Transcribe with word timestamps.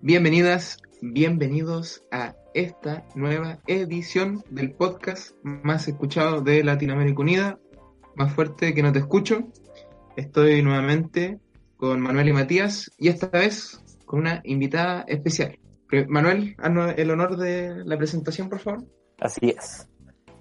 Bienvenidas, 0.00 0.78
bienvenidos 1.02 2.04
a 2.12 2.36
esta 2.54 3.04
nueva 3.16 3.58
edición 3.66 4.44
del 4.48 4.70
podcast 4.70 5.32
más 5.42 5.88
escuchado 5.88 6.40
de 6.40 6.62
Latinoamérica 6.62 7.20
Unida, 7.20 7.58
más 8.14 8.32
fuerte 8.32 8.74
que 8.74 8.82
no 8.84 8.92
te 8.92 9.00
escucho. 9.00 9.48
Estoy 10.16 10.62
nuevamente 10.62 11.40
con 11.76 12.00
Manuel 12.00 12.28
y 12.28 12.32
Matías 12.32 12.92
y 12.96 13.08
esta 13.08 13.26
vez 13.26 13.82
con 14.06 14.20
una 14.20 14.40
invitada 14.44 15.04
especial. 15.08 15.58
Manuel, 16.06 16.54
haznos 16.58 16.94
el 16.96 17.10
honor 17.10 17.36
de 17.36 17.84
la 17.84 17.98
presentación, 17.98 18.48
por 18.48 18.60
favor. 18.60 18.84
Así 19.18 19.50
es. 19.50 19.88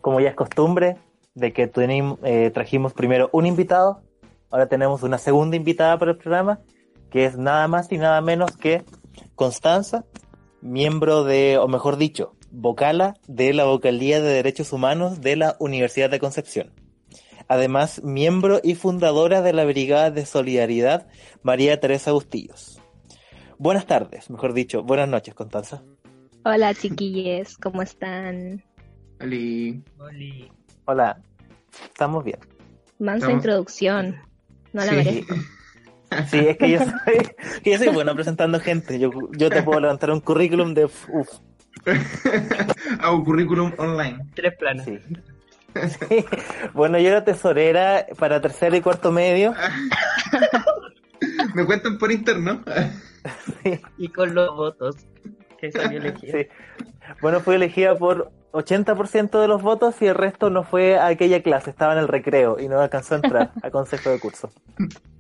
Como 0.02 0.20
ya 0.20 0.30
es 0.30 0.36
costumbre, 0.36 0.98
de 1.34 1.52
que 1.52 1.72
eh, 1.74 2.52
trajimos 2.54 2.94
primero 2.94 3.32
un 3.34 3.48
invitado, 3.48 4.04
ahora 4.52 4.68
tenemos 4.68 5.02
una 5.02 5.18
segunda 5.18 5.56
invitada 5.56 5.98
para 5.98 6.12
el 6.12 6.18
programa, 6.18 6.60
que 7.10 7.26
es 7.26 7.38
nada 7.38 7.68
más 7.68 7.92
y 7.92 7.98
nada 7.98 8.22
menos 8.22 8.56
que 8.56 8.84
Constanza, 9.36 10.06
miembro 10.62 11.24
de, 11.24 11.58
o 11.58 11.68
mejor 11.68 11.98
dicho, 11.98 12.36
vocala 12.52 13.16
de 13.28 13.54
la 13.54 13.66
Vocalía 13.66 14.22
de 14.22 14.30
Derechos 14.30 14.74
Humanos 14.74 15.22
de 15.22 15.36
la 15.36 15.56
Universidad 15.60 16.10
de 16.10 16.20
Concepción. 16.20 16.74
Además, 17.48 18.02
miembro 18.04 18.60
y 18.64 18.76
fundadora 18.76 19.42
de 19.42 19.54
la 19.54 19.66
Brigada 19.66 20.12
de 20.12 20.26
Solidaridad 20.26 21.08
María 21.44 21.80
Teresa 21.80 22.12
Bustillos. 22.12 22.82
Buenas 23.58 23.86
tardes, 23.86 24.30
mejor 24.30 24.54
dicho, 24.54 24.84
buenas 24.84 25.08
noches, 25.08 25.34
Constanza. 25.34 25.84
Hola, 26.44 26.74
chiquilles, 26.74 27.58
¿cómo 27.58 27.82
están? 27.82 28.64
Hola. 29.20 29.82
Hola, 30.86 31.22
estamos 31.84 32.24
bien. 32.24 32.40
Mansa 33.00 33.32
introducción, 33.32 34.16
no 34.74 34.86
la 34.86 34.92
merezco. 34.92 35.36
Sí, 36.30 36.40
es 36.40 36.58
que 36.58 36.72
yo 36.72 36.80
soy, 36.80 36.92
yo 37.64 37.78
soy 37.78 37.90
bueno 37.90 38.16
presentando 38.16 38.60
gente. 38.60 39.00
Yo, 39.00 39.10
yo 39.38 39.50
te 39.50 39.62
puedo 39.64 39.80
levantar 39.80 40.12
un 40.12 40.22
currículum 40.22 40.74
de 40.74 40.86
uf. 40.86 41.40
A 43.00 43.12
un 43.14 43.24
currículum 43.24 43.74
online. 43.78 44.20
Tres 44.34 44.54
planos. 44.58 44.86
Sí. 44.86 45.00
Bueno, 46.74 46.98
yo 46.98 47.10
era 47.10 47.24
tesorera 47.24 48.08
para 48.18 48.42
tercero 48.42 48.76
y 48.76 48.82
cuarto 48.82 49.12
medio. 49.12 49.54
Me 51.54 51.66
cuentan 51.66 52.00
por 52.00 52.12
interno. 52.12 52.64
Sí. 53.64 53.80
Y 53.98 54.08
con 54.08 54.34
los 54.34 54.56
votos 54.56 54.96
que 55.60 55.72
salió 55.72 56.00
elegida. 56.00 56.40
Sí. 56.40 56.48
Bueno, 57.22 57.42
fui 57.42 57.56
elegida 57.56 57.96
por 57.96 58.32
80% 58.54 59.40
de 59.40 59.48
los 59.48 59.62
votos 59.62 60.02
y 60.02 60.08
el 60.08 60.16
resto 60.16 60.50
no 60.50 60.64
fue 60.64 60.98
a 60.98 61.08
aquella 61.08 61.44
clase, 61.44 61.70
estaba 61.70 61.94
en 61.94 62.00
el 62.00 62.08
recreo 62.08 62.60
y 62.60 62.68
no 62.68 62.80
alcanzó 62.80 63.16
a 63.16 63.18
entrar 63.18 63.52
a 63.62 63.70
consejo 63.70 64.10
de 64.10 64.20
curso. 64.20 64.52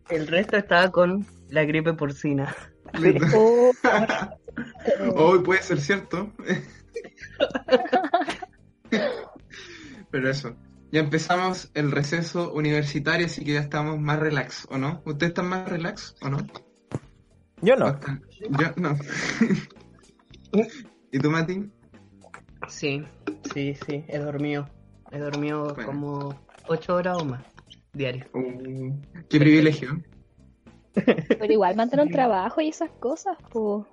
El 0.09 0.27
resto 0.27 0.57
estaba 0.57 0.91
con 0.91 1.25
la 1.49 1.65
gripe 1.65 1.93
porcina. 1.93 2.55
Hoy 5.15 5.39
puede 5.39 5.61
ser 5.61 5.79
cierto. 5.79 6.31
Pero 10.11 10.29
eso. 10.29 10.55
Ya 10.89 11.01
empezamos 11.01 11.69
el 11.73 11.91
receso 11.91 12.53
universitario, 12.53 13.25
así 13.25 13.43
que 13.43 13.53
ya 13.53 13.59
estamos 13.59 13.99
más 13.99 14.19
relax, 14.19 14.65
¿o 14.69 14.77
no? 14.77 15.01
¿Ustedes 15.03 15.31
están 15.31 15.47
más 15.47 15.67
relax 15.67 16.15
o 16.21 16.29
no? 16.29 16.37
Yo 17.61 17.75
no. 17.75 17.99
Yo 18.57 18.67
no. 18.77 18.97
¿Y 21.11 21.19
tú, 21.19 21.29
Mati? 21.29 21.69
Sí, 22.69 23.03
sí, 23.53 23.75
sí, 23.85 24.05
he 24.07 24.17
dormido. 24.17 24.69
He 25.11 25.19
dormido 25.19 25.75
como 25.85 26.39
ocho 26.67 26.95
horas 26.95 27.21
o 27.21 27.25
más 27.25 27.43
diario. 27.97 28.25
Uh, 28.33 28.93
qué 29.29 29.39
privilegio. 29.39 30.01
Pero 30.93 31.53
igual 31.53 31.75
mantener 31.75 32.05
un 32.05 32.11
trabajo 32.11 32.61
y 32.61 32.69
esas 32.69 32.89
cosas, 32.91 33.37
pues 33.51 33.85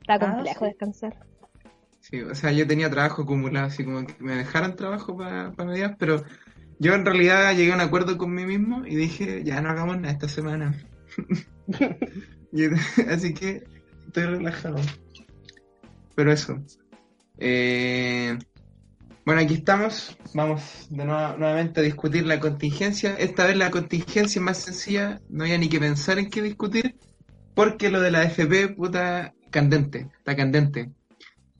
está 0.00 0.14
ah, 0.14 0.18
complejo 0.18 0.64
descansar. 0.64 1.16
Sí, 2.00 2.22
o 2.22 2.34
sea, 2.34 2.52
yo 2.52 2.66
tenía 2.66 2.90
trabajo 2.90 3.22
acumulado, 3.22 3.66
así 3.66 3.84
como 3.84 4.06
que 4.06 4.14
me 4.18 4.36
dejaran 4.36 4.74
trabajo 4.74 5.16
para 5.16 5.52
pa 5.52 5.64
medias, 5.64 5.94
pero 5.98 6.24
yo 6.78 6.94
en 6.94 7.04
realidad 7.04 7.54
llegué 7.54 7.72
a 7.72 7.74
un 7.74 7.82
acuerdo 7.82 8.16
con 8.16 8.34
mí 8.34 8.46
mismo 8.46 8.86
y 8.86 8.96
dije, 8.96 9.44
ya 9.44 9.60
no 9.60 9.70
hagamos 9.70 10.00
nada 10.00 10.12
esta 10.12 10.28
semana. 10.28 10.74
así 13.08 13.34
que 13.34 13.64
estoy 14.06 14.24
relajado. 14.24 14.78
Pero 16.14 16.32
eso. 16.32 16.58
Eh, 17.38 18.36
bueno, 19.30 19.42
aquí 19.42 19.54
estamos. 19.54 20.16
Vamos 20.34 20.88
de 20.90 21.04
nuevo, 21.04 21.38
nuevamente 21.38 21.78
a 21.78 21.84
discutir 21.84 22.26
la 22.26 22.40
contingencia. 22.40 23.14
Esta 23.16 23.46
vez 23.46 23.54
la 23.56 23.70
contingencia 23.70 24.40
es 24.40 24.44
más 24.44 24.58
sencilla. 24.58 25.20
No 25.28 25.44
había 25.44 25.56
ni 25.56 25.68
que 25.68 25.78
pensar 25.78 26.18
en 26.18 26.28
qué 26.28 26.42
discutir. 26.42 26.96
Porque 27.54 27.90
lo 27.90 28.00
de 28.00 28.10
la 28.10 28.24
FP, 28.24 28.70
puta, 28.70 29.32
candente. 29.52 30.10
Está 30.18 30.34
candente. 30.34 30.90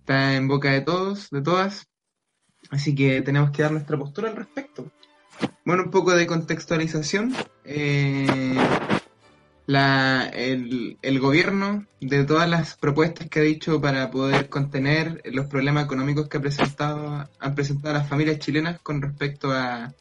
Está 0.01 0.35
en 0.35 0.49
boca 0.49 0.73
de 0.73 0.81
todos, 0.81 1.31
de 1.31 1.43
todas. 1.43 1.87
Así 2.71 2.93
que 2.93 3.23
tenemos 3.23 3.53
que 3.53 3.63
dar 3.63 3.71
nuestra 3.71 3.97
postura 3.97 4.31
al 4.31 4.35
respecto. 4.35 4.91
Bueno, 5.65 5.85
un 5.85 5.93
poco 5.93 6.13
de 6.13 6.27
contextualización. 6.27 7.37
Eh, 7.65 8.57
la, 9.71 10.29
el, 10.35 10.99
el, 11.01 11.21
gobierno 11.21 11.87
de 12.01 12.25
todas 12.25 12.51
las 12.51 12.75
propuestas 12.75 13.29
que 13.29 13.39
ha 13.39 13.43
dicho 13.43 13.81
para 13.81 14.11
poder 14.11 14.49
contener 14.49 15.23
los 15.27 15.47
problemas 15.47 15.85
económicos 15.85 16.29
que 16.29 16.39
ha 16.39 16.41
presentado, 16.41 17.29
han 17.39 17.55
presentado 17.55 17.95
las 17.95 18.09
familias 18.09 18.41
chilenas 18.41 18.81
con 18.81 19.01
respecto 19.01 19.53
a, 19.53 19.95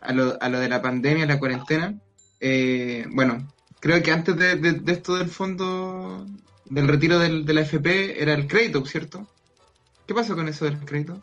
a, 0.00 0.12
lo, 0.14 0.38
a 0.40 0.48
lo 0.48 0.58
de 0.58 0.70
la 0.70 0.80
pandemia, 0.80 1.26
la 1.26 1.38
cuarentena. 1.38 1.94
Eh, 2.40 3.04
bueno, 3.10 3.46
creo 3.78 4.02
que 4.02 4.10
antes 4.10 4.38
de, 4.38 4.56
de, 4.56 4.92
esto 4.92 5.16
del 5.16 5.28
fondo, 5.28 6.24
del 6.64 6.88
retiro 6.88 7.18
del, 7.18 7.44
de 7.44 7.52
la 7.52 7.60
FP, 7.60 8.22
era 8.22 8.32
el 8.32 8.46
crédito, 8.46 8.86
¿cierto? 8.86 9.28
¿Qué 10.06 10.14
pasó 10.14 10.34
con 10.34 10.48
eso 10.48 10.64
del 10.64 10.78
crédito? 10.78 11.20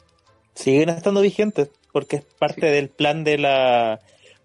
Siguen 0.53 0.89
estando 0.89 1.21
vigentes, 1.21 1.71
porque 1.91 2.17
es 2.17 2.25
parte 2.37 2.67
del 2.67 2.89
plan 2.89 3.23
de 3.23 3.39
la 3.39 4.01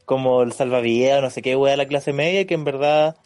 como 0.06 0.42
el 0.42 0.52
salvavidas, 0.52 1.20
no 1.20 1.28
sé 1.28 1.42
qué, 1.42 1.54
wea 1.54 1.72
de 1.72 1.76
la 1.76 1.86
clase 1.88 2.14
media, 2.14 2.46
que 2.46 2.54
en 2.54 2.64
verdad 2.64 3.16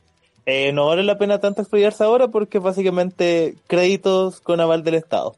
eh, 0.46 0.72
no 0.72 0.86
vale 0.86 1.02
la 1.02 1.18
pena 1.18 1.38
tanto 1.38 1.62
estudiarse 1.62 2.04
ahora 2.04 2.28
porque 2.28 2.58
básicamente 2.58 3.56
créditos 3.66 4.40
con 4.40 4.60
aval 4.60 4.82
del 4.82 4.94
Estado. 4.94 5.36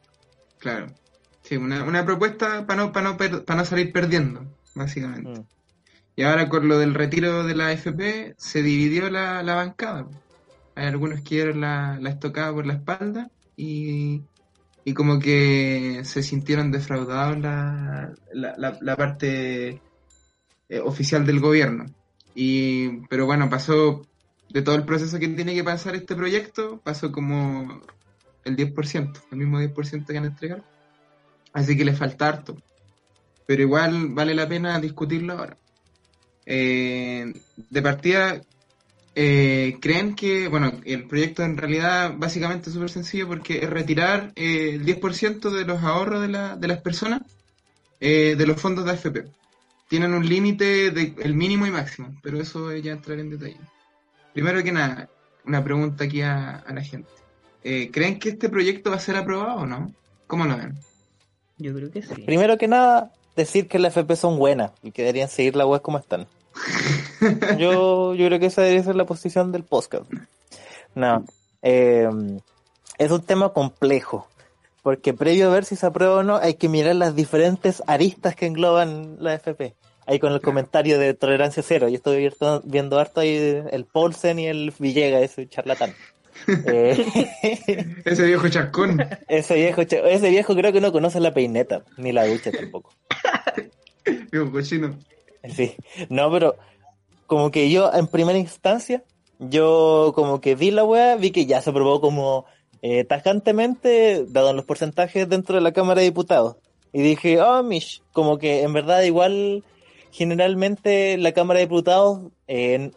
Claro. 0.59 0.87
Sí, 1.43 1.57
una, 1.57 1.83
una 1.83 2.05
propuesta 2.05 2.67
para 2.67 2.85
no, 2.85 2.93
para 2.93 3.11
no, 3.11 3.17
para 3.17 3.59
no 3.59 3.65
salir 3.65 3.93
perdiendo, 3.93 4.47
básicamente. 4.75 5.41
Mm. 5.41 5.45
Y 6.15 6.23
ahora 6.23 6.49
con 6.49 6.69
lo 6.69 6.79
del 6.79 6.95
retiro 6.95 7.45
de 7.45 7.55
la 7.55 7.69
AFP 7.69 8.35
se 8.37 8.63
dividió 8.63 9.11
la, 9.11 9.43
la 9.43 9.55
bancada. 9.55 10.07
Hay 10.75 10.87
algunos 10.87 11.23
que 11.23 11.37
dieron 11.37 11.61
la, 11.61 11.99
la 12.01 12.11
estocada 12.11 12.53
por 12.53 12.67
la 12.67 12.75
espalda 12.75 13.31
y, 13.57 14.23
y 14.85 14.95
como 14.95 15.19
que 15.19 16.03
se 16.05 16.23
sintieron 16.23 16.71
defraudados 16.71 17.39
la, 17.39 18.13
la, 18.33 18.79
la, 18.81 18.97
parte 18.97 19.81
eh, 20.69 20.81
oficial 20.81 21.27
del 21.27 21.41
gobierno. 21.41 21.87
Y, 22.35 23.07
pero 23.09 23.27
bueno, 23.27 23.49
pasó 23.51 24.03
de 24.53 24.63
todo 24.63 24.75
el 24.75 24.85
proceso 24.85 25.19
que 25.19 25.29
tiene 25.29 25.55
que 25.55 25.65
pasar 25.65 25.95
este 25.95 26.15
proyecto, 26.15 26.81
pasó 26.85 27.11
como 27.11 27.81
el 28.45 28.57
10%, 28.57 29.21
el 29.31 29.39
mismo 29.39 29.61
10% 29.61 30.07
que 30.07 30.19
han 30.19 30.27
entregado. 30.27 30.65
Así 31.55 31.77
que 31.77 31.85
le 31.85 31.95
falta 31.95 32.29
harto. 32.29 32.57
Pero 33.47 33.63
igual 33.63 34.09
vale 34.11 34.35
la 34.35 34.49
pena 34.49 34.79
discutirlo 34.79 35.35
ahora. 35.35 35.57
Eh, 36.45 37.33
de 37.71 37.83
partida, 37.83 38.43
eh, 39.15 39.79
creen 39.81 40.15
que, 40.15 40.49
bueno, 40.49 40.81
el 40.85 41.07
proyecto 41.07 41.43
en 41.43 41.57
realidad 41.57 42.15
básicamente 42.17 42.69
es 42.69 42.75
súper 42.75 42.91
sencillo 42.91 43.29
porque 43.29 43.59
es 43.65 43.71
retirar 43.71 44.33
eh, 44.37 44.71
el 44.75 44.85
10% 44.85 45.51
de 45.51 45.65
los 45.65 45.83
ahorros 45.83 46.21
de, 46.21 46.29
la, 46.29 46.57
de 46.57 46.69
las 46.69 46.81
personas 46.81 47.23
de 48.01 48.47
los 48.47 48.61
fondos 48.61 48.85
de 48.85 48.91
AFP. 48.91 49.25
Tienen 49.87 50.13
un 50.13 50.29
límite 50.29 50.91
de 50.91 51.15
el 51.23 51.35
mínimo 51.35 51.69
y 51.69 51.71
máximo, 51.71 52.19
pero 52.21 52.41
eso 52.41 52.75
ya 52.75 52.91
entraré 52.91 53.21
en 53.21 53.31
detalle. 53.31 53.61
Primero 54.33 54.63
que 54.63 54.73
nada, 54.73 55.09
una 55.45 55.63
pregunta 55.63 56.05
aquí 56.05 56.23
a, 56.23 56.65
la 56.69 56.83
gente. 56.83 57.11
Eh, 57.65 57.91
¿Creen 57.93 58.19
que 58.19 58.31
este 58.31 58.49
proyecto 58.49 58.91
va 58.91 58.97
a 58.97 59.01
ser 59.01 59.17
aprobado 59.17 59.61
o 59.61 59.67
no? 59.67 59.93
¿Cómo 60.27 60.45
lo 60.47 60.57
ven? 60.57 60.75
Yo 61.59 61.75
creo 61.75 61.91
que 61.91 62.03
sí. 62.03 62.23
Primero 62.23 62.57
que 62.59 62.67
nada, 62.67 63.13
decir 63.37 63.69
que 63.69 63.79
las 63.79 63.93
FP 63.93 64.17
son 64.17 64.39
buenas 64.39 64.73
y 64.83 64.91
que 64.91 65.03
deberían 65.03 65.29
seguir 65.29 65.55
la 65.55 65.67
web 65.67 65.83
como 65.83 65.99
están. 65.99 66.27
yo, 67.59 68.15
yo 68.15 68.27
creo 68.27 68.39
que 68.39 68.47
esa 68.47 68.63
debería 68.63 68.83
ser 68.83 68.97
la 68.97 69.05
posición 69.05 69.53
del 69.53 69.65
podcast. 69.65 70.11
No, 70.95 71.25
eh, 71.63 72.09
es 72.99 73.11
un 73.11 73.23
tema 73.23 73.51
complejo, 73.51 74.29
porque 74.83 75.15
previo 75.15 75.49
a 75.49 75.55
ver 75.55 75.65
si 75.65 75.77
se 75.77 75.87
aprueba 75.87 76.17
o 76.17 76.23
no, 76.23 76.37
hay 76.37 76.55
que 76.55 76.69
mirar 76.69 76.97
las 76.97 77.15
diferentes 77.15 77.83
aristas 77.87 78.35
que 78.35 78.47
engloban 78.47 79.17
la 79.21 79.35
FP 79.35 79.75
ahí 80.07 80.19
con 80.19 80.33
el 80.33 80.41
comentario 80.41 80.99
de 80.99 81.15
tolerancia 81.15 81.63
cero. 81.63 81.89
Yo 81.89 81.97
estoy 81.97 82.31
viendo 82.65 82.99
harto 82.99 83.21
ahí 83.21 83.63
el 83.71 83.85
Paulsen 83.85 84.39
y 84.39 84.47
el 84.47 84.73
Villega, 84.79 85.21
ese 85.21 85.49
charlatán. 85.49 85.95
Eh, 86.67 87.07
ese 88.05 88.25
viejo 88.25 88.49
chascón. 88.49 88.99
Ese 89.29 89.55
viejo, 89.55 89.83
ese 89.83 90.31
viejo 90.31 90.57
creo 90.57 90.73
que 90.73 90.81
no 90.81 90.91
conoce 90.91 91.21
la 91.21 91.33
peineta, 91.33 91.85
ni 91.99 92.11
la 92.11 92.27
ducha 92.27 92.51
tampoco. 92.51 92.93
viejo 94.33 94.51
cochino. 94.51 94.99
Sí, 95.55 95.77
no, 96.09 96.33
pero 96.33 96.57
como 97.27 97.51
que 97.51 97.71
yo 97.71 97.93
en 97.93 98.09
primera 98.09 98.39
instancia, 98.39 99.05
yo 99.39 100.13
como 100.15 100.41
que 100.41 100.55
vi 100.55 100.71
la 100.71 100.85
weá, 100.85 101.17
vi 101.17 101.31
que 101.31 101.47
ya 101.47 101.61
se 101.61 101.71
aprobó 101.71 102.01
como 102.01 102.47
eh, 102.81 103.05
tajantemente, 103.05 104.25
dado 104.29 104.53
los 104.53 104.65
porcentajes 104.65 105.29
dentro 105.29 105.55
de 105.55 105.61
la 105.61 105.73
Cámara 105.73 106.01
de 106.01 106.07
Diputados. 106.07 106.57
Y 106.93 107.03
dije, 107.03 107.41
oh, 107.41 107.63
Mish, 107.63 108.03
como 108.13 108.39
que 108.39 108.63
en 108.63 108.73
verdad 108.73 109.03
igual 109.03 109.65
generalmente 110.13 111.17
la 111.17 111.33
Cámara 111.33 111.59
de 111.59 111.67
Diputados 111.67 112.31
eh, 112.47 112.93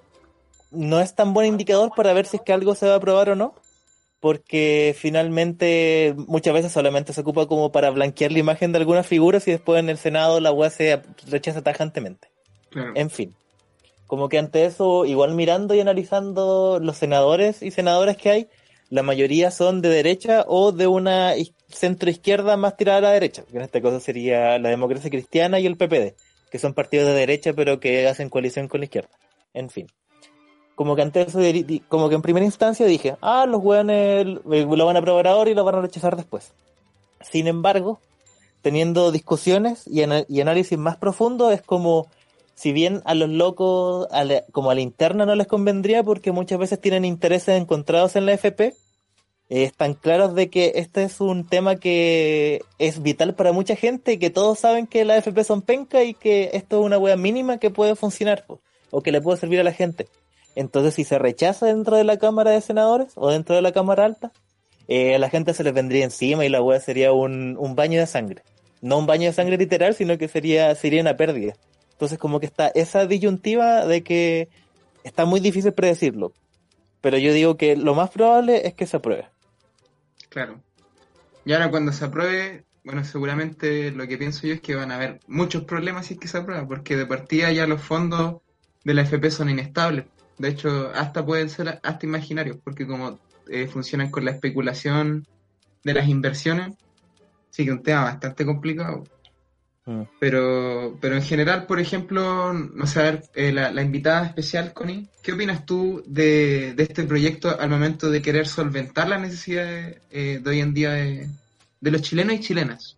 no 0.71 0.99
es 0.99 1.15
tan 1.15 1.33
buen 1.33 1.47
indicador 1.47 1.91
para 1.95 2.13
ver 2.13 2.25
si 2.25 2.37
es 2.37 2.43
que 2.43 2.53
algo 2.53 2.75
se 2.75 2.85
va 2.85 2.93
a 2.93 2.97
aprobar 2.97 3.29
o 3.29 3.35
no, 3.35 3.55
porque 4.19 4.93
finalmente 4.97 6.13
muchas 6.27 6.53
veces 6.53 6.71
solamente 6.71 7.13
se 7.13 7.21
ocupa 7.21 7.47
como 7.47 7.71
para 7.71 7.89
blanquear 7.89 8.31
la 8.31 8.39
imagen 8.39 8.71
de 8.71 8.79
algunas 8.79 9.07
figuras 9.07 9.47
y 9.47 9.51
después 9.51 9.79
en 9.79 9.89
el 9.89 9.97
Senado 9.97 10.39
la 10.41 10.51
UA 10.51 10.69
se 10.69 11.01
rechaza 11.27 11.61
tajantemente. 11.61 12.29
En 12.93 13.09
fin, 13.09 13.33
como 14.05 14.27
que 14.27 14.37
ante 14.37 14.65
eso, 14.65 15.05
igual 15.05 15.33
mirando 15.33 15.73
y 15.73 15.79
analizando 15.79 16.79
los 16.81 16.97
senadores 16.97 17.63
y 17.63 17.71
senadoras 17.71 18.17
que 18.17 18.29
hay, 18.29 18.49
la 18.89 19.01
mayoría 19.01 19.49
son 19.49 19.81
de 19.81 19.87
derecha 19.87 20.43
o 20.45 20.73
de 20.73 20.87
una 20.87 21.33
centro 21.69 22.09
izquierda 22.09 22.57
más 22.57 22.75
tirada 22.75 22.97
a 22.97 23.01
la 23.01 23.11
derecha, 23.11 23.43
que 23.49 23.55
en 23.55 23.63
este 23.63 23.81
caso 23.81 24.01
sería 24.01 24.59
la 24.59 24.69
democracia 24.69 25.09
cristiana 25.09 25.59
y 25.59 25.65
el 25.65 25.77
PPD, 25.77 26.15
que 26.55 26.59
son 26.59 26.73
partidos 26.73 27.07
de 27.07 27.13
derecha 27.13 27.53
pero 27.53 27.79
que 27.79 28.07
hacen 28.07 28.29
coalición 28.29 28.67
con 28.67 28.79
la 28.79 28.85
izquierda. 28.85 29.09
En 29.53 29.69
fin 29.69 29.87
como 30.75 30.95
que 30.95 31.01
antes 31.01 31.33
como 31.87 32.09
que 32.09 32.15
en 32.15 32.21
primera 32.21 32.45
instancia 32.45 32.85
dije, 32.85 33.15
ah, 33.21 33.45
los 33.47 33.63
weones 33.63 34.27
lo 34.45 34.85
van 34.85 34.97
a 34.97 34.99
aprobar 34.99 35.27
ahora 35.27 35.49
y 35.49 35.53
lo 35.53 35.63
van 35.63 35.75
a 35.75 35.81
rechazar 35.81 36.15
después. 36.17 36.51
Sin 37.21 37.47
embargo, 37.47 37.99
teniendo 38.61 39.11
discusiones 39.11 39.87
y, 39.87 40.01
análisis 40.03 40.77
más 40.77 40.97
profundo, 40.97 41.51
es 41.51 41.61
como, 41.61 42.07
si 42.55 42.73
bien 42.73 43.01
a 43.05 43.15
los 43.15 43.29
locos, 43.29 44.07
como 44.51 44.69
a 44.69 44.75
la 44.75 44.81
interna 44.81 45.25
no 45.25 45.35
les 45.35 45.47
convendría 45.47 46.03
porque 46.03 46.33
muchas 46.33 46.59
veces 46.59 46.81
tienen 46.81 47.05
intereses 47.05 47.59
encontrados 47.59 48.15
en 48.17 48.25
la 48.25 48.33
FP, 48.33 48.75
están 49.49 49.93
claros 49.93 50.33
de 50.33 50.49
que 50.49 50.73
este 50.75 51.03
es 51.03 51.21
un 51.21 51.47
tema 51.47 51.75
que 51.75 52.61
es 52.79 53.01
vital 53.01 53.35
para 53.35 53.51
mucha 53.51 53.75
gente 53.75 54.13
y 54.13 54.17
que 54.17 54.29
todos 54.29 54.59
saben 54.59 54.87
que 54.87 55.05
la 55.05 55.17
FP 55.17 55.43
son 55.43 55.61
penca 55.61 56.03
y 56.03 56.13
que 56.13 56.51
esto 56.53 56.79
es 56.79 56.85
una 56.85 56.97
wea 56.97 57.15
mínima 57.15 57.59
que 57.59 57.69
puede 57.69 57.95
funcionar 57.95 58.45
o 58.91 59.01
que 59.01 59.11
le 59.11 59.21
puede 59.21 59.37
servir 59.37 59.59
a 59.59 59.63
la 59.63 59.71
gente. 59.71 60.07
Entonces, 60.55 60.93
si 60.93 61.03
se 61.03 61.19
rechaza 61.19 61.65
dentro 61.65 61.97
de 61.97 62.05
la 62.05 62.17
Cámara 62.17 62.51
de 62.51 62.61
Senadores 62.61 63.11
o 63.15 63.29
dentro 63.29 63.55
de 63.55 63.61
la 63.61 63.73
Cámara 63.73 64.05
Alta, 64.05 64.31
eh, 64.87 65.19
la 65.19 65.29
gente 65.29 65.53
se 65.53 65.63
les 65.63 65.73
vendría 65.73 66.05
encima 66.05 66.45
y 66.45 66.49
la 66.49 66.61
wea 66.61 66.79
sería 66.79 67.11
un, 67.11 67.57
baño 67.75 67.99
de 67.99 68.07
sangre. 68.07 68.41
No 68.81 68.97
un 68.97 69.05
baño 69.05 69.25
de 69.25 69.33
sangre 69.33 69.57
literal, 69.57 69.95
sino 69.95 70.17
que 70.17 70.27
sería, 70.27 70.73
sería 70.75 71.01
una 71.01 71.17
pérdida. 71.17 71.55
Entonces, 71.91 72.17
como 72.17 72.39
que 72.39 72.45
está 72.45 72.69
esa 72.69 73.05
disyuntiva 73.05 73.85
de 73.85 74.03
que 74.03 74.49
está 75.03 75.25
muy 75.25 75.39
difícil 75.39 75.73
predecirlo. 75.73 76.31
Pero 77.01 77.17
yo 77.17 77.33
digo 77.33 77.57
que 77.57 77.75
lo 77.75 77.93
más 77.93 78.09
probable 78.09 78.67
es 78.67 78.73
que 78.73 78.87
se 78.87 78.97
apruebe. 78.97 79.34
Claro. 80.35 80.61
Y 81.45 81.53
ahora 81.53 81.71
cuando 81.71 81.93
se 81.93 82.03
apruebe, 82.03 82.65
bueno, 82.83 83.05
seguramente 83.05 83.89
lo 83.91 84.05
que 84.05 84.17
pienso 84.17 84.45
yo 84.45 84.55
es 84.55 84.59
que 84.59 84.75
van 84.75 84.91
a 84.91 84.95
haber 84.95 85.21
muchos 85.27 85.63
problemas 85.63 86.07
si 86.07 86.15
es 86.15 86.19
que 86.19 86.27
se 86.27 86.39
aprueba, 86.39 86.67
porque 86.67 86.97
de 86.97 87.05
partida 87.05 87.53
ya 87.53 87.65
los 87.65 87.81
fondos 87.81 88.41
de 88.83 88.93
la 88.93 89.03
FP 89.03 89.31
son 89.31 89.49
inestables. 89.49 90.07
De 90.37 90.49
hecho, 90.49 90.91
hasta 90.93 91.25
pueden 91.25 91.49
ser 91.49 91.79
hasta 91.81 92.05
imaginarios, 92.05 92.57
porque 92.61 92.85
como 92.85 93.17
eh, 93.47 93.67
funcionan 93.67 94.11
con 94.11 94.25
la 94.25 94.31
especulación 94.31 95.25
de 95.85 95.93
las 95.93 96.09
inversiones, 96.09 96.75
sí 97.49 97.63
que 97.63 97.71
un 97.71 97.81
tema 97.81 98.03
bastante 98.03 98.45
complicado. 98.45 99.05
Mm. 99.85 100.01
Pero, 100.19 100.97
pero 100.99 101.15
en 101.15 101.21
general, 101.21 101.65
por 101.67 101.79
ejemplo, 101.79 102.53
no 102.53 102.87
sé, 102.87 103.21
eh, 103.35 103.51
la, 103.51 103.81
invitada 103.81 104.25
especial, 104.25 104.73
Connie, 104.73 105.07
¿qué 105.21 105.33
opinas 105.33 105.65
tú 105.65 106.03
de, 106.07 106.73
este 106.77 107.03
proyecto 107.03 107.59
al 107.59 107.69
momento 107.69 108.09
de 108.09 108.21
querer 108.21 108.47
solventar 108.47 109.07
las 109.07 109.21
necesidades 109.21 110.01
eh, 110.11 110.39
de 110.43 110.49
hoy 110.49 110.59
en 110.59 110.73
día 110.73 110.91
de, 110.91 111.27
de 111.81 111.91
los 111.91 112.01
chilenos 112.01 112.35
y 112.35 112.39
chilenas? 112.39 112.97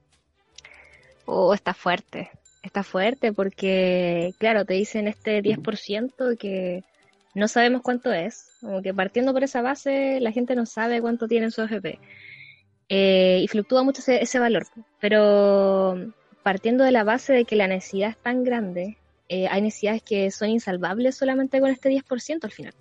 Oh, 1.25 1.53
está 1.53 1.73
fuerte, 1.73 2.31
está 2.63 2.83
fuerte 2.83 3.33
porque, 3.33 4.33
claro, 4.37 4.63
te 4.63 4.75
dicen 4.75 5.09
este 5.09 5.43
10% 5.43 6.37
que 6.37 6.85
no 7.37 7.47
sabemos 7.47 7.81
cuánto 7.81 8.13
es. 8.13 8.49
Como 8.61 8.81
que 8.81 8.93
partiendo 8.93 9.33
por 9.33 9.43
esa 9.43 9.61
base, 9.61 10.19
la 10.21 10.31
gente 10.31 10.55
no 10.55 10.65
sabe 10.65 11.01
cuánto 11.01 11.27
tiene 11.27 11.45
en 11.45 11.51
su 11.51 11.61
AFP. 11.61 11.99
Eh, 12.89 13.41
y 13.43 13.47
fluctúa 13.47 13.83
mucho 13.83 14.01
ese, 14.07 14.39
valor. 14.39 14.65
Pero 14.99 16.13
partiendo 16.47 16.85
de 16.85 16.94
la 16.94 17.03
base 17.03 17.33
de 17.33 17.44
que 17.44 17.57
la 17.57 17.67
necesidad 17.67 18.11
es 18.11 18.15
tan 18.15 18.45
grande, 18.45 18.95
eh, 19.27 19.49
hay 19.49 19.61
necesidades 19.61 20.01
que 20.01 20.31
son 20.31 20.47
insalvables 20.47 21.17
solamente 21.17 21.59
con 21.59 21.69
este 21.69 21.89
10% 21.89 22.45
al 22.45 22.51
final. 22.53 22.73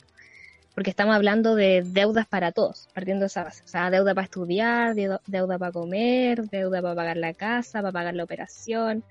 Porque 0.73 0.91
estamos 0.91 1.17
hablando 1.17 1.57
de 1.57 1.83
deudas 1.85 2.29
para 2.29 2.53
todos, 2.53 2.89
partiendo 2.95 3.23
de 3.23 3.27
esa 3.27 3.43
base. 3.43 3.65
O 3.65 3.67
sea, 3.67 3.91
deuda 3.91 4.15
para 4.15 4.27
estudiar, 4.27 4.95
deuda 4.95 5.59
para 5.59 5.73
comer, 5.73 6.49
deuda 6.49 6.81
para 6.81 6.95
pagar 6.95 7.17
la 7.17 7.35
casa, 7.35 7.81
para 7.83 7.91
pagar 7.91 8.15
la 8.15 8.23
operación. 8.23 9.03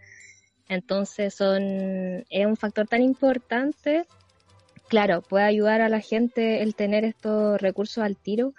Entonces 0.70 1.34
son, 1.34 2.24
es 2.30 2.46
un 2.46 2.56
factor 2.56 2.88
tan 2.88 3.02
importante 3.02 4.06
claro, 4.88 5.22
puede 5.22 5.44
ayudar 5.44 5.82
a 5.82 5.90
la 5.90 6.00
gente 6.00 6.64
el 6.64 6.76
tener 6.76 7.04
estos 7.04 7.60
recursos 7.60 8.02
al 8.06 8.16
tiro, 8.16 8.54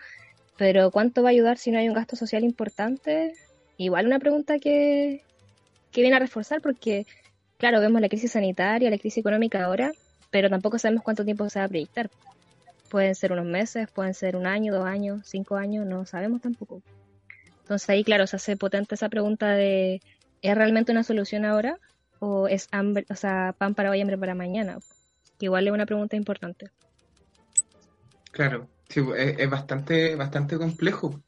pero 0.59 0.91
¿cuánto 0.91 1.23
va 1.23 1.31
a 1.31 1.33
ayudar 1.33 1.57
si 1.57 1.71
no 1.71 1.79
hay 1.79 1.89
un 1.89 1.95
gasto 1.95 2.17
social 2.17 2.45
importante? 2.45 3.33
Igual 3.79 4.07
una 4.07 4.19
pregunta 4.19 4.59
que, 4.59 5.23
que 5.97 6.03
viene 6.03 6.17
a 6.17 6.21
reforzar 6.21 6.61
porque, 6.61 7.07
claro, 7.57 7.81
vemos 7.81 8.03
la 8.03 8.11
crisis 8.11 8.33
sanitaria, 8.33 8.91
la 8.91 8.99
crisis 8.99 9.17
económica 9.17 9.65
ahora, 9.65 9.93
pero 10.31 10.51
tampoco 10.51 10.79
sabemos 10.79 11.03
cuánto 11.03 11.25
tiempo 11.25 11.49
se 11.49 11.59
va 11.59 11.65
a 11.65 11.69
proyectar. 11.69 12.11
Pueden 12.91 13.15
ser 13.15 13.33
unos 13.33 13.47
meses, 13.47 13.89
pueden 13.91 14.13
ser 14.13 14.37
un 14.37 14.47
año, 14.47 14.75
dos 14.75 14.85
años, 14.85 15.23
cinco 15.25 15.57
años, 15.57 15.87
no 15.87 16.05
sabemos 16.05 16.43
tampoco. 16.43 16.83
Entonces 17.63 17.89
ahí, 17.89 18.05
claro, 18.05 18.27
se 18.27 18.37
hace 18.37 18.59
potente 18.59 18.95
esa 18.95 19.09
pregunta 19.09 19.53
de 19.53 20.03
¿es 20.43 20.55
realmente 20.55 20.93
una 20.93 21.03
solución 21.03 21.47
ahora? 21.47 21.79
¿O 22.19 22.47
es 22.47 22.69
hambre, 22.73 23.07
o 23.09 23.17
sea, 23.17 23.55
pan 23.57 23.75
para 23.75 23.91
hoy, 23.91 24.03
hambre 24.03 24.19
para 24.19 24.35
mañana? 24.35 24.79
igual 25.41 25.67
es 25.67 25.73
una 25.73 25.87
pregunta 25.87 26.15
importante. 26.15 26.69
Claro, 28.33 28.69
sí, 28.91 29.01
es, 29.17 29.49
bastante, 29.49 30.15
bastante 30.15 30.59
complejo, 30.59 31.23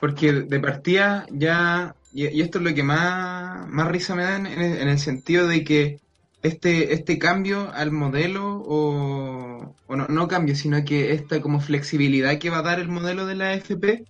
porque 0.00 0.32
de 0.32 0.58
partida 0.58 1.26
ya, 1.30 1.94
y, 2.16 2.40
esto 2.40 2.58
es 2.58 2.64
lo 2.64 2.74
que 2.74 2.82
más, 2.82 3.68
más 3.68 3.88
risa 3.88 4.14
me 4.14 4.22
da 4.22 4.36
en, 4.36 4.46
el 4.46 4.98
sentido 4.98 5.46
de 5.46 5.64
que 5.64 6.00
este, 6.42 6.94
este 6.94 7.18
cambio 7.18 7.70
al 7.72 7.92
modelo, 7.92 8.62
o, 8.66 9.74
no, 9.88 10.06
no, 10.08 10.28
cambio, 10.28 10.56
sino 10.56 10.82
que 10.84 11.12
esta 11.12 11.42
como 11.42 11.60
flexibilidad 11.60 12.38
que 12.38 12.50
va 12.50 12.58
a 12.58 12.62
dar 12.62 12.80
el 12.80 12.88
modelo 12.88 13.26
de 13.26 13.34
la 13.34 13.50
AFP, 13.50 14.04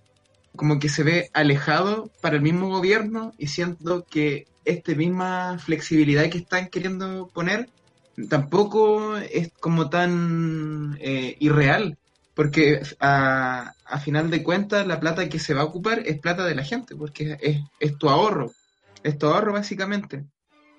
como 0.55 0.79
que 0.79 0.87
se 0.89 1.03
ve 1.03 1.29
alejado 1.33 2.09
para 2.21 2.37
el 2.37 2.41
mismo 2.41 2.69
gobierno 2.69 3.33
y 3.37 3.47
siento 3.47 4.05
que 4.09 4.47
esta 4.63 4.95
misma 4.95 5.59
flexibilidad 5.59 6.29
que 6.29 6.39
están 6.39 6.69
queriendo 6.69 7.29
poner 7.33 7.69
tampoco 8.29 9.17
es 9.17 9.51
como 9.59 9.89
tan 9.89 10.97
eh, 11.01 11.35
irreal, 11.39 11.97
porque 12.37 12.81
a, 12.99 13.73
a, 13.83 13.99
final 13.99 14.29
de 14.29 14.43
cuentas 14.43 14.85
la 14.85 14.99
plata 14.99 15.27
que 15.27 15.39
se 15.39 15.55
va 15.55 15.61
a 15.61 15.65
ocupar 15.65 16.03
es 16.05 16.19
plata 16.19 16.45
de 16.45 16.53
la 16.53 16.63
gente, 16.63 16.95
porque 16.95 17.35
es, 17.41 17.61
es 17.79 17.97
tu 17.97 18.09
ahorro, 18.09 18.51
es 19.01 19.17
tu 19.17 19.25
ahorro 19.25 19.53
básicamente. 19.53 20.23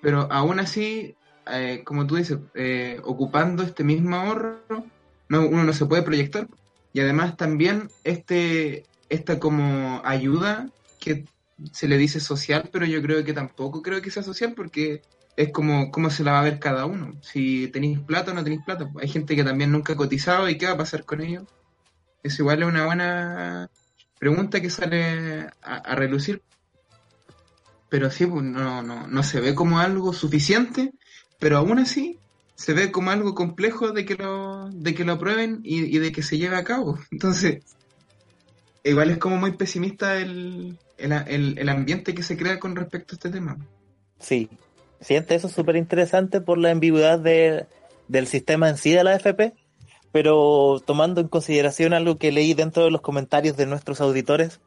Pero 0.01 0.31
aún 0.31 0.61
así, 0.61 1.17
eh, 1.51 1.81
como 1.83 2.07
tú 2.07 2.15
dices, 2.15 2.37
eh, 2.53 3.01
ocupando 3.03 3.61
este 3.61 3.83
mismo 3.83 4.15
ahorro, 4.15 4.61
no, 5.27 5.45
uno 5.47 5.65
no 5.65 5.73
se 5.73 5.85
puede 5.85 6.01
proyectar. 6.01 6.47
Y 6.93 7.01
además 7.01 7.35
también 7.35 7.89
este, 8.05 8.85
esta 9.09 9.37
como 9.37 10.01
ayuda 10.05 10.69
que 10.97 11.25
se 11.73 11.89
le 11.89 11.97
dice 11.97 12.21
social, 12.21 12.69
pero 12.71 12.85
yo 12.85 13.01
creo 13.01 13.21
que 13.25 13.33
tampoco 13.33 13.81
creo 13.81 14.01
que 14.01 14.11
sea 14.11 14.23
social 14.23 14.53
porque 14.55 15.01
es 15.35 15.51
como 15.51 15.91
cómo 15.91 16.09
se 16.09 16.23
la 16.23 16.33
va 16.33 16.39
a 16.41 16.43
ver 16.43 16.59
cada 16.59 16.85
uno. 16.85 17.13
Si 17.21 17.67
tenéis 17.69 17.99
plata 17.99 18.31
o 18.31 18.33
no 18.33 18.43
tenéis 18.43 18.63
plata. 18.65 18.89
Hay 19.01 19.07
gente 19.07 19.35
que 19.35 19.43
también 19.43 19.71
nunca 19.71 19.93
ha 19.93 19.97
cotizado 19.97 20.49
y 20.49 20.57
qué 20.57 20.65
va 20.65 20.73
a 20.73 20.77
pasar 20.77 21.05
con 21.05 21.21
ellos. 21.21 21.45
Es 22.23 22.37
igual 22.39 22.61
es 22.61 22.67
una 22.67 22.85
buena 22.85 23.69
pregunta 24.19 24.61
que 24.61 24.69
sale 24.69 25.47
a, 25.61 25.95
relucir. 25.95 26.41
Pero 27.89 28.11
sí, 28.11 28.25
pues 28.25 28.43
no, 28.43 28.83
no, 28.83 29.07
no 29.07 29.23
se 29.23 29.39
ve 29.39 29.55
como 29.55 29.79
algo 29.79 30.13
suficiente, 30.13 30.91
pero 31.39 31.57
aún 31.57 31.79
así 31.79 32.19
se 32.55 32.73
ve 32.73 32.91
como 32.91 33.09
algo 33.09 33.33
complejo 33.33 33.91
de 33.93 34.03
que 34.05 34.15
lo, 34.15 34.69
de 34.69 34.93
que 34.93 35.05
lo 35.05 35.13
aprueben 35.13 35.61
y, 35.63 35.97
de 35.97 36.11
que 36.11 36.21
se 36.21 36.37
lleve 36.37 36.57
a 36.57 36.65
cabo. 36.65 36.99
Entonces, 37.11 37.63
igual 38.83 39.09
es 39.09 39.17
como 39.17 39.37
muy 39.37 39.53
pesimista 39.53 40.17
el, 40.17 40.77
el, 40.97 41.57
el 41.57 41.69
ambiente 41.69 42.13
que 42.13 42.23
se 42.23 42.35
crea 42.35 42.59
con 42.59 42.75
respecto 42.75 43.13
a 43.13 43.15
este 43.15 43.29
tema. 43.29 43.57
Sí, 44.19 44.49
siente 45.01 45.35
eso 45.35 45.49
súper 45.49 45.75
interesante 45.75 46.41
por 46.41 46.57
la 46.57 46.71
ambigüedad 46.71 47.19
de, 47.19 47.65
del 48.07 48.27
sistema 48.27 48.69
en 48.69 48.77
sí 48.77 48.91
de 48.91 49.03
la 49.03 49.11
AFP, 49.11 49.53
pero 50.11 50.81
tomando 50.85 51.21
en 51.21 51.27
consideración 51.27 51.93
algo 51.93 52.17
que 52.17 52.31
leí 52.31 52.53
dentro 52.53 52.83
de 52.83 52.91
los 52.91 53.01
comentarios 53.01 53.57
de 53.57 53.65
nuestros 53.65 54.01
auditores, 54.01 54.59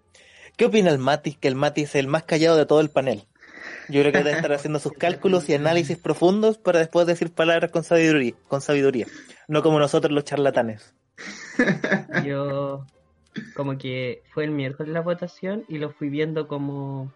¿qué 0.57 0.67
opina 0.67 0.91
el 0.91 0.99
Mati? 0.99 1.35
Que 1.35 1.49
el 1.49 1.57
Mati 1.57 1.83
es 1.83 1.95
el 1.95 2.07
más 2.07 2.25
callado 2.25 2.57
de 2.57 2.67
todo 2.67 2.81
el 2.81 2.91
panel. 2.91 3.25
Yo 3.89 4.01
creo 4.01 4.12
que 4.12 4.19
debe 4.19 4.33
estar 4.33 4.53
haciendo 4.53 4.79
sus 4.79 4.93
cálculos 4.93 5.49
y 5.49 5.55
análisis 5.55 5.99
profundos 5.99 6.59
para 6.59 6.79
después 6.79 7.07
decir 7.07 7.33
palabras 7.33 7.71
con 7.71 7.85
sabiduría, 7.85 8.35
con 8.49 8.61
sabiduría 8.61 9.07
no 9.49 9.62
como 9.62 9.79
nosotros 9.79 10.12
los 10.12 10.25
charlatanes. 10.25 10.95
Yo, 12.25 12.87
como 13.55 13.77
que 13.77 14.23
fue 14.33 14.45
el 14.45 14.51
miércoles 14.51 14.93
la 14.93 15.03
votación 15.03 15.65
y 15.69 15.79
lo 15.79 15.91
fui 15.91 16.09
viendo 16.09 16.49
como 16.49 17.12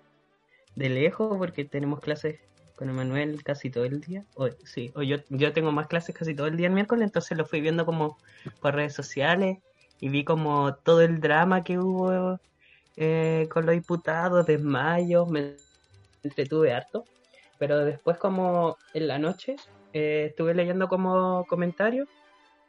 de 0.74 0.90
lejos 0.90 1.36
porque 1.38 1.64
tenemos 1.64 2.00
clases 2.00 2.38
con 2.76 2.90
Emanuel 2.90 3.42
casi 3.42 3.70
todo 3.70 3.84
el 3.84 4.00
día. 4.00 4.24
O, 4.34 4.48
sí, 4.64 4.92
o 4.94 5.02
yo, 5.02 5.16
yo 5.30 5.52
tengo 5.52 5.72
más 5.72 5.88
clases 5.88 6.14
casi 6.14 6.34
todo 6.34 6.46
el 6.46 6.56
día 6.56 6.68
el 6.68 6.74
miércoles, 6.74 7.04
entonces 7.04 7.36
lo 7.36 7.46
fui 7.46 7.60
viendo 7.60 7.84
como 7.84 8.18
por 8.60 8.74
redes 8.74 8.94
sociales 8.94 9.58
y 10.00 10.08
vi 10.10 10.24
como 10.24 10.74
todo 10.74 11.00
el 11.00 11.20
drama 11.20 11.64
que 11.64 11.78
hubo 11.78 12.38
eh, 12.96 13.48
con 13.50 13.66
los 13.66 13.74
diputados, 13.74 14.46
desmayos, 14.46 15.28
me 15.28 15.54
entretuve 16.22 16.72
harto. 16.72 17.04
Pero 17.58 17.84
después 17.84 18.18
como 18.18 18.76
en 18.92 19.08
la 19.08 19.18
noche 19.18 19.56
eh, 19.94 20.26
estuve 20.28 20.54
leyendo 20.54 20.88
como 20.88 21.46
comentarios 21.46 22.08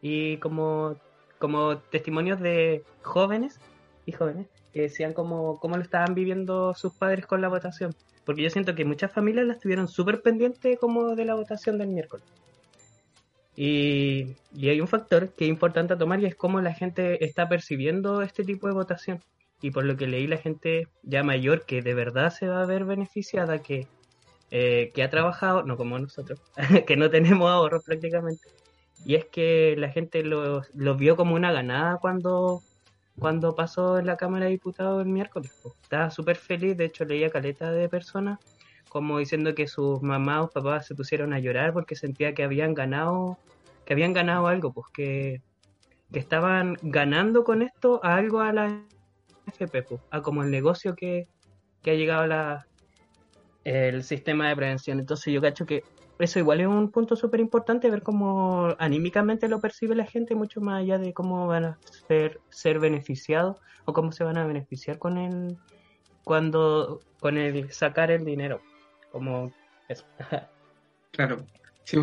y 0.02 0.38
como, 0.38 0.96
como 1.40 1.78
testimonios 1.78 2.40
de 2.40 2.84
jóvenes 3.04 3.60
y 4.06 4.14
jóvenes 4.14 4.48
que 4.72 4.84
decían 4.84 5.14
como 5.14 5.60
cómo 5.60 5.76
lo 5.76 5.84
estaban 5.84 6.14
viviendo 6.16 6.74
sus 6.74 6.94
padres 6.94 7.26
con 7.26 7.42
la 7.42 7.50
votación. 7.50 7.94
Porque 8.28 8.42
yo 8.42 8.50
siento 8.50 8.76
que 8.76 8.84
muchas 8.84 9.10
familias 9.10 9.48
la 9.48 9.54
estuvieron 9.54 9.88
súper 9.88 10.22
pendientes 10.22 10.78
como 10.78 11.16
de 11.16 11.24
la 11.24 11.34
votación 11.34 11.78
del 11.78 11.88
miércoles. 11.88 12.26
Y, 13.56 14.36
y, 14.54 14.68
hay 14.68 14.82
un 14.82 14.88
factor 14.90 15.34
que 15.34 15.46
es 15.46 15.50
importante 15.50 15.96
tomar 15.96 16.20
y 16.20 16.26
es 16.26 16.36
cómo 16.36 16.60
la 16.60 16.74
gente 16.74 17.24
está 17.24 17.48
percibiendo 17.48 18.22
este 18.22 18.44
tipo 18.44 18.68
de 18.68 18.74
votación. 18.74 19.24
Y 19.62 19.72
por 19.72 19.86
lo 19.86 19.96
que 19.96 20.08
leí, 20.08 20.28
la 20.28 20.36
gente 20.36 20.90
ya 21.04 21.24
mayor 21.24 21.66
que 21.66 21.82
de 21.82 21.94
verdad 21.94 22.30
se 22.30 22.50
va 22.50 22.62
a 22.62 22.66
ver 22.66 22.84
beneficiada, 22.84 23.60
que, 23.60 23.88
eh, 24.52 24.92
que 24.94 25.04
ha 25.04 25.10
trabajado, 25.10 25.64
no 25.64 25.78
como 25.78 25.98
nosotros, 25.98 26.42
que 26.86 26.98
no 26.98 27.10
tenemos 27.10 27.50
ahorros 27.50 27.86
prácticamente. 27.86 28.50
Y 29.06 29.16
es 29.16 29.24
que 29.24 29.76
la 29.78 29.90
gente 29.90 30.22
lo, 30.22 30.64
lo 30.74 30.96
vio 30.96 31.16
como 31.16 31.34
una 31.34 31.54
ganada 31.54 31.98
cuando, 32.00 32.62
cuando 33.20 33.56
pasó 33.56 34.00
en 34.00 34.06
la 34.06 34.18
Cámara 34.18 34.46
de 34.46 34.52
Diputados 34.52 35.02
el 35.02 35.12
miércoles. 35.12 35.52
Estaba 35.82 36.12
súper 36.12 36.36
feliz, 36.36 36.78
de 36.78 36.86
hecho 36.86 37.06
leía 37.06 37.30
caleta 37.30 37.72
de 37.72 37.90
personas 37.90 38.40
como 38.90 39.20
diciendo 39.20 39.54
que 39.54 39.68
sus 39.68 40.02
mamás 40.02 40.46
o 40.46 40.50
papás 40.50 40.88
se 40.88 40.96
pusieron 40.96 41.34
a 41.34 41.40
llorar 41.40 41.74
porque 41.74 41.96
sentía 41.96 42.34
que 42.34 42.44
habían 42.44 42.74
ganado, 42.74 43.38
que 43.86 43.94
habían 43.94 44.14
ganado 44.14 44.48
algo, 44.48 44.72
pues 44.74 44.88
que, 44.94 45.42
que 46.12 46.20
estaban 46.20 46.78
ganando 46.82 47.44
con 47.44 47.62
esto 47.62 48.00
a 48.04 48.16
algo 48.16 48.40
a 48.40 48.54
la 48.54 48.82
FP, 49.48 49.84
pues, 49.84 50.02
a 50.10 50.22
como 50.22 50.44
el 50.44 50.52
negocio 50.52 50.96
que, 50.96 51.28
que 51.82 51.92
ha 51.92 51.96
llegado 51.96 52.28
la, 52.28 52.68
el 53.64 54.04
sistema 54.04 54.50
de 54.50 54.56
prevención. 54.56 55.00
Entonces 55.00 55.34
yo 55.34 55.42
cacho 55.42 55.66
que 55.66 55.84
eso 56.20 56.40
igual 56.40 56.62
es 56.62 56.68
un 56.68 56.92
punto 56.92 57.16
súper 57.16 57.40
importante, 57.40 57.90
ver 57.90 58.04
cómo 58.04 58.76
anímicamente 58.80 59.48
lo 59.48 59.60
percibe 59.60 59.96
la 59.96 60.06
gente, 60.06 60.36
mucho 60.36 60.62
más 60.62 60.82
allá 60.82 60.98
de 60.98 61.14
cómo 61.14 61.48
van 61.48 61.66
a 61.66 61.80
ser, 62.08 62.40
ser 62.50 62.80
beneficiados 62.80 63.58
o 63.86 63.94
cómo 63.94 64.12
se 64.12 64.24
van 64.24 64.38
a 64.38 64.46
beneficiar 64.46 64.98
con 64.98 65.18
el, 65.18 65.58
cuando, 66.24 67.02
con 67.20 67.38
el 67.38 67.72
sacar 67.72 68.12
el 68.12 68.26
dinero 68.26 68.62
como 69.12 69.54
eso. 69.88 70.06
claro, 71.12 71.46
sí, 71.84 71.98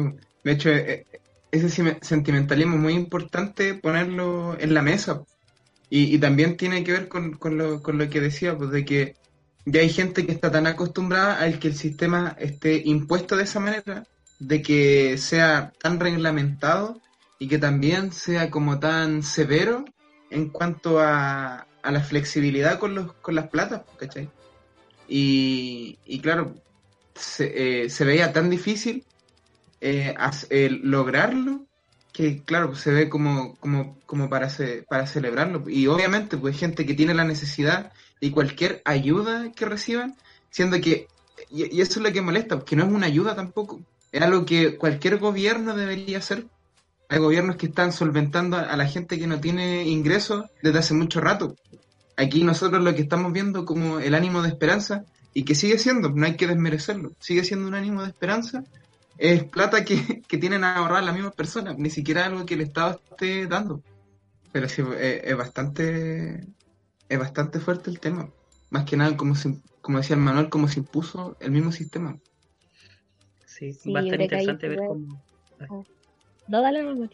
de 0.45 0.53
hecho, 0.53 0.71
eh, 0.71 1.07
ese 1.51 1.99
sentimentalismo 2.01 2.75
es 2.77 2.81
muy 2.81 2.95
importante 2.95 3.75
ponerlo 3.75 4.59
en 4.59 4.75
la 4.75 4.83
mesa. 4.83 5.23
Y, 5.91 6.19
también 6.19 6.57
tiene 6.57 6.83
que 6.83 6.91
ver 6.91 7.09
con, 7.09 7.39
lo, 7.57 7.81
con 7.81 7.99
lo 7.99 8.09
que 8.09 8.21
decía, 8.21 8.57
pues 8.57 8.71
de 8.71 8.85
que 8.85 9.15
ya 9.65 9.81
hay 9.81 9.89
gente 9.89 10.27
que 10.27 10.33
está 10.33 10.51
tan 10.51 10.67
acostumbrada 10.67 11.41
al 11.41 11.59
que 11.59 11.69
el 11.69 11.75
sistema 11.75 12.37
esté 12.39 12.83
impuesto 12.85 13.37
de 13.37 13.45
esa 13.45 13.61
manera, 13.61 14.05
de 14.39 14.63
que 14.63 15.17
sea 15.19 15.73
tan 15.81 16.01
reglamentado 16.01 17.01
y 17.39 17.49
que 17.49 17.59
también 17.59 18.13
sea 18.13 18.51
como 18.51 18.79
tan 18.79 19.23
severo 19.23 19.85
en 20.31 20.51
cuanto 20.51 21.01
a, 21.01 21.67
a 21.83 21.93
la 21.93 22.01
flexibilidad 22.01 22.79
con, 22.79 22.95
los, 22.95 23.13
con 23.15 23.35
las 23.35 23.49
platas, 23.49 23.83
¿cachai? 23.99 24.29
Y, 25.09 25.99
y 26.05 26.21
claro, 26.21 26.55
se, 27.15 27.85
eh, 27.85 28.05
veía 28.05 28.33
tan 28.33 28.51
difícil 28.51 29.05
eh, 29.81 30.15
lograrlo 30.83 31.67
que 32.13 32.43
claro, 32.43 32.75
se 32.77 32.93
ve 32.93 33.09
como, 33.09 33.57
como, 33.57 33.99
como 34.07 34.31
para, 34.31 34.49
para 34.89 35.07
celebrarlo. 35.07 35.65
Y 35.69 35.89
obviamente, 35.89 36.37
pues 36.37 36.57
gente 36.57 36.87
que 36.87 36.95
tiene 36.95 37.13
la 37.13 37.25
necesidad 37.25 37.93
y 38.25 38.31
cualquier 38.31 38.81
ayuda 38.87 39.53
que 39.53 39.67
reciban, 39.67 40.17
siendo 40.49 40.81
que, 40.81 41.09
y, 41.51 41.83
eso 41.83 42.01
es 42.01 42.07
lo 42.07 42.11
que 42.11 42.23
molesta, 42.23 42.59
que 42.61 42.75
no 42.75 42.85
es 42.85 42.91
una 42.91 43.07
ayuda 43.07 43.37
tampoco, 43.37 43.83
es 44.13 44.23
algo 44.23 44.47
que 44.47 44.79
cualquier 44.79 45.19
gobierno 45.19 45.77
debería 45.77 46.19
hacer. 46.19 46.47
Hay 47.11 47.19
gobiernos 47.19 47.57
que 47.57 47.67
están 47.67 47.93
solventando 47.93 48.57
a 48.57 48.77
la 48.79 48.87
gente 48.87 49.19
que 49.19 49.27
no 49.27 49.41
tiene 49.41 49.87
ingresos 49.87 50.47
desde 50.63 50.79
hace 50.79 50.95
mucho 50.95 51.21
rato. 51.21 51.55
Aquí 52.17 52.45
nosotros 52.45 52.83
lo 52.83 52.95
que 52.95 53.03
estamos 53.03 53.31
viendo 53.31 53.67
como 53.67 54.01
el 54.01 54.15
ánimo 54.15 54.41
de 54.41 54.49
esperanza 54.49 55.05
y 55.35 55.45
que 55.45 55.55
sigue 55.55 55.77
siendo, 55.77 56.09
no 56.09 56.25
hay 56.25 56.37
que 56.37 56.47
desmerecerlo, 56.47 57.13
sigue 57.19 57.45
siendo 57.45 57.69
un 57.69 57.75
ánimo 57.75 58.03
de 58.03 58.09
esperanza, 58.09 58.65
es 59.19 59.45
plata 59.45 59.85
que, 59.85 60.23
que 60.29 60.39
tienen 60.39 60.65
a 60.65 60.77
ahorrar 60.77 61.05
las 61.05 61.15
mismas 61.15 61.35
personas, 61.35 61.77
ni 61.77 61.91
siquiera 61.91 62.25
algo 62.25 62.47
que 62.47 62.55
el 62.55 62.63
Estado 62.63 63.03
esté 63.11 63.47
dando. 63.47 63.83
Pero 64.51 64.67
sí, 64.69 64.83
es, 64.99 65.37
bastante 65.37 66.47
es 67.15 67.21
bastante 67.21 67.61
fuerte 67.61 67.91
el 67.91 68.01
tema. 68.01 68.31
Más 68.71 68.85
que 68.85 68.97
nada, 68.97 69.17
como, 69.17 69.35
como 69.81 69.99
decía 69.99 70.17
el 70.17 70.23
Manuel, 70.23 70.49
como 70.49 70.69
se 70.69 70.81
impuso 70.81 71.37
el 71.41 71.51
mismo 71.51 71.73
sistema. 71.73 72.19
Sí, 73.47 73.71
va 73.95 74.01
a 74.01 74.03
estar 74.05 74.21
interesante 74.21 74.69
ver 74.69 74.79
cómo... 74.79 75.23
Oh. 75.69 75.85
No, 76.49 76.61
dale, 76.61 77.09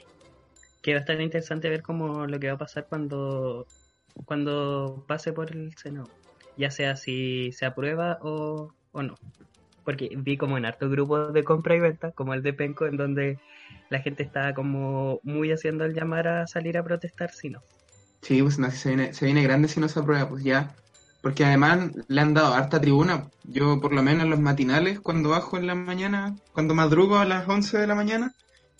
Que 0.82 0.92
va 0.92 0.98
a 0.98 1.00
estar 1.00 1.20
interesante 1.20 1.68
ver 1.68 1.82
cómo 1.82 2.26
lo 2.26 2.40
que 2.40 2.48
va 2.48 2.54
a 2.54 2.58
pasar 2.58 2.86
cuando, 2.88 3.66
cuando 4.24 5.04
pase 5.06 5.32
por 5.32 5.52
el 5.52 5.76
Senado 5.76 6.08
ya 6.60 6.70
sea 6.70 6.94
si 6.94 7.52
se 7.52 7.66
aprueba 7.66 8.18
o, 8.22 8.72
no. 8.92 9.14
Porque 9.82 10.10
vi 10.16 10.36
como 10.36 10.58
en 10.58 10.66
hartos 10.66 10.90
grupos 10.90 11.32
de 11.32 11.42
compra 11.42 11.74
y 11.74 11.80
venta, 11.80 12.12
como 12.12 12.34
el 12.34 12.42
de 12.42 12.52
Penco, 12.52 12.86
en 12.86 12.98
donde 12.98 13.38
la 13.88 14.00
gente 14.00 14.22
está 14.22 14.52
como 14.54 15.20
muy 15.22 15.50
haciendo 15.52 15.84
el 15.84 15.94
llamar 15.94 16.28
a 16.28 16.46
salir 16.46 16.76
a 16.76 16.84
protestar 16.84 17.30
si 17.30 17.48
no. 17.48 17.62
Sí, 18.22 18.42
pues 18.42 18.56
se, 18.56 18.88
viene, 18.88 19.14
se 19.14 19.24
viene 19.24 19.42
grande 19.42 19.68
si 19.68 19.80
no 19.80 19.88
se 19.88 20.00
aprueba, 20.00 20.28
pues 20.28 20.44
ya. 20.44 20.74
Porque 21.22 21.44
además 21.44 21.90
le 22.08 22.20
han 22.20 22.34
dado 22.34 22.54
harta 22.54 22.80
tribuna. 22.80 23.28
Yo 23.44 23.80
por 23.80 23.92
lo 23.92 24.02
menos 24.02 24.24
en 24.24 24.30
los 24.30 24.40
matinales, 24.40 25.00
cuando 25.00 25.30
bajo 25.30 25.56
en 25.58 25.66
la 25.66 25.74
mañana, 25.74 26.36
cuando 26.52 26.74
madrugo 26.74 27.18
a 27.18 27.24
las 27.24 27.48
11 27.48 27.78
de 27.78 27.86
la 27.86 27.94
mañana, 27.94 28.34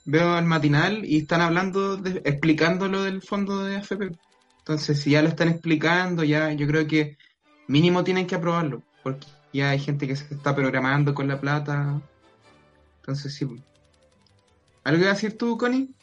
veo 0.05 0.39
el 0.39 0.45
matinal 0.45 1.05
y 1.05 1.19
están 1.19 1.41
hablando, 1.41 1.97
de, 1.97 2.23
explicando 2.25 2.89
lo 2.89 3.03
del 3.03 3.23
fondo 3.23 3.65
de 3.65 3.77
AFP. 3.77 4.13
Entonces, 4.59 5.01
si 5.01 5.11
ya 5.11 5.23
lo 5.23 5.29
están 5.29 5.49
explicando, 5.49 6.25
ya 6.25 6.53
yo 6.53 6.67
creo 6.67 6.87
que 6.87 7.17
mínimo 7.67 8.05
tienen 8.05 8.27
que 8.27 8.35
aprobarlo, 8.35 8.83
porque 9.03 9.27
ya 9.53 9.71
hay 9.71 9.79
gente 9.79 10.07
que 10.07 10.17
se 10.17 10.35
está 10.35 10.55
programando 10.55 11.15
con 11.15 11.29
la 11.29 11.41
plata. 11.41 12.01
Entonces, 13.01 13.35
sí. 13.35 13.47
¿Algo 14.85 15.03
que 15.03 15.09
decir 15.09 15.37
tú, 15.37 15.59
Connie? 15.59 15.95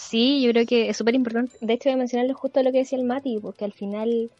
Sí, 0.00 0.42
yo 0.42 0.50
creo 0.50 0.66
que 0.66 0.88
es 0.88 0.96
súper 0.96 1.14
importante. 1.14 1.56
De 1.60 1.74
hecho, 1.74 1.90
voy 1.90 1.94
a 1.94 1.98
mencionarle 1.98 2.32
justo 2.32 2.62
lo 2.62 2.72
que 2.72 2.78
decía 2.78 2.98
el 2.98 3.04
Mati, 3.04 3.38
porque 3.38 3.66
al 3.66 3.72
final, 3.72 4.30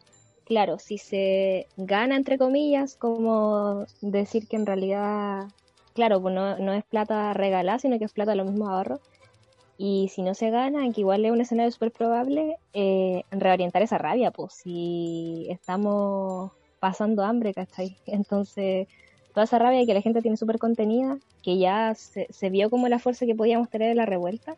claro, 0.47 0.79
si 0.79 0.99
se 0.99 1.69
gana, 1.77 2.17
entre 2.17 2.39
comillas, 2.39 2.97
como 2.97 3.85
decir 4.01 4.49
que 4.49 4.57
en 4.57 4.67
realidad, 4.67 5.49
claro, 5.95 6.21
pues 6.21 6.35
no, 6.35 6.59
no 6.59 6.73
es 6.73 6.85
plata 6.85 7.35
regalada, 7.35 7.79
sino 7.79 7.99
que 7.99 8.07
es 8.07 8.13
plata 8.13 8.33
de 8.33 8.39
los 8.39 8.51
mismos 8.51 8.71
ahorros. 8.71 9.01
Y 9.77 10.11
si 10.15 10.23
no 10.23 10.35
se 10.35 10.51
gana, 10.51 10.91
que 10.93 11.03
igual 11.03 11.25
es 11.25 11.31
un 11.31 11.41
escenario 11.41 11.71
súper 11.71 11.93
probable, 11.93 12.57
eh, 12.73 13.23
reorientar 13.31 13.83
esa 13.83 13.99
rabia, 13.99 14.31
pues 14.31 14.55
si 14.55 15.47
estamos 15.51 16.53
pasando 16.81 17.23
hambre, 17.23 17.55
¿cachai? 17.55 17.97
Entonces, 18.07 18.89
toda 19.35 19.45
esa 19.45 19.59
rabia 19.59 19.87
que 19.87 19.95
la 19.95 20.03
gente 20.03 20.23
tiene 20.23 20.37
súper 20.37 20.59
contenida, 20.59 21.19
que 21.43 21.59
ya 21.59 21.95
se, 21.95 22.51
vio 22.51 22.71
como 22.71 22.89
la 22.89 22.99
fuerza 22.99 23.27
que 23.27 23.35
podíamos 23.35 23.71
tener 23.71 23.91
en 23.91 23.99
la 23.99 24.07
revuelta, 24.07 24.57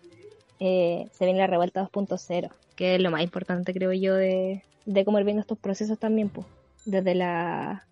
eh, 0.65 1.09
se 1.11 1.25
viene 1.25 1.41
la 1.41 1.49
revuelta 1.49 1.83
2.0, 1.83 2.51
que 2.77 2.95
es 2.95 3.01
lo 3.01 3.11
más 3.11 3.23
importante, 3.23 3.73
creo 3.73 3.93
yo, 3.93 4.15
de, 4.15 4.63
de 4.87 5.05
cómo 5.05 5.19
ir 5.19 5.25
viendo 5.25 5.41
estos 5.41 5.59
procesos 5.59 5.99
también, 5.99 6.29
pues, 6.29 6.47
desde, 6.85 7.17
la, 7.17 7.85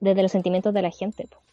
desde 0.00 0.22
los 0.22 0.32
sentimientos 0.32 0.72
de 0.72 0.80
la 0.80 0.90
gente, 0.90 1.26
pues 1.28 1.44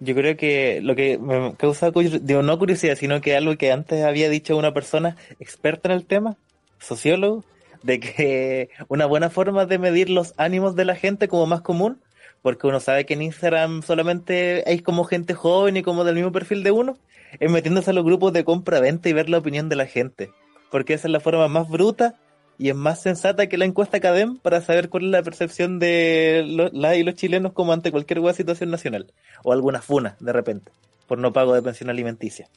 yo 0.00 0.14
creo 0.14 0.36
que 0.36 0.80
lo 0.82 0.96
que 0.96 1.18
me 1.18 1.54
causa, 1.56 1.90
digo, 1.90 2.42
no 2.42 2.58
curiosidad, 2.58 2.96
sino 2.96 3.20
que 3.20 3.36
algo 3.36 3.56
que 3.56 3.70
antes 3.70 4.02
había 4.02 4.30
dicho 4.30 4.56
una 4.56 4.72
persona 4.72 5.16
experta 5.38 5.90
en 5.90 5.94
el 5.94 6.06
tema, 6.06 6.36
sociólogo, 6.78 7.44
de 7.82 8.00
que 8.00 8.70
una 8.88 9.06
buena 9.06 9.30
forma 9.30 9.66
de 9.66 9.78
medir 9.78 10.10
los 10.10 10.32
ánimos 10.38 10.74
de 10.74 10.86
la 10.86 10.96
gente 10.96 11.28
como 11.28 11.46
más 11.46 11.60
común, 11.60 12.00
porque 12.42 12.66
uno 12.66 12.80
sabe 12.80 13.06
que 13.06 13.14
en 13.14 13.22
Instagram 13.22 13.82
solamente 13.82 14.64
hay 14.66 14.80
como 14.80 15.04
gente 15.04 15.34
joven 15.34 15.76
y 15.76 15.82
como 15.82 16.04
del 16.04 16.14
mismo 16.14 16.32
perfil 16.32 16.62
de 16.62 16.70
uno, 16.70 16.98
es 17.38 17.50
metiéndose 17.50 17.90
a 17.90 17.94
los 17.94 18.04
grupos 18.04 18.32
de 18.32 18.44
compra-venta 18.44 19.08
y 19.08 19.12
ver 19.12 19.28
la 19.28 19.38
opinión 19.38 19.68
de 19.68 19.76
la 19.76 19.86
gente, 19.86 20.30
porque 20.70 20.94
esa 20.94 21.08
es 21.08 21.12
la 21.12 21.20
forma 21.20 21.48
más 21.48 21.68
bruta 21.68 22.16
y 22.58 22.68
es 22.68 22.76
más 22.76 23.00
sensata 23.00 23.46
que 23.46 23.56
la 23.56 23.64
encuesta 23.64 24.00
CADEM 24.00 24.36
para 24.36 24.60
saber 24.60 24.90
cuál 24.90 25.04
es 25.06 25.10
la 25.10 25.22
percepción 25.22 25.78
de 25.78 26.44
la 26.72 26.94
y 26.94 27.02
los 27.02 27.14
chilenos 27.14 27.52
como 27.54 27.72
ante 27.72 27.90
cualquier 27.90 28.20
buena 28.20 28.36
situación 28.36 28.70
nacional. 28.70 29.10
O 29.42 29.54
alguna 29.54 29.80
funa, 29.80 30.16
de 30.20 30.32
repente, 30.32 30.70
por 31.06 31.18
no 31.18 31.32
pago 31.32 31.54
de 31.54 31.62
pensión 31.62 31.88
alimenticia. 31.88 32.48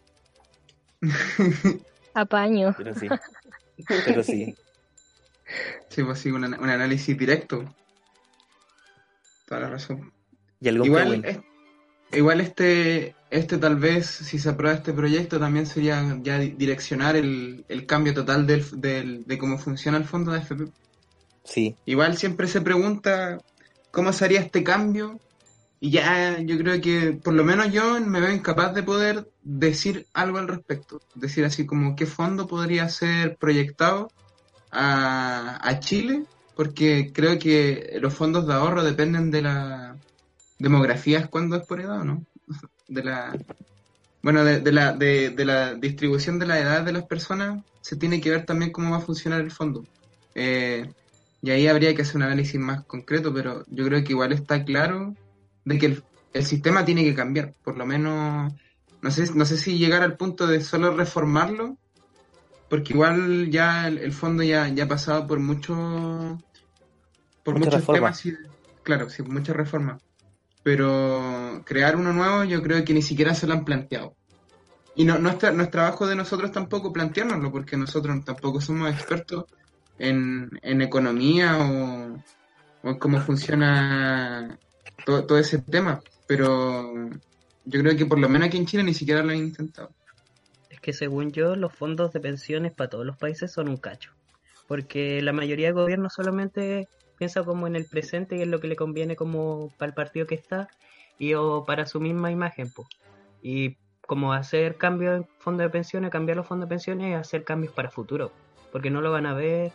Apaño. 2.13 2.75
Pero 2.77 2.93
sí. 2.95 3.07
Pero 4.05 4.23
sí. 4.23 4.55
Sí, 5.87 6.03
pues 6.03 6.19
sí, 6.19 6.31
un, 6.31 6.43
un 6.43 6.69
análisis 6.69 7.17
directo. 7.17 7.63
Toda 9.45 9.61
la 9.61 9.69
razón. 9.69 10.11
Y 10.61 10.69
algún 10.69 10.87
Igual, 10.87 11.25
es- 11.25 11.39
igual 12.11 12.41
este, 12.41 13.15
este 13.29 13.57
tal 13.57 13.75
vez, 13.77 14.05
si 14.05 14.39
se 14.39 14.49
aprueba 14.49 14.75
este 14.77 14.93
proyecto, 14.93 15.39
también 15.39 15.65
sería 15.65 16.17
ya 16.21 16.39
di- 16.39 16.51
direccionar 16.51 17.15
el, 17.15 17.65
el 17.67 17.85
cambio 17.85 18.13
total 18.13 18.47
del, 18.47 18.63
del- 18.79 19.23
de 19.25 19.37
cómo 19.37 19.57
funciona 19.57 19.97
el 19.97 20.05
fondo 20.05 20.31
de 20.31 20.37
AFP. 20.39 20.65
Sí, 21.43 21.75
Igual 21.85 22.17
siempre 22.17 22.47
se 22.47 22.61
pregunta 22.61 23.39
cómo 23.91 24.13
se 24.13 24.25
haría 24.25 24.39
este 24.39 24.63
cambio 24.63 25.19
y 25.81 25.91
ya 25.91 26.39
yo 26.39 26.57
creo 26.57 26.79
que 26.79 27.19
por 27.21 27.33
lo 27.33 27.43
menos 27.43 27.71
yo 27.73 27.99
me 27.99 28.21
veo 28.21 28.31
incapaz 28.31 28.73
de 28.73 28.83
poder 28.83 29.27
decir 29.41 30.07
algo 30.13 30.37
al 30.37 30.47
respecto. 30.47 31.01
Decir 31.15 31.43
así 31.43 31.65
como 31.65 31.95
qué 31.97 32.05
fondo 32.05 32.47
podría 32.47 32.87
ser 32.87 33.35
proyectado 33.35 34.09
a, 34.71 35.59
a 35.61 35.79
Chile, 35.79 36.23
porque 36.55 37.11
creo 37.13 37.39
que 37.39 37.97
los 38.01 38.13
fondos 38.13 38.47
de 38.47 38.53
ahorro 38.53 38.83
dependen 38.83 39.31
de 39.31 39.41
la 39.41 39.97
demografía, 40.59 41.19
es 41.19 41.27
cuando 41.27 41.55
es 41.55 41.65
por 41.65 41.81
edad, 41.81 42.01
¿o 42.01 42.03
¿no? 42.03 42.25
De 42.87 43.03
la, 43.03 43.35
bueno, 44.21 44.43
de, 44.45 44.71
la, 44.71 44.93
de, 44.93 45.31
de 45.31 45.45
la 45.45 45.73
distribución 45.73 46.37
de 46.37 46.45
la 46.45 46.59
edad 46.59 46.83
de 46.83 46.93
las 46.93 47.03
personas, 47.03 47.63
se 47.81 47.97
tiene 47.97 48.21
que 48.21 48.29
ver 48.29 48.45
también 48.45 48.71
cómo 48.71 48.91
va 48.91 48.97
a 48.97 49.01
funcionar 49.01 49.41
el 49.41 49.51
fondo. 49.51 49.83
Eh, 50.35 50.89
y 51.41 51.51
ahí 51.51 51.67
habría 51.67 51.93
que 51.93 52.03
hacer 52.03 52.15
un 52.15 52.23
análisis 52.23 52.59
más 52.59 52.85
concreto, 52.85 53.33
pero 53.33 53.65
yo 53.67 53.85
creo 53.85 54.01
que 54.03 54.13
igual 54.13 54.31
está 54.31 54.63
claro 54.63 55.13
de 55.65 55.77
que 55.77 55.87
el, 55.87 56.03
el 56.33 56.45
sistema 56.45 56.85
tiene 56.85 57.03
que 57.03 57.13
cambiar. 57.13 57.53
Por 57.63 57.77
lo 57.77 57.85
menos, 57.85 58.53
no 59.01 59.11
sé, 59.11 59.29
no 59.35 59.43
sé 59.45 59.57
si 59.57 59.77
llegar 59.77 60.03
al 60.03 60.15
punto 60.15 60.47
de 60.47 60.61
solo 60.61 60.95
reformarlo, 60.95 61.77
porque 62.73 62.93
igual 62.93 63.51
ya 63.51 63.87
el, 63.87 63.99
el 63.99 64.11
fondo 64.11 64.41
ya, 64.41 64.67
ya 64.67 64.85
ha 64.85 64.87
pasado 64.87 65.27
por 65.27 65.39
mucho, 65.39 65.75
por 67.43 67.53
Mucha 67.53 67.65
muchos 67.65 67.75
reforma. 67.75 67.99
temas. 67.99 68.25
y- 68.25 68.33
claro, 68.81 69.11
sí, 69.11 69.21
muchas 69.21 69.55
reformas. 69.55 70.01
Pero 70.63 71.61
crear 71.67 71.95
uno 71.95 72.11
nuevo 72.13 72.43
yo 72.45 72.63
creo 72.63 72.83
que 72.83 72.95
ni 72.95 73.03
siquiera 73.03 73.35
se 73.35 73.45
lo 73.45 73.53
han 73.53 73.63
planteado. 73.63 74.15
Y 74.95 75.05
no, 75.05 75.19
no, 75.19 75.29
es, 75.29 75.53
no 75.53 75.61
es 75.61 75.69
trabajo 75.69 76.07
de 76.07 76.15
nosotros 76.15 76.51
tampoco 76.51 76.91
planteárnoslo, 76.91 77.51
porque 77.51 77.77
nosotros 77.77 78.25
tampoco 78.25 78.59
somos 78.59 78.91
expertos 78.91 79.45
en, 79.99 80.49
en 80.63 80.81
economía 80.81 81.59
o, 81.59 82.17
o 82.81 82.89
en 82.89 82.97
cómo 82.97 83.19
funciona 83.19 84.57
todo, 85.05 85.27
todo 85.27 85.37
ese 85.37 85.59
tema. 85.59 86.01
Pero 86.25 86.91
yo 87.65 87.81
creo 87.81 87.95
que 87.95 88.07
por 88.07 88.17
lo 88.17 88.29
menos 88.29 88.47
aquí 88.47 88.57
en 88.57 88.65
Chile 88.65 88.81
ni 88.81 88.95
siquiera 88.95 89.21
lo 89.21 89.29
han 89.29 89.37
intentado. 89.37 89.93
Que 90.83 90.93
según 90.93 91.31
yo, 91.31 91.55
los 91.55 91.73
fondos 91.73 92.13
de 92.13 92.19
pensiones 92.19 92.73
para 92.73 92.89
todos 92.91 93.05
los 93.05 93.17
países 93.17 93.51
son 93.51 93.69
un 93.69 93.77
cacho. 93.77 94.11
Porque 94.67 95.21
la 95.23 95.33
mayoría 95.33 95.67
de 95.67 95.73
gobiernos 95.73 96.13
solamente 96.13 96.87
piensa 97.17 97.43
como 97.43 97.65
en 97.67 97.75
el 97.75 97.85
presente 97.85 98.35
y 98.37 98.41
en 98.41 98.51
lo 98.51 98.59
que 98.59 98.67
le 98.67 98.75
conviene 98.75 99.15
como 99.15 99.71
para 99.79 99.89
el 99.89 99.95
partido 99.95 100.27
que 100.27 100.35
está 100.35 100.67
y 101.17 101.33
o 101.35 101.63
para 101.65 101.85
su 101.85 101.99
misma 102.01 102.29
imagen. 102.31 102.69
po. 102.71 102.85
Y 103.41 103.77
como 104.05 104.33
hacer 104.33 104.75
cambios 104.75 105.15
en 105.15 105.27
fondos 105.39 105.63
de 105.65 105.69
pensiones, 105.69 106.11
cambiar 106.11 106.35
los 106.37 106.45
fondos 106.47 106.67
de 106.67 106.73
pensiones 106.75 107.09
y 107.09 107.13
hacer 107.13 107.43
cambios 107.45 107.73
para 107.73 107.89
futuro. 107.89 108.31
Porque 108.71 108.89
no 108.89 108.99
lo 109.01 109.09
van 109.11 109.25
a 109.25 109.33
ver 109.33 109.71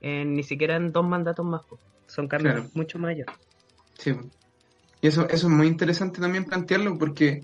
en- 0.00 0.34
ni 0.34 0.42
siquiera 0.44 0.76
en 0.76 0.92
dos 0.92 1.04
mandatos 1.06 1.44
más. 1.44 1.64
po. 1.64 1.78
Son 2.06 2.28
cambios 2.28 2.54
Claro. 2.54 2.70
mucho 2.74 2.98
mayores. 2.98 3.34
Sí. 3.98 4.12
Y 5.00 5.06
eso, 5.08 5.22
eso 5.28 5.48
es 5.48 5.52
muy 5.52 5.66
interesante 5.66 6.20
también 6.20 6.44
plantearlo 6.44 6.96
porque 6.96 7.42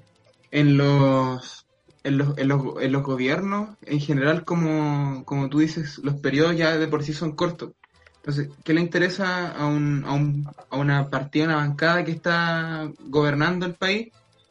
en 0.52 0.76
los, 0.76 1.67
en 2.04 2.19
los, 2.19 2.38
en 2.38 2.49
los, 2.49 2.83
en 2.83 2.92
los 2.92 3.02
gobiernos, 3.02 3.71
en 3.83 4.00
general, 4.00 4.45
como, 4.45 5.25
como 5.25 5.49
tú 5.49 5.59
dices, 5.59 5.99
los 5.99 6.16
periodos 6.16 6.57
ya 6.57 6.76
de 6.76 6.88
por 6.88 7.02
sí 7.02 7.12
son 7.12 7.33
cortos. 7.33 7.73
Entonces, 8.16 8.50
¿qué 8.64 8.75
le 8.75 8.80
interesa 8.80 9.50
a, 9.50 9.67
un, 9.67 10.04
a, 10.06 10.13
un, 10.13 10.47
a 10.71 10.76
una 10.76 11.08
partida, 11.08 11.45
una 11.45 11.56
bancada 11.56 12.04
que 12.04 12.13
está 12.13 12.91
gobernando 13.00 13.67
el 13.67 13.75
país? 13.75 14.08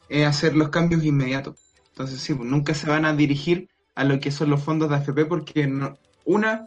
Eh, 0.08 0.24
hacer 0.24 0.56
los 0.56 0.70
cambios 0.70 1.04
inmediatos. 1.04 1.56
Entonces, 1.90 2.20
sí, 2.20 2.34
pues, 2.34 2.48
nunca 2.48 2.74
se 2.74 2.88
van 2.88 3.04
a 3.04 3.14
dirigir 3.14 3.68
a 3.94 4.02
lo 4.02 4.18
que 4.18 4.32
son 4.32 4.50
los 4.50 4.62
fondos 4.62 4.90
de 4.90 4.96
AFP 4.96 5.24
porque 5.26 5.68
no, 5.68 5.98
una, 6.24 6.66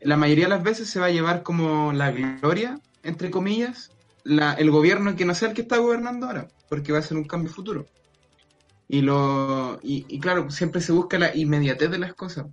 la 0.00 0.16
mayoría 0.16 0.44
de 0.44 0.50
las 0.50 0.62
veces 0.62 0.88
se 0.88 0.98
va 0.98 1.06
a 1.06 1.10
llevar 1.10 1.42
como 1.42 1.92
la 1.92 2.10
gloria, 2.10 2.80
entre 3.02 3.30
comillas, 3.30 3.90
la, 4.24 4.54
el 4.54 4.70
gobierno 4.70 5.14
que 5.14 5.26
no 5.26 5.34
sea 5.34 5.48
el 5.48 5.54
que 5.54 5.62
está 5.62 5.76
gobernando 5.76 6.26
ahora, 6.26 6.48
porque 6.70 6.92
va 6.92 6.98
a 6.98 7.02
ser 7.02 7.18
un 7.18 7.24
cambio 7.24 7.52
futuro. 7.52 7.86
Y 8.92 9.02
lo 9.02 9.78
y, 9.84 10.04
y 10.08 10.18
claro, 10.18 10.50
siempre 10.50 10.80
se 10.80 10.90
busca 10.90 11.16
la 11.16 11.34
inmediatez 11.36 11.92
de 11.92 11.98
las 11.98 12.12
cosas. 12.14 12.46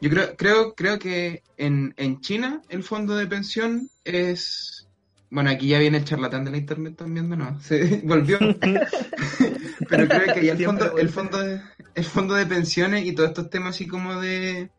Yo 0.00 0.10
creo 0.10 0.36
creo 0.36 0.74
creo 0.74 0.98
que 0.98 1.44
en, 1.56 1.94
en 1.96 2.20
China 2.20 2.60
el 2.68 2.82
fondo 2.82 3.14
de 3.14 3.28
pensión 3.28 3.88
es 4.02 4.88
bueno, 5.30 5.50
aquí 5.50 5.68
ya 5.68 5.78
viene 5.78 5.98
el 5.98 6.04
charlatán 6.04 6.44
de 6.44 6.50
la 6.50 6.56
internet 6.56 6.96
también, 6.96 7.28
¿no? 7.28 7.60
Se 7.60 8.00
volvió. 8.04 8.40
Pero 9.88 10.08
creo 10.08 10.34
que 10.34 10.44
ya 10.44 10.54
el 10.54 10.64
fondo, 10.64 10.98
el 10.98 11.08
fondo 11.08 11.38
de, 11.38 11.60
el 11.94 12.04
fondo 12.04 12.34
de 12.34 12.46
pensiones 12.46 13.06
y 13.06 13.12
todos 13.12 13.28
estos 13.28 13.48
temas 13.48 13.76
así 13.76 13.86
como 13.86 14.20
de 14.20 14.70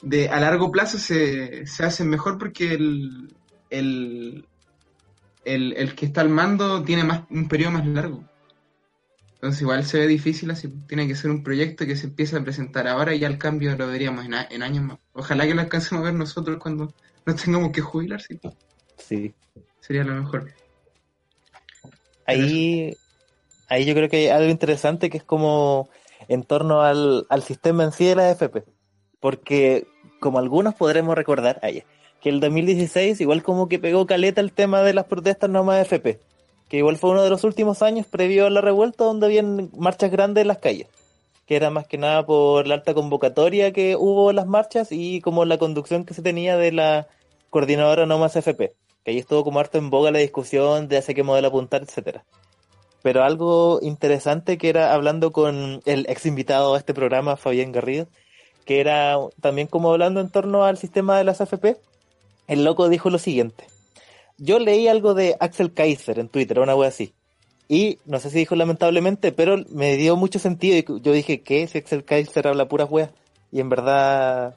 de 0.00 0.30
a 0.30 0.40
largo 0.40 0.72
plazo 0.72 0.98
se, 0.98 1.66
se 1.66 1.84
hacen 1.84 2.08
mejor 2.08 2.38
porque 2.38 2.72
el, 2.72 3.34
el, 3.68 4.46
el, 5.44 5.74
el 5.74 5.94
que 5.94 6.06
está 6.06 6.22
al 6.22 6.30
mando 6.30 6.82
tiene 6.82 7.04
más 7.04 7.24
un 7.28 7.48
periodo 7.48 7.72
más 7.72 7.86
largo. 7.86 8.24
Entonces 9.36 9.62
igual 9.62 9.84
se 9.84 9.98
ve 9.98 10.06
difícil 10.06 10.50
así. 10.50 10.68
Tiene 10.88 11.06
que 11.06 11.14
ser 11.14 11.30
un 11.30 11.42
proyecto 11.42 11.86
que 11.86 11.96
se 11.96 12.06
empiece 12.06 12.36
a 12.36 12.42
presentar 12.42 12.88
ahora 12.88 13.14
y 13.14 13.20
ya 13.20 13.28
el 13.28 13.38
cambio 13.38 13.76
lo 13.76 13.86
veríamos 13.86 14.24
en, 14.24 14.34
a- 14.34 14.46
en 14.50 14.62
años 14.62 14.84
más. 14.84 14.98
Ojalá 15.12 15.46
que 15.46 15.54
lo 15.54 15.60
alcancemos 15.60 16.02
a 16.02 16.06
ver 16.06 16.14
nosotros 16.14 16.58
cuando 16.58 16.92
nos 17.26 17.42
tengamos 17.42 17.72
que 17.72 17.80
jubilar, 17.80 18.20
sí. 18.20 18.40
sí. 18.98 19.34
Sería 19.80 20.04
lo 20.04 20.14
mejor. 20.14 20.50
Ahí, 22.26 22.96
ahí 23.68 23.84
yo 23.86 23.94
creo 23.94 24.08
que 24.08 24.16
hay 24.18 24.28
algo 24.28 24.50
interesante 24.50 25.10
que 25.10 25.18
es 25.18 25.24
como 25.24 25.88
en 26.28 26.42
torno 26.44 26.82
al, 26.82 27.26
al 27.28 27.42
sistema 27.42 27.84
en 27.84 27.92
sí 27.92 28.06
de 28.06 28.16
la 28.16 28.30
FP. 28.30 28.64
Porque 29.20 29.86
como 30.20 30.38
algunos 30.38 30.74
podremos 30.74 31.14
recordar, 31.14 31.58
ah, 31.62 31.70
ya, 31.70 31.84
que 32.20 32.28
el 32.30 32.40
2016 32.40 33.20
igual 33.20 33.42
como 33.42 33.68
que 33.68 33.78
pegó 33.78 34.06
caleta 34.06 34.40
el 34.40 34.52
tema 34.52 34.82
de 34.82 34.94
las 34.94 35.06
protestas 35.06 35.50
no 35.50 35.64
más 35.64 35.82
FP. 35.82 36.20
Que 36.68 36.78
igual 36.78 36.96
fue 36.96 37.10
uno 37.10 37.22
de 37.22 37.30
los 37.30 37.44
últimos 37.44 37.82
años 37.82 38.06
previo 38.06 38.46
a 38.46 38.50
la 38.50 38.60
revuelta 38.60 39.04
donde 39.04 39.26
habían 39.26 39.70
marchas 39.76 40.10
grandes 40.10 40.42
en 40.42 40.48
las 40.48 40.58
calles. 40.58 40.88
Que 41.46 41.56
era 41.56 41.70
más 41.70 41.86
que 41.86 41.98
nada 41.98 42.26
por 42.26 42.66
la 42.66 42.74
alta 42.74 42.94
convocatoria 42.94 43.72
que 43.72 43.96
hubo 43.96 44.30
en 44.30 44.36
las 44.36 44.46
marchas 44.46 44.88
y 44.90 45.20
como 45.20 45.44
la 45.44 45.58
conducción 45.58 46.04
que 46.04 46.14
se 46.14 46.22
tenía 46.22 46.56
de 46.56 46.72
la 46.72 47.06
coordinadora 47.50 48.06
no 48.06 48.18
más 48.18 48.34
FP 48.34 48.74
que 49.06 49.12
ahí 49.12 49.18
estuvo 49.18 49.44
como 49.44 49.60
harto 49.60 49.78
en 49.78 49.88
boga 49.88 50.10
la 50.10 50.18
discusión 50.18 50.88
de 50.88 50.98
hacia 50.98 51.14
qué 51.14 51.22
modelo 51.22 51.46
apuntar, 51.46 51.80
etcétera. 51.80 52.24
Pero 53.02 53.22
algo 53.22 53.78
interesante 53.80 54.58
que 54.58 54.68
era 54.68 54.94
hablando 54.94 55.30
con 55.30 55.80
el 55.84 56.06
ex 56.08 56.26
invitado 56.26 56.74
a 56.74 56.78
este 56.78 56.92
programa, 56.92 57.36
Fabián 57.36 57.70
Garrido, 57.70 58.08
que 58.64 58.80
era 58.80 59.16
también 59.40 59.68
como 59.68 59.92
hablando 59.92 60.20
en 60.20 60.28
torno 60.28 60.64
al 60.64 60.76
sistema 60.76 61.16
de 61.16 61.22
las 61.22 61.40
AFP, 61.40 61.76
el 62.48 62.64
loco 62.64 62.88
dijo 62.88 63.08
lo 63.08 63.18
siguiente. 63.18 63.68
Yo 64.38 64.58
leí 64.58 64.88
algo 64.88 65.14
de 65.14 65.36
Axel 65.40 65.72
Kaiser 65.72 66.18
en 66.18 66.28
Twitter, 66.28 66.58
una 66.60 66.74
wea 66.76 66.88
así. 66.88 67.14
Y 67.68 67.98
no 68.04 68.20
sé 68.20 68.30
si 68.30 68.38
dijo 68.38 68.54
lamentablemente, 68.54 69.32
pero 69.32 69.56
me 69.70 69.96
dio 69.96 70.16
mucho 70.16 70.38
sentido. 70.38 70.76
Y 70.76 71.00
yo 71.00 71.12
dije, 71.12 71.40
¿qué? 71.42 71.66
Si 71.66 71.78
Axel 71.78 72.04
Kaiser 72.04 72.46
habla 72.46 72.68
puras 72.68 72.88
weas. 72.90 73.10
Y 73.50 73.60
en 73.60 73.68
verdad 73.68 74.54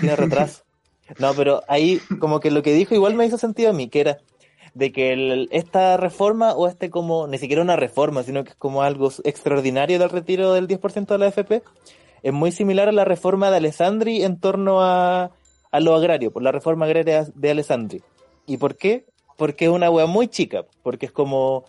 tiene 0.00 0.16
retraso. 0.16 0.62
No, 1.18 1.34
pero 1.34 1.62
ahí 1.68 2.00
como 2.18 2.40
que 2.40 2.50
lo 2.50 2.62
que 2.62 2.72
dijo 2.72 2.94
igual 2.94 3.14
me 3.14 3.26
hizo 3.26 3.36
sentido 3.36 3.68
a 3.68 3.72
mí, 3.74 3.88
que 3.88 4.00
era 4.00 4.16
de 4.72 4.90
que 4.90 5.12
el- 5.12 5.48
esta 5.52 5.98
reforma 5.98 6.54
o 6.54 6.66
este 6.66 6.88
como, 6.88 7.26
ni 7.26 7.36
siquiera 7.36 7.60
una 7.60 7.76
reforma, 7.76 8.22
sino 8.22 8.42
que 8.42 8.50
es 8.52 8.56
como 8.56 8.82
algo 8.82 9.10
extraordinario 9.22 9.98
del 9.98 10.08
retiro 10.08 10.54
del 10.54 10.66
10% 10.66 11.12
de 11.12 11.18
la 11.18 11.26
FP, 11.26 11.62
es 12.22 12.32
muy 12.32 12.52
similar 12.52 12.88
a 12.88 12.92
la 12.92 13.04
reforma 13.04 13.50
de 13.50 13.58
Alessandri 13.58 14.22
en 14.22 14.40
torno 14.40 14.80
a, 14.80 15.30
a 15.70 15.80
lo 15.80 15.94
agrario, 15.94 16.30
por 16.32 16.42
la 16.42 16.52
reforma 16.52 16.86
agraria 16.86 17.26
de 17.34 17.50
Alessandri. 17.50 18.00
¿Y 18.46 18.56
por 18.56 18.76
qué? 18.76 19.06
Porque 19.36 19.66
es 19.66 19.70
una 19.70 19.90
wea 19.90 20.06
muy 20.06 20.28
chica, 20.28 20.64
porque 20.82 21.06
es 21.06 21.12
como, 21.12 21.64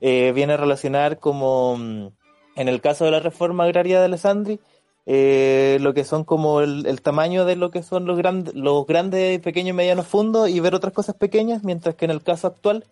eh, 0.00 0.32
viene 0.34 0.54
a 0.54 0.56
relacionar 0.56 1.18
como, 1.18 1.76
mm, 1.76 2.08
en 2.56 2.68
el 2.68 2.80
caso 2.80 3.04
de 3.04 3.10
la 3.10 3.20
reforma 3.20 3.64
agraria 3.64 3.98
de 3.98 4.06
Alessandri, 4.06 4.60
eh, 5.06 5.78
lo 5.80 5.94
que 5.94 6.04
son 6.04 6.24
como 6.24 6.60
el, 6.60 7.00
tamaño 7.02 7.44
de 7.44 7.56
lo 7.56 7.70
que 7.70 7.82
son 7.82 8.04
los, 8.04 8.18
grandes 8.18 8.54
los 8.54 8.86
grandes, 8.86 9.40
pequeños 9.40 9.70
y 9.70 9.72
medianos 9.72 10.06
fondos 10.06 10.48
y 10.48 10.60
ver 10.60 10.74
otras 10.74 10.92
cosas 10.92 11.16
pequeñas, 11.16 11.64
mientras 11.64 11.94
que 11.94 12.04
en 12.04 12.10
el 12.10 12.22
caso 12.22 12.46
actual 12.46 12.84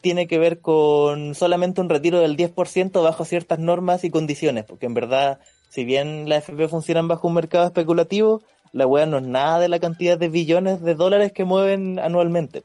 tiene 0.00 0.26
que 0.26 0.38
ver 0.38 0.60
con 0.60 1.34
solamente 1.34 1.80
un 1.80 1.88
retiro 1.88 2.20
del 2.20 2.36
10% 2.36 3.02
bajo 3.02 3.24
ciertas 3.24 3.58
normas 3.58 4.04
y 4.04 4.10
condiciones, 4.10 4.64
porque 4.64 4.86
en 4.86 4.94
verdad, 4.94 5.40
si 5.68 5.84
bien 5.84 6.28
las 6.28 6.44
FP 6.44 6.68
funcionan 6.68 7.08
bajo 7.08 7.28
un 7.28 7.34
mercado 7.34 7.66
especulativo, 7.66 8.42
la 8.72 8.86
wea 8.86 9.06
no 9.06 9.18
es 9.18 9.24
nada 9.24 9.58
de 9.58 9.68
la 9.68 9.80
cantidad 9.80 10.18
de 10.18 10.28
billones 10.28 10.82
de 10.82 10.94
dólares 10.94 11.32
que 11.32 11.44
mueven 11.44 11.98
anualmente. 11.98 12.62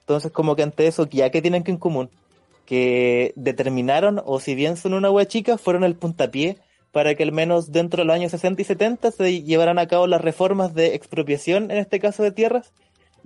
Entonces, 0.00 0.32
como 0.32 0.56
que 0.56 0.62
ante 0.62 0.86
eso, 0.86 1.06
ya 1.06 1.30
que 1.30 1.42
tienen 1.42 1.64
que 1.64 1.70
en 1.70 1.78
común, 1.78 2.10
que 2.66 3.32
determinaron, 3.36 4.20
o 4.24 4.40
si 4.40 4.54
bien 4.54 4.76
son 4.76 4.94
una 4.94 5.10
wea 5.10 5.26
chica, 5.26 5.58
fueron 5.58 5.84
el 5.84 5.94
puntapié 5.94 6.58
para 6.92 7.14
que 7.14 7.22
al 7.22 7.32
menos 7.32 7.72
dentro 7.72 8.02
de 8.02 8.06
los 8.06 8.14
años 8.14 8.30
60 8.32 8.62
y 8.62 8.64
70 8.64 9.10
se 9.10 9.42
llevaran 9.42 9.78
a 9.78 9.86
cabo 9.86 10.06
las 10.06 10.20
reformas 10.20 10.74
de 10.74 10.94
expropiación, 10.94 11.70
en 11.70 11.78
este 11.78 12.00
caso 12.00 12.22
de 12.22 12.32
tierras, 12.32 12.72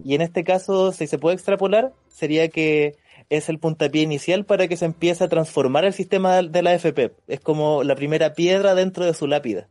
Y 0.02 0.14
en 0.14 0.22
este 0.22 0.42
caso, 0.42 0.90
si 0.92 1.06
se 1.06 1.18
puede 1.18 1.34
extrapolar, 1.34 1.92
sería 2.08 2.48
que 2.48 2.96
es 3.30 3.48
el 3.48 3.58
puntapié 3.58 4.02
inicial 4.02 4.44
para 4.44 4.68
que 4.68 4.76
se 4.76 4.84
empiece 4.84 5.24
a 5.24 5.28
transformar 5.28 5.84
el 5.84 5.92
sistema 5.92 6.42
de 6.42 6.62
la 6.62 6.74
FP. 6.74 7.12
Es 7.28 7.40
como 7.40 7.84
la 7.84 7.94
primera 7.94 8.34
piedra 8.34 8.74
dentro 8.74 9.04
de 9.04 9.14
su 9.14 9.26
lápida. 9.26 9.68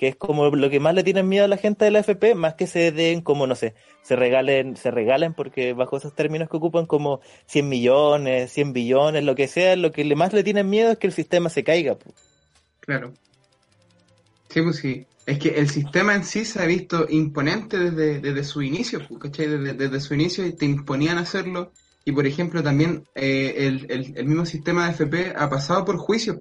Que 0.00 0.08
es 0.08 0.16
como 0.16 0.48
lo 0.48 0.70
que 0.70 0.80
más 0.80 0.94
le 0.94 1.04
tienen 1.04 1.28
miedo 1.28 1.44
a 1.44 1.48
la 1.48 1.58
gente 1.58 1.84
de 1.84 1.90
la 1.90 1.98
FP, 1.98 2.34
más 2.34 2.54
que 2.54 2.66
se 2.66 2.90
den 2.90 3.20
como, 3.20 3.46
no 3.46 3.54
sé, 3.54 3.74
se 4.00 4.16
regalen, 4.16 4.78
se 4.78 4.90
regalen 4.90 5.34
porque 5.34 5.74
bajo 5.74 5.98
esos 5.98 6.14
términos 6.14 6.48
que 6.48 6.56
ocupan 6.56 6.86
como 6.86 7.20
100 7.48 7.68
millones, 7.68 8.50
100 8.50 8.72
billones, 8.72 9.24
lo 9.24 9.34
que 9.34 9.46
sea, 9.46 9.76
lo 9.76 9.92
que 9.92 10.02
más 10.16 10.32
le 10.32 10.42
tienen 10.42 10.70
miedo 10.70 10.90
es 10.90 10.96
que 10.96 11.06
el 11.06 11.12
sistema 11.12 11.50
se 11.50 11.64
caiga. 11.64 11.98
Claro. 12.80 13.12
Sí, 14.48 14.62
pues 14.62 14.76
sí. 14.76 15.04
Es 15.26 15.38
que 15.38 15.50
el 15.50 15.68
sistema 15.68 16.14
en 16.14 16.24
sí 16.24 16.46
se 16.46 16.62
ha 16.62 16.64
visto 16.64 17.06
imponente 17.10 17.78
desde, 17.78 18.20
desde 18.20 18.42
su 18.42 18.62
inicio, 18.62 19.06
¿cachai? 19.18 19.48
Desde, 19.48 20.00
su 20.00 20.14
inicio 20.14 20.56
te 20.56 20.64
imponían 20.64 21.18
hacerlo. 21.18 21.72
Y 22.06 22.12
por 22.12 22.26
ejemplo, 22.26 22.62
también 22.62 23.04
eh, 23.14 23.54
el, 23.58 24.14
el, 24.16 24.24
mismo 24.24 24.46
sistema 24.46 24.86
de 24.86 24.92
FP 24.92 25.34
ha 25.36 25.50
pasado 25.50 25.84
por 25.84 25.98
juicios. 25.98 26.38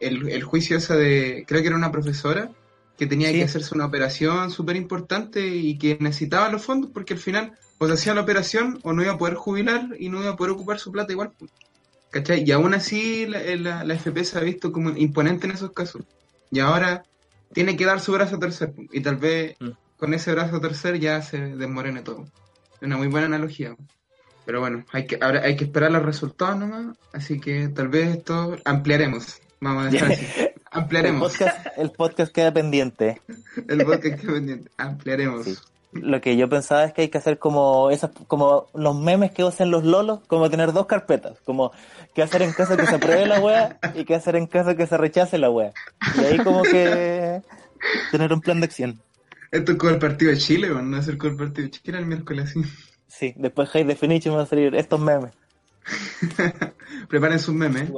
El, 0.00 0.28
el, 0.28 0.42
juicio 0.42 0.76
ese 0.76 0.96
de, 0.96 1.44
creo 1.46 1.60
que 1.62 1.68
era 1.68 1.76
una 1.76 1.92
profesora, 1.92 2.50
que 2.96 3.06
tenía 3.06 3.32
que 3.32 3.44
hacerse 3.44 3.74
una 3.74 3.86
operación 3.86 4.50
súper 4.50 4.76
importante 4.76 5.46
y 5.46 5.78
que 5.78 5.96
necesitaba 6.00 6.50
los 6.50 6.64
fondos 6.64 6.90
porque 6.92 7.14
al 7.14 7.20
final 7.20 7.52
o 7.78 7.86
se 7.86 7.92
hacía 7.92 8.14
la 8.14 8.22
operación 8.22 8.80
o 8.82 8.92
no 8.92 9.02
iba 9.02 9.12
a 9.12 9.18
poder 9.18 9.34
jubilar 9.34 9.90
y 9.98 10.08
no 10.08 10.20
iba 10.20 10.30
a 10.30 10.36
poder 10.36 10.52
ocupar 10.52 10.80
su 10.80 10.90
plata 10.90 11.12
igual. 11.12 11.32
¿Cachai? 12.10 12.42
Y 12.44 12.50
aún 12.50 12.74
así 12.74 13.26
la, 13.26 13.84
la 13.84 13.94
FP 13.94 14.24
se 14.24 14.38
ha 14.38 14.40
visto 14.40 14.72
como 14.72 14.90
imponente 14.90 15.46
en 15.46 15.52
esos 15.52 15.70
casos. 15.70 16.02
Y 16.50 16.58
ahora 16.58 17.04
tiene 17.52 17.76
que 17.76 17.84
dar 17.84 18.00
su 18.00 18.12
brazo 18.12 18.38
tercer. 18.38 18.74
Y 18.92 19.00
tal 19.00 19.16
vez 19.16 19.56
mm. 19.60 19.68
con 19.96 20.12
ese 20.12 20.32
brazo 20.32 20.60
tercer 20.60 20.98
ya 20.98 21.22
se 21.22 21.38
desmorene 21.38 22.02
todo. 22.02 22.24
Es 22.74 22.82
una 22.82 22.96
muy 22.96 23.06
buena 23.06 23.26
analogía. 23.26 23.76
Pero 24.48 24.60
bueno, 24.60 24.82
hay 24.92 25.06
que, 25.06 25.18
ahora 25.20 25.42
hay 25.42 25.56
que 25.56 25.64
esperar 25.64 25.90
los 25.90 26.02
resultados 26.02 26.56
nomás. 26.56 26.96
Así 27.12 27.38
que 27.38 27.68
tal 27.68 27.88
vez 27.88 28.16
esto 28.16 28.56
ampliaremos. 28.64 29.42
Vamos 29.60 29.86
a 29.86 29.90
dejar 29.90 30.12
así. 30.12 30.26
Ampliaremos. 30.70 31.34
El 31.76 31.90
podcast, 31.90 32.32
queda 32.32 32.50
pendiente. 32.50 33.20
el 33.68 33.84
podcast 33.84 34.18
queda 34.18 34.32
pendiente. 34.32 34.70
Ampliaremos. 34.78 35.62
Lo 35.92 36.22
que 36.22 36.38
yo 36.38 36.48
pensaba 36.48 36.84
es 36.84 36.94
que 36.94 37.02
hay 37.02 37.08
que 37.10 37.18
hacer 37.18 37.38
como 37.38 37.90
esas, 37.90 38.10
como 38.26 38.68
los 38.72 38.98
memes 38.98 39.32
que 39.32 39.44
usan 39.44 39.70
los 39.70 39.84
lolos, 39.84 40.20
como 40.28 40.48
tener 40.48 40.72
dos 40.72 40.86
carpetas, 40.86 41.38
como 41.44 41.70
qué 42.14 42.22
hacer 42.22 42.40
en 42.40 42.52
caso 42.52 42.74
que 42.78 42.86
se 42.86 42.94
apruebe 42.94 43.26
la 43.26 43.40
wea 43.40 43.78
y 43.94 44.06
qué 44.06 44.14
hacer 44.14 44.34
en 44.36 44.46
caso 44.46 44.74
que 44.76 44.86
se 44.86 44.96
rechace 44.96 45.36
la 45.36 45.50
wea. 45.50 45.74
Y 46.16 46.24
ahí 46.24 46.38
como 46.38 46.62
que 46.62 47.42
tener 48.10 48.32
un 48.32 48.40
plan 48.40 48.60
de 48.60 48.64
acción. 48.64 48.98
Esto 49.50 49.72
es 49.72 49.78
con 49.78 49.92
el 49.92 49.98
partido 49.98 50.30
de 50.30 50.38
Chile, 50.38 50.70
¿o 50.70 50.80
no 50.80 50.96
es 50.96 51.06
el 51.06 51.18
partido 51.18 51.52
de 51.52 51.70
Chile 51.70 51.98
el 51.98 52.06
miércoles 52.06 52.46
así. 52.46 52.62
Sí, 53.08 53.34
después 53.36 53.68
High 53.70 53.84
Definition 53.84 54.36
va 54.36 54.42
a 54.42 54.46
salir 54.46 54.74
estos 54.74 55.00
memes. 55.00 55.32
Preparen 57.08 57.38
sus 57.38 57.54
memes. 57.54 57.90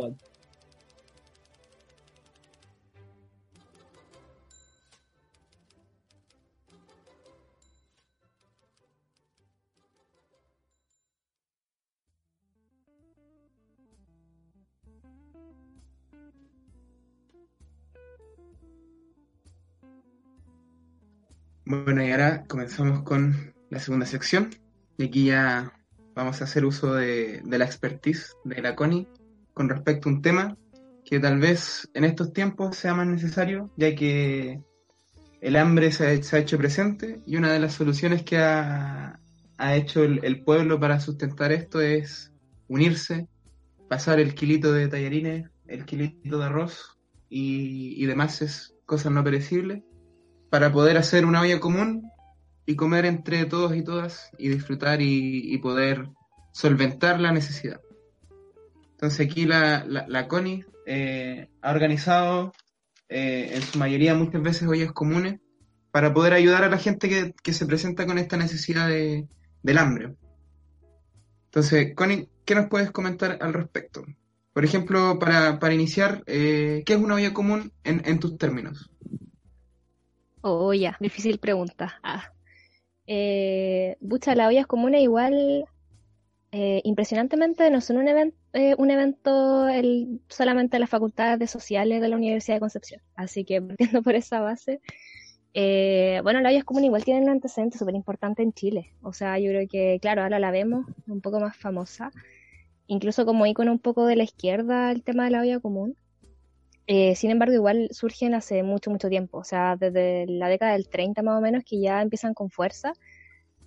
Bueno, 21.65 22.05
y 22.05 22.11
ahora 22.11 22.45
comenzamos 22.49 23.03
con 23.03 23.55
la 23.71 23.79
segunda 23.79 24.07
sección. 24.07 24.51
Y 25.01 25.05
aquí 25.05 25.25
ya 25.25 25.73
vamos 26.15 26.43
a 26.43 26.45
hacer 26.45 26.67
uso 26.67 26.93
de, 26.93 27.41
la 27.47 27.65
expertise 27.65 28.37
de 28.45 28.61
la 28.61 28.77
CONI 28.77 29.09
con 29.55 29.71
respecto 29.71 30.11
a 30.11 30.13
un 30.13 30.21
tema 30.21 30.59
que 31.07 31.19
tal 31.19 31.39
vez 31.39 31.89
en 31.95 32.05
estos 32.05 32.35
tiempos 32.35 32.77
sea 32.77 32.93
más 32.93 33.07
necesario, 33.07 33.71
ya 33.79 33.95
que 33.95 34.61
el 35.41 35.57
hambre 35.57 35.91
se 35.91 36.07
ha, 36.07 36.39
hecho 36.39 36.59
presente 36.59 37.23
y 37.25 37.37
una 37.37 37.51
de 37.51 37.61
las 37.61 37.73
soluciones 37.73 38.25
que 38.25 38.37
ha, 38.37 39.19
hecho 39.75 40.03
el, 40.05 40.45
pueblo 40.45 40.79
para 40.79 41.01
sustentar 41.01 41.51
esto 41.51 41.81
es 41.81 42.31
unirse, 42.69 43.27
pasar 43.89 44.21
el 44.21 44.35
kilito 44.35 44.71
de 44.71 44.89
tallarines, 44.89 45.49
el 45.67 45.87
kilito 45.87 46.39
de 46.39 46.45
arroz 46.45 46.99
y, 47.31 47.95
y 47.97 48.05
demás 48.05 48.43
es 48.43 48.75
cosas 48.85 49.13
no 49.13 49.25
perecibles 49.25 49.83
para 50.51 50.71
poder 50.71 50.99
hacer 50.99 51.25
una 51.25 51.41
olla 51.41 51.59
común 51.59 52.11
y 52.71 52.77
comer 52.77 53.05
entre 53.05 53.47
todos 53.47 53.75
y 53.75 53.83
todas 53.83 54.31
y 54.39 54.49
disfrutar 54.49 55.03
y, 55.03 55.59
poder 55.59 56.09
solventar 56.53 57.19
la 57.19 57.33
necesidad. 57.33 57.81
Entonces 58.93 59.27
aquí 59.27 59.45
la, 59.45 59.85
la, 59.85 60.29
CONI 60.29 60.65
eh, 60.87 61.49
ha 61.63 61.71
organizado 61.73 62.53
eh, 63.09 63.51
en 63.55 63.63
su 63.63 63.77
mayoría 63.77 64.15
muchas 64.15 64.41
veces 64.41 64.69
ollas 64.69 64.93
comunes 64.93 65.41
para 65.91 66.15
poder 66.15 66.33
ayudar 66.33 66.63
a 66.63 66.69
la 66.69 66.79
gente 66.79 67.35
que, 67.43 67.53
se 67.53 67.67
presenta 67.67 68.07
con 68.07 68.19
esta 68.19 68.37
necesidad 68.37 68.87
de, 68.87 69.27
del 69.65 69.79
hambre. 69.79 70.15
Entonces, 71.47 71.93
Connie, 71.97 72.29
¿qué 72.45 72.55
nos 72.55 72.69
puedes 72.69 72.93
comentar 72.93 73.39
al 73.41 73.53
respecto? 73.53 74.05
Por 74.53 74.65
ejemplo, 74.65 75.19
para, 75.19 75.59
para 75.59 75.75
iniciar, 75.75 76.23
eh, 76.27 76.85
¿qué 76.87 76.93
es 76.93 77.01
una 77.01 77.17
olla 77.17 77.35
común 77.35 77.73
en, 77.83 78.03
en 78.05 78.21
tus 78.21 78.39
términos? 78.39 78.89
Oh, 80.43 80.73
ya, 80.73 80.97
difícil 81.01 81.41
pregunta. 81.41 81.99
Ah. 82.05 82.31
Eh, 83.13 83.97
bucha, 84.01 84.37
las 84.37 84.47
ollas 84.47 84.69
comunes 84.69 85.03
igual, 85.03 85.65
eh, 86.53 86.81
impresionantemente, 86.85 87.69
no 87.69 87.81
son 87.81 87.97
un, 87.97 88.07
evento 88.07 88.37
eh, 88.53 88.77
un 88.79 88.93
evento 88.93 89.69
el, 89.69 90.21
solamente 90.29 90.77
de 90.77 90.81
las 90.81 90.91
facultades 90.91 91.37
de 91.41 91.49
sociales 91.49 92.01
de 92.01 92.09
la 92.09 92.15
Universidad 92.17 92.57
de 92.57 92.61
Concepción. 92.61 93.03
Así 93.17 93.45
que 93.45 93.61
partiendo 93.63 94.03
por 94.03 94.15
esa 94.15 94.41
base, 94.41 94.81
eh, 95.55 96.21
bueno, 96.23 96.41
las 96.41 96.53
ollas 96.53 96.65
comunes 96.65 96.87
igual 96.87 97.05
tienen 97.05 97.25
un 97.25 97.31
antecedente 97.31 97.79
súper 97.79 97.97
importante 97.97 98.45
en 98.45 98.53
Chile. 98.53 98.93
O 99.03 99.13
sea, 99.13 99.41
yo 99.41 99.51
creo 99.51 99.67
que, 99.69 99.99
claro, 100.01 100.23
ahora 100.23 100.39
la 100.39 100.53
vemos 100.53 100.87
un 101.09 101.21
poco 101.21 101.41
más 101.41 101.57
famosa. 101.57 102.13
Incluso 102.87 103.27
como 103.27 103.45
icono 103.47 103.73
un 103.73 103.81
poco 103.81 104.07
de 104.07 104.15
la 104.15 104.23
izquierda 104.23 104.93
el 104.93 105.03
tema 105.03 105.25
de 105.25 105.31
la 105.31 105.41
olla 105.41 105.59
común. 105.59 105.97
Eh, 106.93 107.15
sin 107.15 107.31
embargo, 107.31 107.55
igual 107.55 107.89
surgen 107.93 108.35
hace 108.35 108.65
mucho, 108.65 108.91
mucho 108.91 109.09
tiempo, 109.09 109.39
o 109.39 109.45
sea, 109.45 109.77
desde 109.77 110.27
la 110.27 110.49
década 110.49 110.73
del 110.73 110.89
30 110.89 111.23
más 111.23 111.39
o 111.39 111.41
menos, 111.41 111.63
que 111.65 111.81
ya 111.81 112.03
empiezan 112.03 112.35
con 112.35 112.51
fuerza, 112.51 112.95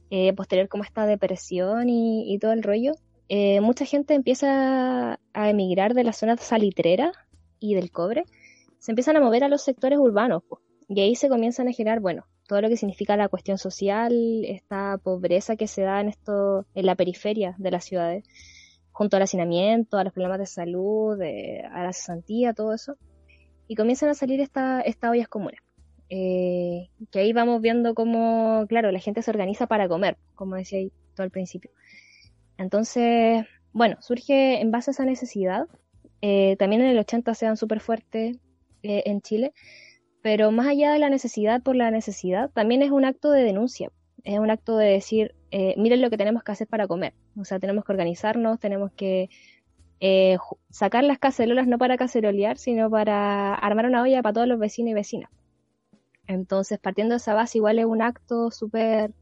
eh, 0.10 0.34
posterior 0.34 0.68
como 0.68 0.84
esta 0.84 1.06
depresión 1.06 1.88
y, 1.88 2.38
todo 2.40 2.52
el 2.52 2.64
rollo. 2.64 2.92
Eh, 3.30 3.62
mucha 3.62 3.86
gente 3.86 4.14
empieza 4.14 5.22
a 5.34 5.50
emigrar 5.50 5.94
de 5.94 6.04
la 6.04 6.12
zona 6.12 6.36
salitrera 6.36 7.14
y 7.62 7.76
del 7.76 7.92
cobre, 7.92 8.26
se 8.80 8.92
empiezan 8.92 9.16
a 9.16 9.22
mover 9.22 9.46
a 9.46 9.48
los 9.48 9.62
sectores 9.62 10.00
urbanos, 10.00 10.44
y 10.90 11.00
ahí 11.00 11.16
se 11.16 11.30
comienzan 11.30 11.70
a 11.70 11.72
generar, 11.72 12.02
bueno, 12.02 12.26
todo 12.50 12.60
lo 12.60 12.68
que 12.68 12.76
significa 12.76 13.16
la 13.16 13.30
cuestión 13.30 13.58
social, 13.58 14.44
esta 14.44 14.98
pobreza 15.02 15.56
que 15.56 15.68
se 15.68 15.84
da 15.84 16.02
en 16.02 16.10
esto, 16.10 16.66
en 16.76 16.86
la 16.86 16.96
periferia 16.96 17.56
de 17.58 17.72
las 17.72 17.86
ciudades, 17.86 18.26
junto 18.92 19.16
al 19.16 19.24
hacinamiento, 19.24 19.98
a 19.98 20.04
los 20.04 20.12
problemas 20.12 20.40
de 20.40 20.46
salud, 20.46 21.18
a 21.22 21.84
la 21.84 21.94
cesantía, 21.94 22.54
todo 22.54 22.74
eso 22.74 22.98
y 23.68 23.76
comienzan 23.76 24.10
a 24.10 24.14
salir 24.14 24.42
estas 24.42 24.84
ollas 25.04 25.28
comunes. 25.28 25.60
Eh, 26.16 26.90
que 27.12 27.20
ahí 27.20 27.34
vamos 27.34 27.60
viendo 27.60 27.96
cómo, 27.96 28.66
claro, 28.68 28.92
la 28.92 29.00
gente 29.00 29.24
se 29.24 29.32
organiza 29.32 29.66
para 29.66 29.88
comer, 29.88 30.18
como 30.36 30.56
decía 30.56 30.78
ahí 30.78 30.92
todo 31.16 31.24
al 31.24 31.32
principio. 31.32 31.72
Entonces, 32.60 33.46
bueno, 33.72 33.98
surge 34.00 34.62
en 34.62 34.70
base 34.70 34.92
a 34.92 34.94
esa 34.94 35.06
necesidad. 35.06 35.66
Eh, 36.22 36.56
también 36.60 36.84
en 36.84 36.90
el 36.90 37.00
80 37.00 37.34
se 37.34 37.48
dan 37.48 37.58
súper 37.58 37.80
fuertes 37.80 38.38
eh, 38.84 39.04
en 39.08 39.22
Chile, 39.22 39.54
pero 40.22 40.52
más 40.52 40.68
allá 40.68 40.94
de 40.94 41.00
la 41.00 41.10
necesidad 41.10 41.64
por 41.64 41.76
la 41.76 41.90
necesidad, 41.90 42.52
también 42.52 42.84
es 42.84 42.92
un 42.92 43.06
acto 43.06 43.32
de 43.32 43.44
denuncia, 43.44 43.92
es 44.24 44.38
un 44.38 44.52
acto 44.52 44.78
de 44.78 44.90
decir, 44.90 45.36
miren 45.78 46.02
lo 46.02 46.10
que 46.10 46.18
tenemos 46.18 46.44
que 46.44 46.52
hacer 46.52 46.68
para 46.68 46.88
comer, 46.88 47.14
o 47.38 47.44
sea, 47.44 47.60
tenemos 47.60 47.84
que 47.86 47.92
organizarnos, 47.92 48.60
tenemos 48.60 48.92
que 48.94 49.30
eh, 50.06 50.38
sacar 50.70 51.06
las 51.06 51.18
cacerolas 51.18 51.66
no 51.66 51.78
para 51.78 51.96
cacerolear, 51.96 52.58
sino 52.58 52.90
para 52.90 53.56
armar 53.56 53.86
una 53.86 54.02
olla 54.02 54.22
para 54.22 54.34
todos 54.34 54.48
los 54.50 54.60
vecinos 54.60 54.92
y 54.92 54.94
vecinas. 54.96 55.30
Entonces, 56.28 56.78
partiendo 56.78 57.14
de 57.14 57.18
esa 57.20 57.34
base, 57.34 57.60
igual 57.60 57.80
es 57.80 57.86
un 57.86 58.02
acto 58.02 58.52
súper 58.52 59.14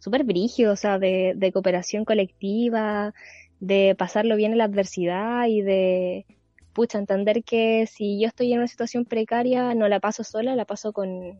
súper 0.00 0.24
brígido, 0.24 0.72
o 0.72 0.76
sea, 0.76 0.98
de, 0.98 1.50
cooperación 1.52 2.06
colectiva, 2.06 3.12
de 3.60 3.94
pasarlo 3.98 4.36
bien 4.36 4.52
en 4.52 4.58
la 4.58 4.64
adversidad 4.64 5.46
y 5.46 5.60
de, 5.60 6.24
pucha, 6.72 6.98
entender 6.98 7.44
que 7.44 7.86
si 7.86 8.18
yo 8.18 8.28
estoy 8.28 8.52
en 8.52 8.60
una 8.60 8.68
situación 8.68 9.04
precaria, 9.04 9.74
no 9.74 9.88
la 9.88 10.00
paso 10.00 10.24
sola, 10.24 10.56
la 10.56 10.64
paso 10.64 10.94
con, 10.94 11.38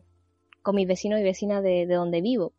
con 0.61 0.75
mis 0.75 0.87
vecinos 0.87 1.19
y 1.19 1.23
vecinas 1.23 1.63
de, 1.63 1.87
de 1.87 1.95
donde 1.95 2.21
vivo, 2.21 2.53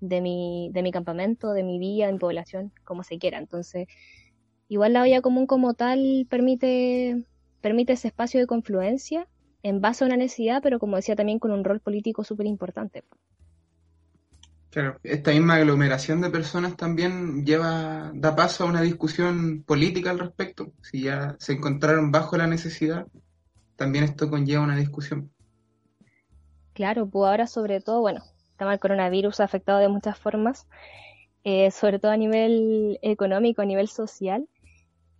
de 0.00 0.20
mi, 0.20 0.68
de 0.74 0.82
mi 0.82 0.92
campamento, 0.92 1.52
de 1.54 1.62
mi 1.62 1.78
villa, 1.78 2.06
de 2.06 2.12
mi 2.12 2.18
población, 2.18 2.70
como 2.84 3.02
se 3.02 3.18
quiera. 3.18 3.38
Entonces, 3.38 3.88
Igual 4.70 4.92
la 4.92 5.02
olla 5.02 5.20
común 5.20 5.48
como 5.48 5.74
tal 5.74 6.28
permite, 6.30 7.26
permite 7.60 7.94
ese 7.94 8.06
espacio 8.06 8.38
de 8.38 8.46
confluencia 8.46 9.26
en 9.64 9.80
base 9.80 10.04
a 10.04 10.06
una 10.06 10.16
necesidad, 10.16 10.62
pero 10.62 10.78
como 10.78 10.94
decía 10.94 11.16
también 11.16 11.40
con 11.40 11.50
un 11.50 11.64
rol 11.64 11.80
político 11.80 12.22
súper 12.22 12.46
importante. 12.46 13.02
Claro, 14.70 15.00
esta 15.02 15.32
misma 15.32 15.56
aglomeración 15.56 16.20
de 16.20 16.30
personas 16.30 16.76
también 16.76 17.44
lleva, 17.44 18.12
da 18.14 18.36
paso 18.36 18.62
a 18.62 18.68
una 18.68 18.80
discusión 18.80 19.64
política 19.64 20.10
al 20.10 20.20
respecto. 20.20 20.72
Si 20.82 21.02
ya 21.02 21.34
se 21.40 21.54
encontraron 21.54 22.12
bajo 22.12 22.36
la 22.36 22.46
necesidad, 22.46 23.08
también 23.74 24.04
esto 24.04 24.30
conlleva 24.30 24.62
una 24.62 24.76
discusión. 24.76 25.32
Claro, 26.74 27.08
pues 27.08 27.28
ahora 27.28 27.48
sobre 27.48 27.80
todo, 27.80 28.02
bueno, 28.02 28.22
el 28.60 28.78
coronavirus 28.78 29.40
ha 29.40 29.44
afectado 29.44 29.80
de 29.80 29.88
muchas 29.88 30.16
formas, 30.16 30.68
eh, 31.42 31.72
sobre 31.72 31.98
todo 31.98 32.12
a 32.12 32.16
nivel 32.16 33.00
económico, 33.02 33.62
a 33.62 33.66
nivel 33.66 33.88
social. 33.88 34.46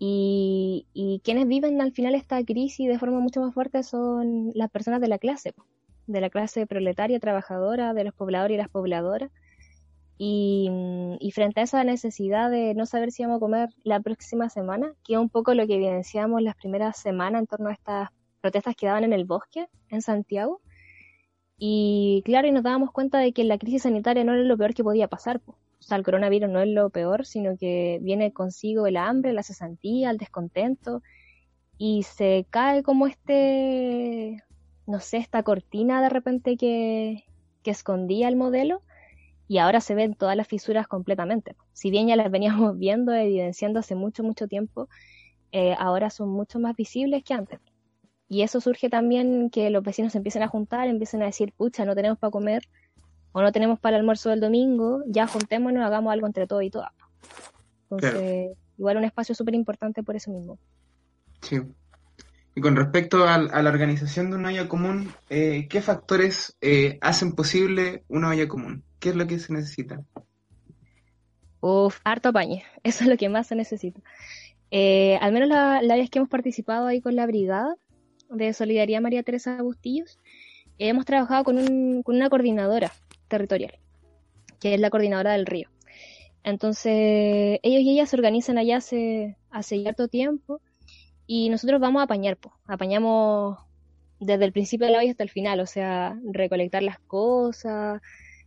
Y, 0.02 1.20
quienes 1.24 1.46
viven 1.46 1.80
al 1.82 1.92
final 1.92 2.14
esta 2.14 2.42
crisis 2.42 2.88
de 2.88 2.98
forma 2.98 3.20
mucho 3.20 3.42
más 3.42 3.52
fuerte 3.52 3.82
son 3.82 4.50
las 4.54 4.70
personas 4.70 5.02
de 5.02 5.08
la 5.08 5.18
clase, 5.18 5.54
de 6.06 6.20
la 6.22 6.30
clase 6.30 6.66
proletaria, 6.66 7.20
trabajadora, 7.20 7.92
de 7.92 8.04
los 8.04 8.14
pobladores 8.14 8.54
y 8.54 8.58
las 8.58 8.70
pobladoras. 8.70 9.30
Y, 10.16 11.30
frente 11.34 11.60
a 11.60 11.64
esa 11.64 11.84
necesidad 11.84 12.50
de 12.50 12.74
no 12.74 12.86
saber 12.86 13.12
si 13.12 13.22
vamos 13.24 13.36
a 13.36 13.40
comer 13.40 13.68
la 13.84 14.00
próxima 14.00 14.48
semana, 14.48 14.94
que 15.04 15.14
es 15.14 15.18
un 15.20 15.28
poco 15.28 15.54
lo 15.54 15.66
que 15.66 15.74
evidenciamos 15.74 16.42
las 16.42 16.56
primeras 16.56 16.96
semanas 16.98 17.40
en 17.40 17.46
torno 17.46 17.68
a 17.68 17.72
estas 17.72 18.08
protestas 18.40 18.74
que 18.76 18.86
daban 18.86 19.04
en 19.04 19.12
el 19.12 19.26
bosque, 19.26 19.68
en 19.90 20.00
Santiago, 20.00 20.62
y 21.58 22.22
claro, 22.24 22.48
y 22.48 22.52
nos 22.52 22.62
dábamos 22.62 22.90
cuenta 22.90 23.18
de 23.18 23.32
que 23.34 23.44
la 23.44 23.58
crisis 23.58 23.82
sanitaria 23.82 24.24
no 24.24 24.32
era 24.32 24.44
lo 24.44 24.56
peor 24.56 24.72
que 24.72 24.82
podía 24.82 25.08
pasar. 25.08 25.42
O 25.80 25.82
sea, 25.82 25.96
el 25.96 26.04
coronavirus 26.04 26.50
no 26.50 26.60
es 26.60 26.68
lo 26.68 26.90
peor, 26.90 27.26
sino 27.26 27.56
que 27.56 27.98
viene 28.02 28.32
consigo 28.32 28.86
el 28.86 28.96
hambre, 28.96 29.32
la 29.32 29.42
cesantía, 29.42 30.10
el 30.10 30.18
descontento, 30.18 31.02
y 31.78 32.02
se 32.02 32.46
cae 32.50 32.82
como 32.82 33.06
este, 33.06 34.42
no 34.86 35.00
sé, 35.00 35.16
esta 35.16 35.42
cortina 35.42 36.02
de 36.02 36.10
repente 36.10 36.56
que, 36.56 37.24
que 37.62 37.70
escondía 37.70 38.28
el 38.28 38.36
modelo, 38.36 38.82
y 39.50 39.58
ahora 39.58 39.80
se 39.80 39.96
ven 39.96 40.14
todas 40.14 40.36
las 40.36 40.46
fisuras 40.46 40.86
completamente. 40.86 41.56
Si 41.72 41.90
bien 41.90 42.06
ya 42.06 42.14
las 42.14 42.30
veníamos 42.30 42.78
viendo, 42.78 43.12
evidenciando 43.12 43.80
hace 43.80 43.96
mucho, 43.96 44.22
mucho 44.22 44.46
tiempo, 44.46 44.88
eh, 45.50 45.74
ahora 45.76 46.08
son 46.10 46.28
mucho 46.28 46.60
más 46.60 46.76
visibles 46.76 47.24
que 47.24 47.34
antes. 47.34 47.58
Y 48.28 48.42
eso 48.42 48.60
surge 48.60 48.88
también 48.88 49.50
que 49.50 49.70
los 49.70 49.82
vecinos 49.82 50.12
se 50.12 50.18
empiecen 50.18 50.44
a 50.44 50.48
juntar, 50.48 50.86
empiecen 50.86 51.20
a 51.22 51.26
decir, 51.26 51.52
pucha, 51.52 51.84
no 51.84 51.96
tenemos 51.96 52.16
para 52.16 52.30
comer 52.30 52.62
o 53.32 53.42
no 53.42 53.52
tenemos 53.52 53.78
para 53.78 53.96
el 53.96 54.00
almuerzo 54.00 54.30
del 54.30 54.40
domingo, 54.40 55.02
ya 55.06 55.26
juntémonos, 55.26 55.84
hagamos 55.84 56.12
algo 56.12 56.26
entre 56.26 56.46
todos 56.46 56.62
y 56.62 56.70
todas. 56.70 56.90
Entonces, 57.90 58.56
igual 58.78 58.96
un 58.96 59.04
espacio 59.04 59.34
súper 59.34 59.54
importante 59.54 60.02
por 60.02 60.16
eso 60.16 60.30
mismo. 60.30 60.58
Sí. 61.42 61.60
Y 62.54 62.60
con 62.60 62.76
respecto 62.76 63.28
a, 63.28 63.38
la 63.38 63.70
organización 63.70 64.30
de 64.30 64.36
una 64.36 64.48
olla 64.48 64.68
común, 64.68 65.12
eh, 65.28 65.68
¿qué 65.68 65.80
factores 65.80 66.56
eh, 66.60 66.98
hacen 67.00 67.32
posible 67.32 68.04
una 68.08 68.30
olla 68.30 68.48
común? 68.48 68.84
¿Qué 68.98 69.10
es 69.10 69.16
lo 69.16 69.26
que 69.26 69.38
se 69.38 69.52
necesita? 69.52 70.02
Uf, 71.60 72.00
harto 72.04 72.30
apañe. 72.30 72.64
Eso 72.82 73.04
es 73.04 73.10
lo 73.10 73.16
que 73.16 73.28
más 73.28 73.46
se 73.46 73.54
necesita. 73.54 74.00
Eh, 74.72 75.16
al 75.20 75.32
menos 75.32 75.48
la, 75.48 75.82
la, 75.82 75.96
vez 75.96 76.10
que 76.10 76.18
hemos 76.18 76.28
participado 76.28 76.86
ahí 76.86 77.00
con 77.00 77.16
la 77.16 77.26
brigada, 77.26 77.76
de 78.30 78.52
Solidaridad 78.52 79.00
María 79.00 79.24
Teresa 79.24 79.60
Bustillos, 79.60 80.20
hemos 80.78 81.04
trabajado 81.04 81.44
con, 81.44 81.58
un, 81.58 82.02
con 82.02 82.16
una 82.16 82.30
coordinadora 82.30 82.92
territorial, 83.30 83.78
que 84.60 84.74
es 84.74 84.80
la 84.80 84.90
coordinadora 84.90 85.32
del 85.32 85.46
río. 85.46 85.70
Entonces, 86.44 87.58
ellos 87.62 87.82
y 87.82 87.92
ellas 87.92 88.10
se 88.10 88.16
organizan 88.16 88.58
allá 88.58 88.78
hace, 88.78 89.36
hace 89.50 89.76
cierto 89.80 90.08
tiempo 90.08 90.60
y 91.26 91.48
nosotros 91.48 91.80
vamos 91.80 92.00
a 92.00 92.04
apañar, 92.04 92.36
pues. 92.36 92.54
apañamos 92.66 93.58
desde 94.18 94.44
el 94.44 94.52
principio 94.52 94.86
de 94.86 94.92
la 94.92 94.98
olla 94.98 95.10
hasta 95.10 95.22
el 95.22 95.30
final, 95.30 95.60
o 95.60 95.66
sea, 95.66 96.18
recolectar 96.30 96.82
las 96.82 96.98
cosas, 97.00 98.02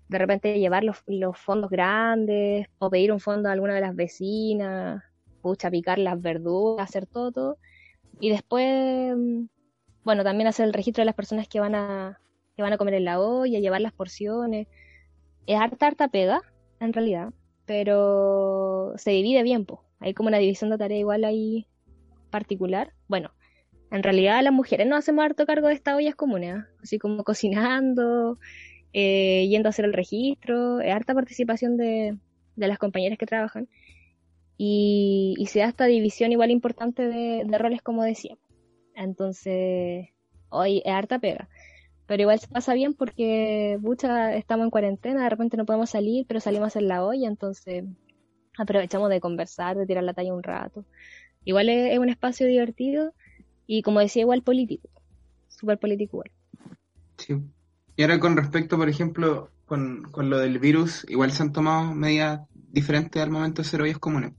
de 0.07 0.17
repente 0.19 0.59
llevar 0.59 0.83
los, 0.83 0.97
fondos 1.37 1.71
grandes 1.71 2.67
o 2.77 2.91
pedir 2.91 3.11
un 3.11 3.19
fondo 3.19 3.49
a 3.49 3.53
alguna 3.53 3.73
de 3.73 3.81
las 3.81 3.95
vecinas, 3.95 5.03
pucha, 5.41 5.71
picar 5.71 5.97
las 5.97 6.21
verduras, 6.21 6.87
hacer 6.87 7.07
todo, 7.07 7.31
todo. 7.31 7.57
Y 8.19 8.29
después 8.29 9.15
bueno, 10.03 10.23
también 10.23 10.47
hacer 10.47 10.65
el 10.65 10.73
registro 10.73 11.01
de 11.01 11.05
las 11.05 11.15
personas 11.15 11.47
que 11.47 11.59
van 11.59 11.75
a, 11.75 12.19
que 12.55 12.61
van 12.61 12.73
a 12.73 12.77
comer 12.77 12.95
en 12.95 13.05
la 13.05 13.19
olla, 13.19 13.59
llevar 13.59 13.81
las 13.81 13.93
porciones. 13.93 14.67
Es 15.47 15.59
harta, 15.59 15.87
harta 15.87 16.07
pega, 16.07 16.41
en 16.79 16.93
realidad, 16.93 17.33
pero 17.65 18.93
se 18.97 19.11
divide 19.11 19.43
bien, 19.43 19.65
pues. 19.65 19.79
Hay 19.99 20.13
como 20.13 20.27
una 20.27 20.37
división 20.37 20.69
de 20.69 20.77
tarea 20.77 20.97
igual 20.97 21.23
ahí 21.23 21.65
particular. 22.29 22.93
Bueno, 23.07 23.31
en 23.91 24.03
realidad 24.03 24.41
las 24.43 24.53
mujeres 24.53 24.87
no 24.87 24.95
hacemos 24.95 25.23
harto 25.23 25.45
cargo 25.45 25.67
de 25.67 25.75
estas 25.75 25.95
ollas 25.95 26.15
comunes, 26.15 26.57
¿eh? 26.57 26.63
así 26.81 26.99
como 26.99 27.23
cocinando, 27.23 28.39
eh, 28.91 29.47
yendo 29.49 29.69
a 29.69 29.71
hacer 29.71 29.85
el 29.85 29.93
registro, 29.93 30.81
es 30.81 30.93
harta 30.93 31.13
participación 31.13 31.77
de, 31.77 32.17
de 32.55 32.67
las 32.67 32.79
compañeras 32.79 33.17
que 33.17 33.25
trabajan. 33.25 33.69
Y, 34.57 35.35
y, 35.37 35.47
se 35.47 35.59
da 35.59 35.65
esta 35.65 35.85
división 35.85 36.31
igual 36.31 36.51
importante 36.51 37.07
de, 37.07 37.43
de 37.45 37.57
roles, 37.57 37.81
como 37.81 38.03
decía. 38.03 38.37
Entonces, 38.95 40.09
hoy 40.49 40.81
es 40.85 40.91
harta 40.93 41.19
pega. 41.19 41.49
Pero 42.05 42.23
igual 42.23 42.39
se 42.39 42.47
pasa 42.47 42.73
bien 42.73 42.93
porque, 42.93 43.77
mucha, 43.81 44.35
estamos 44.35 44.65
en 44.65 44.71
cuarentena, 44.71 45.23
de 45.23 45.29
repente 45.29 45.57
no 45.57 45.65
podemos 45.65 45.89
salir, 45.89 46.25
pero 46.27 46.39
salimos 46.39 46.75
en 46.75 46.87
la 46.87 47.03
olla, 47.03 47.27
entonces 47.27 47.85
aprovechamos 48.57 49.09
de 49.09 49.21
conversar, 49.21 49.77
de 49.77 49.85
tirar 49.85 50.03
la 50.03 50.13
talla 50.13 50.33
un 50.33 50.43
rato. 50.43 50.85
Igual 51.45 51.69
es, 51.69 51.97
un 51.99 52.09
espacio 52.09 52.47
divertido 52.47 53.13
y, 53.67 53.81
como 53.81 53.99
decía, 53.99 54.21
igual 54.21 54.43
político. 54.43 54.89
Súper 55.47 55.79
político 55.79 56.17
igual. 56.17 56.31
Sí. 57.17 57.35
Y 57.95 58.01
ahora 58.01 58.19
con 58.19 58.35
respecto, 58.35 58.77
por 58.77 58.89
ejemplo, 58.89 59.49
con, 59.65 60.03
con 60.11 60.29
lo 60.29 60.39
del 60.39 60.59
virus, 60.59 61.05
igual 61.09 61.31
se 61.31 61.43
han 61.43 61.53
tomado 61.53 61.93
medidas 61.93 62.41
diferentes 62.71 63.21
al 63.21 63.29
momento 63.29 63.61
de 63.61 63.67
hacer 63.67 63.81
ollas 63.81 63.99
comunes. 63.99 64.33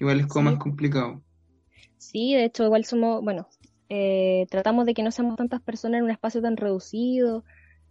Igual 0.00 0.20
es 0.20 0.26
como 0.26 0.50
más 0.50 0.60
complicado. 0.60 1.22
Sí, 1.98 2.34
de 2.34 2.44
hecho, 2.44 2.64
igual 2.64 2.84
somos, 2.84 3.22
bueno, 3.22 3.48
eh, 3.88 4.46
tratamos 4.50 4.86
de 4.86 4.94
que 4.94 5.02
no 5.02 5.10
seamos 5.10 5.36
tantas 5.36 5.60
personas 5.60 5.98
en 5.98 6.04
un 6.04 6.10
espacio 6.10 6.42
tan 6.42 6.56
reducido, 6.56 7.44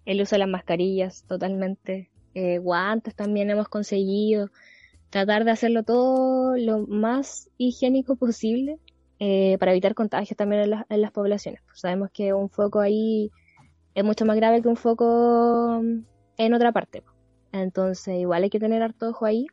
el 0.06 0.22
uso 0.22 0.36
de 0.36 0.40
las 0.40 0.50
mascarillas 0.50 1.24
totalmente, 1.28 2.10
eh, 2.34 2.60
guantes 2.60 3.16
también 3.16 3.50
hemos 3.50 3.68
conseguido, 3.68 4.50
tratar 5.10 5.44
de 5.44 5.52
hacerlo 5.52 5.84
todo 5.84 6.56
lo 6.56 6.86
más 6.88 7.50
higiénico 7.58 8.16
posible 8.16 8.80
eh, 9.20 9.58
para 9.60 9.72
evitar 9.72 9.96
contagios 9.96 10.38
también 10.38 10.72
en, 10.90 11.02
las 11.02 11.12
poblaciones. 11.12 11.62
Pues 11.66 11.80
sabemos 11.80 12.12
que 12.12 12.34
un 12.34 12.50
foco 12.50 12.80
ahí 12.80 13.32
es 13.96 14.04
mucho 14.04 14.26
más 14.26 14.36
grave 14.36 14.62
que 14.62 14.68
un 14.68 14.76
foco 14.76 15.82
en 16.38 16.54
otra 16.54 16.72
parte. 16.72 17.04
Entonces, 17.52 18.20
igual 18.20 18.44
hay 18.44 18.50
que 18.50 18.60
tener 18.60 18.84
harto 18.84 19.10
ojo 19.10 19.26
ahí. 19.26 19.48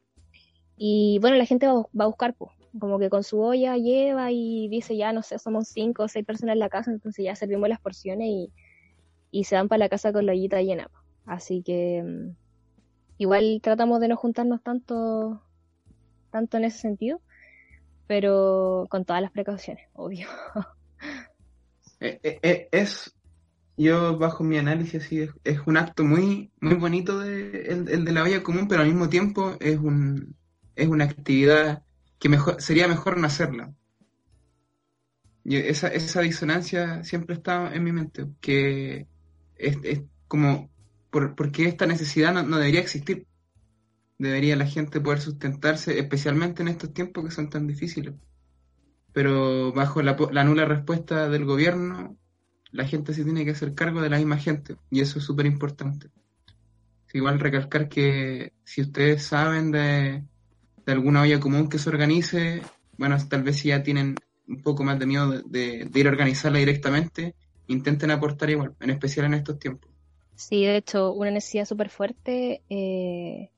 Y 0.76 1.18
bueno, 1.20 1.36
la 1.36 1.46
gente 1.46 1.66
va, 1.66 1.74
va 1.98 2.04
a 2.04 2.08
buscar, 2.08 2.34
pues, 2.34 2.50
como 2.78 2.98
que 2.98 3.10
con 3.10 3.22
su 3.22 3.40
olla 3.40 3.76
lleva 3.76 4.30
y 4.32 4.68
dice 4.68 4.96
ya, 4.96 5.12
no 5.12 5.22
sé, 5.22 5.38
somos 5.38 5.68
cinco 5.68 6.04
o 6.04 6.08
seis 6.08 6.24
personas 6.24 6.54
en 6.54 6.60
la 6.60 6.68
casa, 6.68 6.90
entonces 6.90 7.24
ya 7.24 7.36
servimos 7.36 7.68
las 7.68 7.80
porciones 7.80 8.28
y, 8.28 8.52
y 9.30 9.44
se 9.44 9.56
van 9.56 9.68
para 9.68 9.78
la 9.78 9.88
casa 9.88 10.12
con 10.12 10.26
la 10.26 10.32
ollita 10.32 10.60
llena. 10.62 10.90
Así 11.24 11.62
que 11.62 12.02
mm, 12.02 12.36
igual 13.18 13.60
tratamos 13.62 14.00
de 14.00 14.08
no 14.08 14.16
juntarnos 14.16 14.62
tanto, 14.62 15.42
tanto 16.30 16.56
en 16.56 16.64
ese 16.64 16.78
sentido, 16.78 17.20
pero 18.06 18.86
con 18.90 19.04
todas 19.04 19.22
las 19.22 19.30
precauciones, 19.30 19.88
obvio. 19.94 20.28
Eh, 22.00 22.20
eh, 22.22 22.38
eh, 22.42 22.68
es, 22.72 23.14
yo 23.76 24.18
bajo 24.18 24.42
mi 24.42 24.58
análisis, 24.58 25.10
es, 25.44 25.60
un 25.66 25.76
acto 25.76 26.04
muy, 26.04 26.52
muy 26.60 26.74
bonito 26.74 27.20
de, 27.20 27.62
el, 27.68 27.88
el 27.88 28.04
de 28.04 28.12
la 28.12 28.24
olla 28.24 28.42
común, 28.42 28.66
pero 28.68 28.82
al 28.82 28.88
mismo 28.88 29.08
tiempo 29.08 29.56
es 29.60 29.78
un, 29.78 30.34
es 30.74 30.88
una 30.88 31.04
actividad 31.04 31.84
que 32.18 32.30
sería 32.58 32.88
mejor 32.88 33.18
no 33.18 33.26
hacerla. 33.26 33.74
Y 35.44 35.56
esa, 35.56 35.88
esa 35.88 36.22
disonancia 36.22 37.04
siempre 37.04 37.34
está 37.34 37.74
en 37.74 37.84
mi 37.84 37.92
mente, 37.92 38.26
que 38.40 39.06
es, 39.56 39.76
como, 40.26 40.70
por, 41.10 41.34
porque 41.34 41.66
esta 41.66 41.86
necesidad 41.86 42.32
no, 42.32 42.56
debería 42.56 42.80
existir. 42.80 43.26
Debería 44.18 44.56
la 44.56 44.66
gente 44.66 45.00
poder 45.00 45.20
sustentarse, 45.20 45.98
especialmente 45.98 46.62
en 46.62 46.68
estos 46.68 46.94
tiempos 46.94 47.24
que 47.24 47.30
son 47.30 47.50
tan 47.50 47.66
difíciles. 47.66 48.14
Pero 49.12 49.72
bajo 49.72 50.02
la, 50.02 50.16
la 50.32 50.44
nula 50.44 50.64
respuesta 50.64 51.28
del 51.28 51.44
gobierno, 51.44 52.16
la 52.70 52.86
gente 52.86 53.12
se 53.12 53.24
tiene 53.24 53.44
que 53.44 53.50
hacer 53.52 53.74
cargo 53.74 54.00
de 54.00 54.10
la 54.10 54.18
misma 54.18 54.38
gente, 54.38 54.76
y 54.90 55.00
eso 55.00 55.18
es 55.18 55.24
súper 55.24 55.46
importante. 55.46 56.10
Igual 57.12 57.38
recalcar 57.38 57.88
que 57.88 58.52
si 58.64 58.82
ustedes 58.82 59.22
saben 59.22 59.70
de, 59.70 60.24
de 60.86 60.92
alguna 60.92 61.22
olla 61.22 61.40
común 61.40 61.68
que 61.68 61.78
se 61.78 61.88
organice, 61.88 62.62
bueno, 62.98 63.16
tal 63.28 63.42
vez 63.42 63.56
si 63.56 63.68
ya 63.68 63.82
tienen 63.82 64.16
un 64.46 64.62
poco 64.62 64.84
más 64.84 64.98
de 64.98 65.06
miedo 65.06 65.30
de, 65.42 65.88
ir 65.94 66.06
a 66.06 66.10
organizarla 66.10 66.58
directamente, 66.58 67.34
intenten 67.66 68.10
aportar 68.10 68.50
igual, 68.50 68.74
en 68.80 68.90
especial 68.90 69.26
en 69.26 69.34
estos 69.34 69.58
tiempos. 69.58 69.90
Sí, 70.34 70.64
de 70.64 70.76
hecho, 70.76 71.12
una 71.12 71.30
necesidad 71.30 71.64
súper 71.64 71.88
fuerte. 71.88 72.62
Eh, 72.68 73.50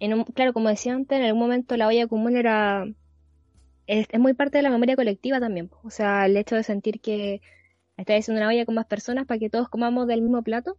en 0.00 0.24
claro, 0.24 0.52
como 0.52 0.68
decía 0.68 0.94
antes, 0.94 1.18
en 1.18 1.24
algún 1.24 1.40
momento 1.40 1.76
la 1.76 1.86
olla 1.86 2.06
común 2.06 2.36
era. 2.36 2.86
Es, 3.86 4.06
muy 4.18 4.34
parte 4.34 4.58
de 4.58 4.62
la 4.62 4.70
memoria 4.70 4.96
colectiva 4.96 5.40
también. 5.40 5.70
O 5.82 5.90
sea, 5.90 6.26
el 6.26 6.36
hecho 6.36 6.56
de 6.56 6.62
sentir 6.62 7.00
que 7.00 7.40
está 7.96 8.14
haciendo 8.14 8.42
una 8.42 8.50
olla 8.50 8.66
con 8.66 8.74
más 8.74 8.86
personas 8.86 9.26
para 9.26 9.38
que 9.38 9.48
todos 9.48 9.68
comamos 9.68 10.06
del 10.06 10.22
mismo 10.22 10.42
plato 10.42 10.76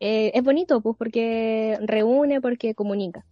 eh, 0.00 0.32
es 0.34 0.42
bonito, 0.42 0.80
pues, 0.80 0.96
porque 0.98 1.78
reúne, 1.82 2.40
porque 2.40 2.74
comunica. 2.74 3.24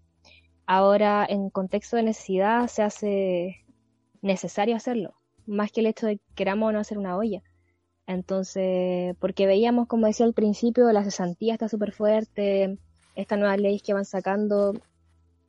Ahora, 0.73 1.27
en 1.29 1.51
contexto 1.51 1.97
de 1.97 2.05
necesidad, 2.05 2.69
se 2.69 2.83
hace 2.85 3.65
necesario 4.23 4.77
hacerlo, 4.77 5.15
más 5.45 5.73
que 5.73 5.81
el 5.81 5.89
hecho 5.89 6.07
de 6.07 6.19
que 6.19 6.23
queramos 6.37 6.73
no 6.73 6.79
hacer 6.79 6.97
una 6.97 7.17
olla. 7.17 7.43
Entonces, 8.07 9.17
porque 9.19 9.49
veíamos, 9.49 9.89
como 9.89 10.07
decía 10.07 10.27
al 10.27 10.33
principio, 10.33 10.93
la 10.93 11.03
cesantía 11.03 11.55
está 11.55 11.69
súper 11.69 11.91
fuerte, 11.91 12.79
estas 13.17 13.41
nuevas 13.41 13.59
leyes 13.59 13.83
que 13.83 13.95
van 13.95 14.05
sacando 14.05 14.75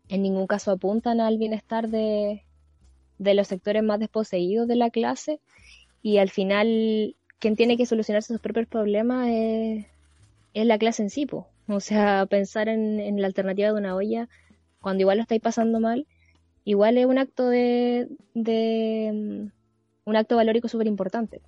en 0.09 0.23
ningún 0.23 0.47
caso 0.47 0.71
apuntan 0.71 1.21
al 1.21 1.37
bienestar 1.37 1.89
de, 1.89 2.43
los 3.19 3.47
sectores 3.47 3.83
más 3.83 3.99
desposeídos 3.99 4.67
de 4.67 4.75
la 4.75 4.89
clase 4.89 5.39
y 6.01 6.17
al 6.17 6.31
final 6.31 7.15
quien 7.37 7.55
tiene 7.55 7.77
que 7.77 7.85
solucionar 7.85 8.23
sus 8.23 8.39
propios 8.39 8.65
problemas 8.65 9.27
es, 9.29 9.85
la 10.55 10.79
clase 10.79 11.03
en 11.03 11.11
sí. 11.11 11.27
O 11.67 11.79
sea, 11.79 12.25
pensar 12.25 12.69
en, 12.69 13.21
la 13.21 13.27
alternativa 13.27 13.67
de 13.67 13.75
una 13.75 13.95
olla 13.95 14.27
cuando 14.81 15.01
igual 15.01 15.17
lo 15.17 15.23
estáis 15.23 15.41
pasando 15.41 15.79
mal, 15.79 16.07
igual 16.65 16.97
es 16.97 17.05
un 17.05 17.17
acto 17.17 17.49
de, 17.49 18.07
mm, 18.33 19.47
un 20.05 20.15
acto 20.15 20.35
valórico 20.35 20.67
súper 20.67 20.87
importante. 20.87 21.41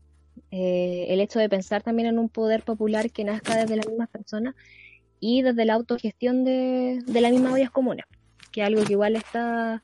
Eh, 0.51 1.07
el 1.09 1.19
hecho 1.19 1.39
de 1.39 1.49
pensar 1.49 1.83
también 1.83 2.07
en 2.07 2.19
un 2.19 2.29
poder 2.29 2.63
popular 2.63 3.11
que 3.11 3.23
nazca 3.23 3.55
desde 3.57 3.75
las 3.75 3.87
mismas 3.87 4.09
personas 4.09 4.55
y 5.19 5.41
desde 5.41 5.65
la 5.65 5.73
autogestión 5.73 6.43
de, 6.43 6.99
de 7.05 7.21
las 7.21 7.31
mismas 7.31 7.53
ollas 7.53 7.71
comunes, 7.71 8.05
que 8.51 8.61
es 8.61 8.67
algo 8.67 8.83
que 8.83 8.93
igual 8.93 9.15
está 9.15 9.83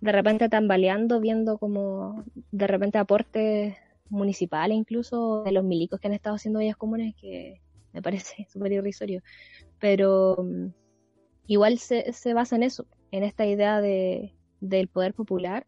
de 0.00 0.12
repente 0.12 0.48
tambaleando, 0.48 1.20
viendo 1.20 1.58
como 1.58 2.24
de 2.50 2.66
repente 2.66 2.98
aportes 2.98 3.76
municipales 4.08 4.76
incluso 4.76 5.42
de 5.44 5.52
los 5.52 5.64
milicos 5.64 6.00
que 6.00 6.08
han 6.08 6.14
estado 6.14 6.36
haciendo 6.36 6.58
ollas 6.58 6.76
comunes, 6.76 7.14
que 7.14 7.60
me 7.92 8.02
parece 8.02 8.46
súper 8.52 8.72
irrisorio. 8.72 9.22
Pero 9.78 10.36
mm, 10.42 10.81
igual 11.46 11.78
se, 11.78 12.12
se, 12.12 12.34
basa 12.34 12.56
en 12.56 12.62
eso, 12.62 12.86
en 13.10 13.24
esta 13.24 13.46
idea 13.46 13.80
de, 13.80 14.34
del 14.60 14.88
poder 14.88 15.14
popular, 15.14 15.66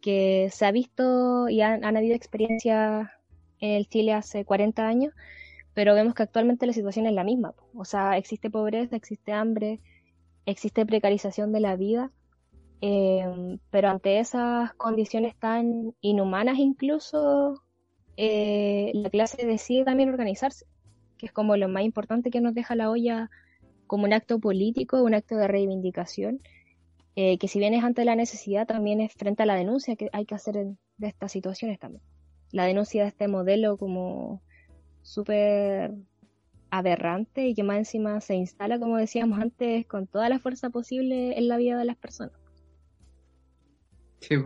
que 0.00 0.48
se 0.52 0.66
ha 0.66 0.72
visto 0.72 1.48
y 1.48 1.60
han, 1.60 1.84
han 1.84 1.96
habido 1.96 2.14
experiencias 2.14 3.08
en 3.60 3.70
el 3.70 3.88
Chile 3.88 4.12
hace 4.12 4.44
40 4.44 4.86
años, 4.86 5.14
pero 5.74 5.94
vemos 5.94 6.14
que 6.14 6.22
actualmente 6.22 6.66
la 6.66 6.72
situación 6.72 7.06
es 7.06 7.12
la 7.12 7.24
misma. 7.24 7.54
O 7.74 7.84
sea, 7.84 8.16
existe 8.16 8.50
pobreza, 8.50 8.96
existe 8.96 9.32
hambre, 9.32 9.80
existe 10.46 10.86
precarización 10.86 11.52
de 11.52 11.60
la 11.60 11.76
vida 11.76 12.12
Em, 12.80 13.58
pero 13.70 13.88
ante 13.88 14.20
esas 14.20 14.72
condiciones 14.74 15.34
tan 15.36 15.94
inhumanas 16.00 16.58
incluso, 16.58 17.62
eh, 18.16 18.92
la 18.94 19.10
clase 19.10 19.44
decide 19.46 19.84
también 19.84 20.10
organizarse, 20.10 20.66
que 21.16 21.26
es 21.26 21.32
como 21.32 21.56
lo 21.56 21.68
más 21.68 21.82
importante 21.82 22.30
que 22.30 22.40
nos 22.40 22.54
deja 22.54 22.76
la 22.76 22.90
olla 22.90 23.30
como 23.88 24.04
un 24.04 24.12
acto 24.12 24.38
político, 24.38 25.02
un 25.02 25.14
acto 25.14 25.36
de 25.36 25.48
reivindicación, 25.48 26.38
eh, 27.16 27.38
que 27.38 27.48
si 27.48 27.58
bien 27.58 27.74
es 27.74 27.82
ante 27.82 28.04
la 28.04 28.14
necesidad, 28.14 28.68
también 28.68 29.00
es 29.00 29.12
frente 29.12 29.42
a 29.42 29.46
la 29.46 29.56
denuncia 29.56 29.96
que 29.96 30.08
hay 30.12 30.24
que 30.24 30.36
hacer 30.36 30.54
de 30.54 31.08
estas 31.08 31.32
situaciones 31.32 31.80
también. 31.80 32.04
La 32.52 32.64
denuncia 32.64 33.02
de 33.02 33.08
este 33.08 33.26
modelo 33.26 33.76
como 33.76 34.40
súper 35.02 35.94
aberrante 36.70 37.48
y 37.48 37.54
que 37.54 37.62
más 37.62 37.78
encima 37.78 38.20
se 38.20 38.36
instala, 38.36 38.78
como 38.78 38.96
decíamos 38.98 39.40
antes, 39.40 39.86
con 39.86 40.06
toda 40.06 40.28
la 40.28 40.38
fuerza 40.38 40.70
posible 40.70 41.36
en 41.38 41.48
la 41.48 41.56
vida 41.56 41.76
de 41.78 41.84
las 41.86 41.96
personas. 41.96 42.38
Sí. 44.20 44.36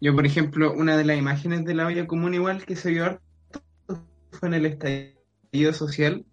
Yo, 0.00 0.14
por 0.14 0.26
ejemplo, 0.26 0.72
una 0.72 0.96
de 0.96 1.04
las 1.04 1.16
imágenes 1.16 1.64
de 1.64 1.74
la 1.74 1.86
olla 1.86 2.06
común 2.06 2.34
igual 2.34 2.64
que 2.64 2.74
se 2.74 2.90
vio 2.90 3.20
fue 4.32 4.48
en 4.48 4.54
el 4.54 4.66
estallido 4.66 5.72
social 5.72 6.24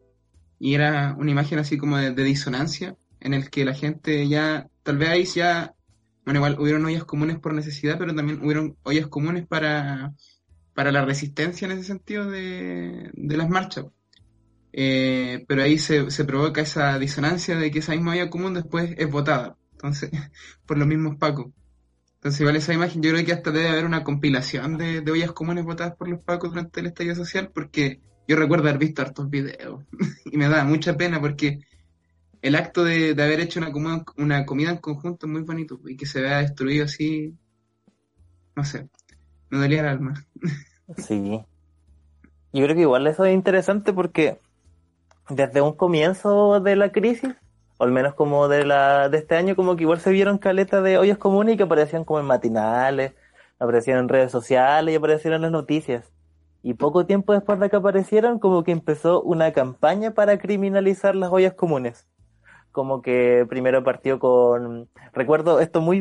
y 0.59 0.75
era 0.75 1.15
una 1.17 1.31
imagen 1.31 1.57
así 1.59 1.77
como 1.77 1.97
de, 1.97 2.11
disonancia 2.13 2.97
en 3.21 3.33
el 3.33 3.49
que 3.49 3.65
la 3.65 3.73
gente 3.73 4.27
ya, 4.27 4.67
tal 4.83 4.97
vez 4.97 5.09
ahí 5.09 5.25
ya, 5.25 5.73
bueno, 6.25 6.39
igual 6.39 6.59
hubieron 6.59 6.85
ollas 6.85 7.05
comunes 7.05 7.39
por 7.39 7.53
necesidad, 7.53 7.97
pero 7.97 8.13
también 8.13 8.43
hubieron 8.43 8.77
ollas 8.83 9.07
comunes 9.07 9.47
para, 9.47 10.13
para 10.73 10.91
la 10.91 11.05
resistencia 11.05 11.65
en 11.65 11.71
ese 11.71 11.83
sentido 11.85 12.29
de, 12.29 13.11
las 13.15 13.49
marchas. 13.49 13.85
Eh, 14.71 15.45
pero 15.47 15.63
ahí 15.63 15.79
se, 15.79 16.11
se 16.11 16.25
provoca 16.25 16.61
esa 16.61 16.99
disonancia 16.99 17.57
de 17.57 17.71
que 17.71 17.79
esa 17.79 17.93
misma 17.93 18.11
olla 18.11 18.29
común 18.29 18.53
después 18.53 18.93
es 18.97 19.09
votada, 19.09 19.57
entonces, 19.71 20.11
por 20.65 20.77
los 20.77 20.87
mismos 20.87 21.15
pacos. 21.17 21.47
Entonces, 22.15 22.41
igual 22.41 22.57
esa 22.57 22.73
imagen, 22.73 23.01
yo 23.01 23.11
creo 23.11 23.25
que 23.25 23.31
hasta 23.31 23.51
debe 23.51 23.69
haber 23.69 23.85
una 23.85 24.03
compilación 24.03 24.77
de, 24.77 24.99
de 24.99 25.11
ollas 25.11 25.31
comunes 25.31 25.63
votadas 25.63 25.95
por 25.95 26.09
los 26.09 26.21
pacos 26.21 26.49
durante 26.49 26.81
el 26.81 26.87
estallido 26.87 27.15
social, 27.15 27.49
porque 27.53 28.01
yo 28.29 28.35
recuerdo 28.35 28.67
haber 28.67 28.77
visto 28.77 29.01
hartos 29.01 29.27
videos 29.27 29.83
y 30.25 30.37
me 30.37 30.47
da 30.47 30.63
mucha 30.63 30.95
pena 30.95 31.19
porque 31.19 31.61
el 32.43 32.55
acto 32.55 32.83
de, 32.83 33.11
haber 33.11 33.39
hecho 33.39 33.59
una, 33.59 33.71
comida, 33.71 34.03
una 34.17 34.45
comida 34.45 34.69
en 34.69 34.77
conjunto 34.77 35.25
es 35.25 35.31
muy 35.31 35.41
bonito 35.41 35.79
y 35.87 35.97
que 35.97 36.05
se 36.05 36.21
vea 36.21 36.37
destruido 36.37 36.85
así, 36.85 37.33
no 38.55 38.63
sé, 38.63 38.87
me 39.49 39.57
dolía 39.57 39.81
el 39.81 39.87
alma. 39.87 40.25
Sí. 40.97 41.39
Yo 42.51 42.63
creo 42.63 42.75
que 42.75 42.81
igual 42.81 43.05
eso 43.05 43.23
es 43.23 43.35
interesante 43.35 43.93
porque 43.93 44.39
desde 45.29 45.61
un 45.61 45.73
comienzo 45.73 46.59
de 46.59 46.75
la 46.75 46.91
crisis 46.91 47.35
o 47.77 47.83
al 47.83 47.91
menos 47.91 48.15
como 48.15 48.47
de 48.47 48.65
la 48.65 49.07
de 49.07 49.19
este 49.19 49.35
año, 49.35 49.55
como 49.55 49.75
que 49.75 49.83
igual 49.83 49.99
se 49.99 50.09
vieron 50.09 50.39
caletas 50.39 50.83
de 50.83 50.97
ollas 50.97 51.19
comunes 51.19 51.53
y 51.53 51.57
que 51.57 51.63
aparecían 51.63 52.05
como 52.05 52.19
en 52.19 52.25
matinales, 52.25 53.13
aparecían 53.59 53.99
en 53.99 54.09
redes 54.09 54.31
sociales 54.31 54.91
y 54.91 54.97
aparecieron 54.97 55.37
en 55.37 55.41
las 55.43 55.51
noticias. 55.51 56.11
Y 56.61 56.73
poco 56.73 57.05
tiempo 57.05 57.33
después 57.33 57.59
de 57.59 57.69
que 57.69 57.75
aparecieron, 57.77 58.39
como 58.39 58.63
que 58.63 58.71
empezó 58.71 59.21
una 59.21 59.53
campaña 59.53 60.11
para 60.13 60.37
criminalizar 60.37 61.15
las 61.15 61.31
ollas 61.31 61.53
comunes. 61.53 62.07
Como 62.71 63.01
que 63.01 63.45
primero 63.49 63.83
partió 63.83 64.19
con... 64.19 64.89
Recuerdo 65.13 65.59
esto 65.59 65.81
muy 65.81 65.99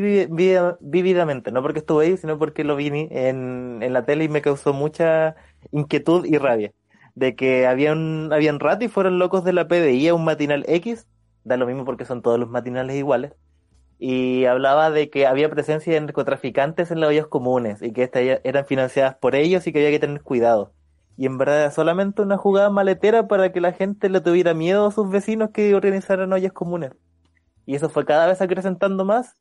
vividamente, 0.81 1.53
no 1.53 1.62
porque 1.62 1.79
estuve 1.81 2.07
ahí, 2.07 2.16
sino 2.16 2.38
porque 2.38 2.64
lo 2.64 2.77
vi 2.77 2.88
en, 2.88 3.83
en 3.83 3.92
la 3.92 4.05
tele 4.05 4.25
y 4.25 4.29
me 4.29 4.42
causó 4.42 4.73
mucha 4.73 5.37
inquietud 5.73 6.25
y 6.27 6.38
rabia. 6.38 6.73
De 7.14 7.35
que 7.37 7.66
habían, 7.66 8.33
habían 8.33 8.61
rato 8.61 8.85
y 8.85 8.88
fueron 8.88 9.18
locos 9.18 9.44
de 9.44 9.53
la 9.53 9.68
PDI 9.68 10.09
a 10.09 10.14
un 10.14 10.25
matinal 10.25 10.64
X 10.68 11.07
da 11.49 11.57
lo 11.57 11.66
mismo 11.66 11.85
porque 11.85 12.05
son 12.05 12.23
todos 12.23 12.38
los 12.38 12.49
matinales 12.51 12.97
iguales, 12.97 13.33
y 13.98 14.44
hablaba 14.44 14.90
de 14.90 15.11
que 15.11 15.26
había 15.26 15.50
presencia 15.50 15.92
de 15.92 16.00
narcotraficantes 16.00 16.90
en 16.90 17.00
las 17.00 17.11
ollas 17.11 17.26
comunes 17.26 17.82
y 17.82 17.92
que 17.92 18.04
estas 18.04 18.22
eran 18.44 18.66
financiadas 18.66 19.16
por 19.16 19.34
ellos 19.34 19.66
y 19.66 19.72
que 19.72 19.78
había 19.80 19.90
que 19.90 19.98
tener 19.98 20.22
cuidado. 20.22 20.72
Y 21.16 21.26
en 21.26 21.37
verdad 21.37 21.61
era 21.61 21.70
solamente 21.70 22.22
una 22.22 22.37
jugada 22.37 22.70
maletera 22.70 23.26
para 23.26 23.50
que 23.52 23.61
la 23.61 23.72
gente 23.72 24.08
le 24.08 24.20
tuviera 24.20 24.54
miedo 24.54 24.87
a 24.87 24.92
sus 24.92 25.11
vecinos 25.11 25.50
que 25.52 25.74
organizaran 25.74 26.32
ollas 26.32 26.52
comunes. 26.52 26.92
Y 27.66 27.74
eso 27.74 27.88
fue 27.88 28.04
cada 28.04 28.26
vez 28.26 28.40
acrecentando 28.40 29.04
más 29.04 29.37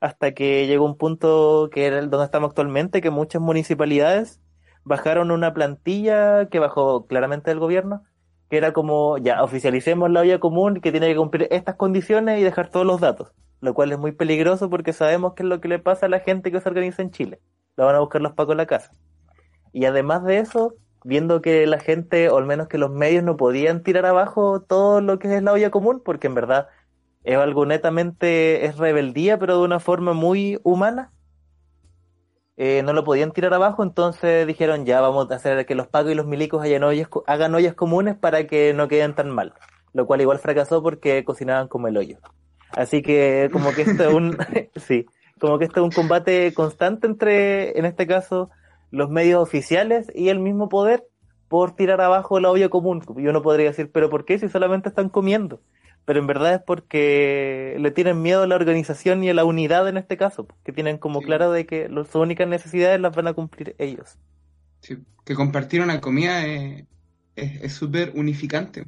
hasta 0.00 0.32
que 0.32 0.66
llegó 0.66 0.86
un 0.86 0.96
punto 0.96 1.68
que 1.72 1.86
era 1.86 2.00
donde 2.00 2.24
estamos 2.24 2.48
actualmente, 2.48 3.00
que 3.00 3.10
muchas 3.10 3.40
municipalidades 3.40 4.40
bajaron 4.82 5.30
una 5.30 5.54
plantilla 5.54 6.48
que 6.48 6.58
bajó 6.58 7.06
claramente 7.06 7.50
del 7.50 7.60
gobierno 7.60 8.02
que 8.50 8.56
era 8.56 8.72
como, 8.72 9.16
ya, 9.18 9.42
oficialicemos 9.44 10.10
la 10.10 10.20
olla 10.20 10.40
común 10.40 10.80
que 10.80 10.90
tiene 10.90 11.06
que 11.06 11.16
cumplir 11.16 11.46
estas 11.52 11.76
condiciones 11.76 12.40
y 12.40 12.42
dejar 12.42 12.68
todos 12.68 12.84
los 12.84 13.00
datos, 13.00 13.28
lo 13.60 13.74
cual 13.74 13.92
es 13.92 13.98
muy 13.98 14.12
peligroso 14.12 14.70
porque 14.70 14.92
sabemos 14.92 15.34
que 15.34 15.42
es 15.42 15.48
lo 15.48 15.60
que 15.60 15.68
le 15.68 15.78
pasa 15.78 16.06
a 16.06 16.08
la 16.08 16.20
gente 16.20 16.50
que 16.50 16.60
se 16.60 16.68
organiza 16.68 17.02
en 17.02 17.10
Chile. 17.10 17.40
Lo 17.76 17.86
van 17.86 17.96
a 17.96 18.00
buscar 18.00 18.22
los 18.22 18.32
pacos 18.32 18.52
en 18.52 18.58
la 18.58 18.66
casa. 18.66 18.92
Y 19.72 19.84
además 19.84 20.24
de 20.24 20.38
eso, 20.38 20.74
viendo 21.04 21.40
que 21.40 21.66
la 21.66 21.78
gente, 21.78 22.28
o 22.30 22.38
al 22.38 22.46
menos 22.46 22.68
que 22.68 22.78
los 22.78 22.90
medios 22.90 23.24
no 23.24 23.36
podían 23.36 23.82
tirar 23.82 24.06
abajo 24.06 24.60
todo 24.62 25.00
lo 25.00 25.18
que 25.18 25.34
es 25.34 25.42
la 25.42 25.52
olla 25.52 25.70
común, 25.70 26.02
porque 26.04 26.26
en 26.26 26.34
verdad 26.34 26.68
es 27.24 27.36
algo 27.36 27.66
netamente, 27.66 28.64
es 28.64 28.78
rebeldía, 28.78 29.38
pero 29.38 29.58
de 29.58 29.64
una 29.64 29.80
forma 29.80 30.12
muy 30.12 30.58
humana, 30.62 31.12
eh, 32.56 32.82
no 32.82 32.92
lo 32.92 33.04
podían 33.04 33.32
tirar 33.32 33.54
abajo, 33.54 33.82
entonces 33.82 34.46
dijeron 34.46 34.84
ya 34.84 35.00
vamos 35.00 35.30
a 35.30 35.34
hacer 35.34 35.64
que 35.64 35.74
los 35.74 35.86
pagos 35.86 36.12
y 36.12 36.14
los 36.14 36.26
milicos 36.26 36.60
ollas, 36.62 37.08
hagan 37.26 37.54
ollas 37.54 37.74
comunes 37.74 38.16
para 38.16 38.46
que 38.46 38.74
no 38.74 38.88
queden 38.88 39.14
tan 39.14 39.30
mal, 39.30 39.54
lo 39.94 40.06
cual 40.06 40.20
igual 40.20 40.38
fracasó 40.38 40.82
porque 40.82 41.24
cocinaban 41.24 41.68
como 41.68 41.88
el 41.88 41.96
hoyo. 41.96 42.18
Así 42.72 43.02
que 43.02 43.48
como 43.52 43.72
que 43.72 43.82
esto 43.82 44.08
es 44.08 44.14
un, 44.14 44.36
sí, 44.76 45.06
como 45.38 45.58
que 45.58 45.64
esto 45.64 45.80
es 45.80 45.84
un 45.84 45.92
combate 45.92 46.52
constante 46.54 47.06
entre, 47.06 47.78
en 47.78 47.84
este 47.84 48.06
caso, 48.06 48.50
los 48.90 49.10
medios 49.10 49.42
oficiales 49.42 50.10
y 50.14 50.28
el 50.28 50.38
mismo 50.38 50.68
poder 50.68 51.04
por 51.48 51.74
tirar 51.74 52.00
abajo 52.00 52.38
la 52.40 52.50
olla 52.50 52.68
común. 52.68 53.02
Y 53.16 53.26
uno 53.26 53.42
podría 53.42 53.70
decir, 53.70 53.90
pero 53.92 54.08
¿por 54.10 54.24
qué 54.24 54.38
si 54.38 54.48
solamente 54.48 54.88
están 54.88 55.08
comiendo? 55.08 55.60
pero 56.04 56.20
en 56.20 56.26
verdad 56.26 56.54
es 56.54 56.62
porque 56.62 57.76
le 57.78 57.90
tienen 57.90 58.22
miedo 58.22 58.42
a 58.42 58.46
la 58.46 58.56
organización 58.56 59.22
y 59.22 59.28
a 59.28 59.34
la 59.34 59.44
unidad 59.44 59.88
en 59.88 59.96
este 59.96 60.16
caso, 60.16 60.48
que 60.64 60.72
tienen 60.72 60.98
como 60.98 61.20
claro 61.20 61.52
de 61.52 61.66
que 61.66 61.88
sus 61.88 62.14
únicas 62.16 62.48
necesidades 62.48 63.00
las 63.00 63.14
van 63.14 63.28
a 63.28 63.32
cumplir 63.32 63.76
ellos. 63.78 64.18
Sí, 64.80 64.98
que 65.24 65.34
compartir 65.34 65.82
una 65.82 66.00
comida 66.00 66.44
es 67.36 67.72
súper 67.72 68.12
unificante. 68.16 68.84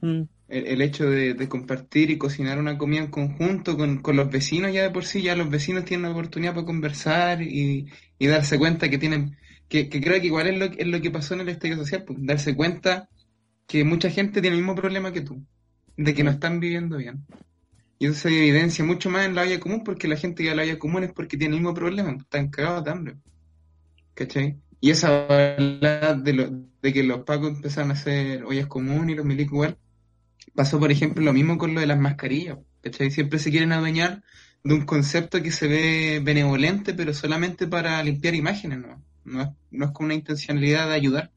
Mm. 0.00 0.22
El, 0.50 0.82
hecho 0.82 1.08
de, 1.08 1.48
compartir 1.48 2.10
y 2.10 2.18
cocinar 2.18 2.58
una 2.58 2.76
comida 2.76 3.00
en 3.00 3.10
conjunto 3.10 3.76
con, 3.76 4.16
los 4.16 4.30
vecinos, 4.30 4.72
ya 4.72 4.82
de 4.82 4.90
por 4.90 5.04
sí, 5.04 5.22
ya 5.22 5.36
los 5.36 5.48
vecinos 5.48 5.84
tienen 5.84 6.02
la 6.02 6.10
oportunidad 6.10 6.54
para 6.54 6.66
conversar 6.66 7.40
y, 7.40 7.88
darse 8.18 8.58
cuenta 8.58 8.90
que 8.90 8.98
tienen, 8.98 9.36
que, 9.68 9.88
creo 9.88 10.20
que 10.20 10.26
igual 10.26 10.48
es 10.48 10.58
lo, 10.58 10.64
es 10.64 10.86
lo 10.86 11.00
que 11.00 11.10
pasó 11.12 11.34
en 11.34 11.40
el 11.40 11.50
estadio 11.50 11.76
social, 11.76 12.04
pues, 12.04 12.18
darse 12.22 12.56
cuenta 12.56 13.08
que 13.68 13.84
mucha 13.84 14.10
gente 14.10 14.40
tiene 14.40 14.56
el 14.56 14.62
mismo 14.62 14.74
problema 14.74 15.12
que 15.12 15.20
tú, 15.20 15.40
de 15.96 16.14
que 16.14 16.24
no 16.24 16.32
están 16.32 16.58
viviendo 16.58 16.96
bien. 16.96 17.24
Y 18.00 18.06
eso 18.06 18.14
se 18.14 18.28
evidencia 18.30 18.84
mucho 18.84 19.10
más 19.10 19.26
en 19.26 19.34
la 19.34 19.42
olla 19.42 19.60
común 19.60 19.84
porque 19.84 20.08
la 20.08 20.16
gente 20.16 20.42
que 20.42 20.48
va 20.48 20.54
a 20.54 20.56
la 20.56 20.62
olla 20.62 20.78
común 20.78 21.04
es 21.04 21.12
porque 21.12 21.36
tiene 21.36 21.54
el 21.54 21.60
mismo 21.60 21.74
problema, 21.74 22.10
están 22.10 22.48
cagados 22.48 22.82
de 22.82 22.90
hambre. 22.90 23.14
¿Cachai? 24.14 24.56
Y 24.80 24.90
esa 24.90 25.26
habla 25.26 26.14
de, 26.14 26.32
lo, 26.32 26.50
de 26.80 26.92
que 26.92 27.02
los 27.02 27.20
pacos 27.20 27.50
empezaron 27.50 27.90
a 27.90 27.94
hacer 27.94 28.42
ollas 28.44 28.66
comunes 28.66 29.10
y 29.10 29.16
los 29.16 29.26
milicos 29.26 29.52
igual, 29.52 29.78
pasó 30.54 30.78
por 30.78 30.90
ejemplo 30.90 31.22
lo 31.24 31.32
mismo 31.32 31.58
con 31.58 31.74
lo 31.74 31.80
de 31.80 31.86
las 31.86 31.98
mascarillas. 31.98 32.58
¿Cachai? 32.82 33.10
Siempre 33.10 33.38
se 33.38 33.50
quieren 33.50 33.72
adueñar 33.72 34.22
de 34.64 34.74
un 34.74 34.84
concepto 34.86 35.42
que 35.42 35.50
se 35.50 35.68
ve 35.68 36.20
benevolente, 36.22 36.94
pero 36.94 37.12
solamente 37.14 37.66
para 37.66 38.02
limpiar 38.02 38.34
imágenes, 38.34 38.78
¿no? 38.78 39.02
No 39.24 39.42
es, 39.42 39.48
no 39.70 39.86
es 39.86 39.90
con 39.92 40.06
una 40.06 40.14
intencionalidad 40.14 40.88
de 40.88 40.94
ayudar. 40.94 41.30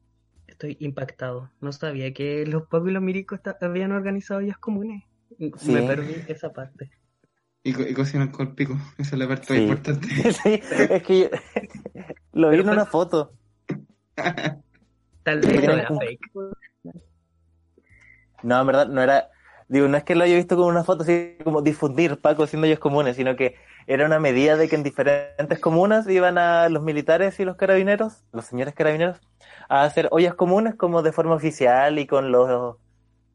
Estoy 0.46 0.76
impactado. 0.80 1.50
No 1.60 1.72
sabía 1.72 2.12
que 2.12 2.46
los 2.46 2.62
pacos 2.64 2.88
y 2.88 2.92
los 2.92 3.02
milicos 3.02 3.40
habían 3.60 3.92
organizado 3.92 4.40
ollas 4.40 4.58
comunes. 4.58 5.04
Me 5.38 5.82
perdí 5.82 6.14
esa 6.28 6.52
parte. 6.52 6.90
Y, 7.62 7.70
y 7.70 7.94
cocinan 7.94 8.28
con 8.28 8.48
el 8.48 8.54
pico. 8.54 8.78
Esa 8.98 9.16
es 9.16 9.18
la 9.18 9.28
parte 9.28 9.52
más 9.52 9.62
importante. 9.62 10.08
sí, 10.32 10.60
es 10.90 11.02
que 11.02 11.20
yo 11.20 11.28
lo 12.32 12.50
vi 12.50 12.60
en 12.60 12.68
una 12.68 12.86
foto. 12.86 13.32
Tal 15.24 15.40
vez 15.40 15.62
era 15.62 15.88
fake. 15.88 16.20
No, 18.44 18.60
en 18.60 18.66
verdad 18.66 18.86
no 18.86 19.02
era. 19.02 19.30
Digo, 19.68 19.88
no 19.88 19.96
es 19.96 20.04
que 20.04 20.14
lo 20.14 20.24
haya 20.24 20.36
visto 20.36 20.56
como 20.56 20.68
una 20.68 20.84
foto 20.84 21.02
así 21.02 21.38
como 21.42 21.62
difundir 21.62 22.20
Paco 22.20 22.44
haciendo 22.44 22.66
ollas 22.66 22.78
comunes, 22.78 23.16
sino 23.16 23.34
que 23.34 23.56
era 23.86 24.04
una 24.06 24.20
medida 24.20 24.56
de 24.56 24.68
que 24.68 24.76
en 24.76 24.82
diferentes 24.82 25.58
comunas 25.58 26.08
iban 26.08 26.38
a 26.38 26.68
los 26.68 26.82
militares 26.82 27.40
y 27.40 27.44
los 27.44 27.56
carabineros, 27.56 28.24
los 28.32 28.44
señores 28.44 28.74
carabineros, 28.74 29.20
a 29.68 29.84
hacer 29.84 30.08
ollas 30.10 30.34
comunes 30.34 30.74
como 30.74 31.02
de 31.02 31.12
forma 31.12 31.34
oficial 31.34 31.98
y 31.98 32.06
con 32.06 32.30
los. 32.30 32.76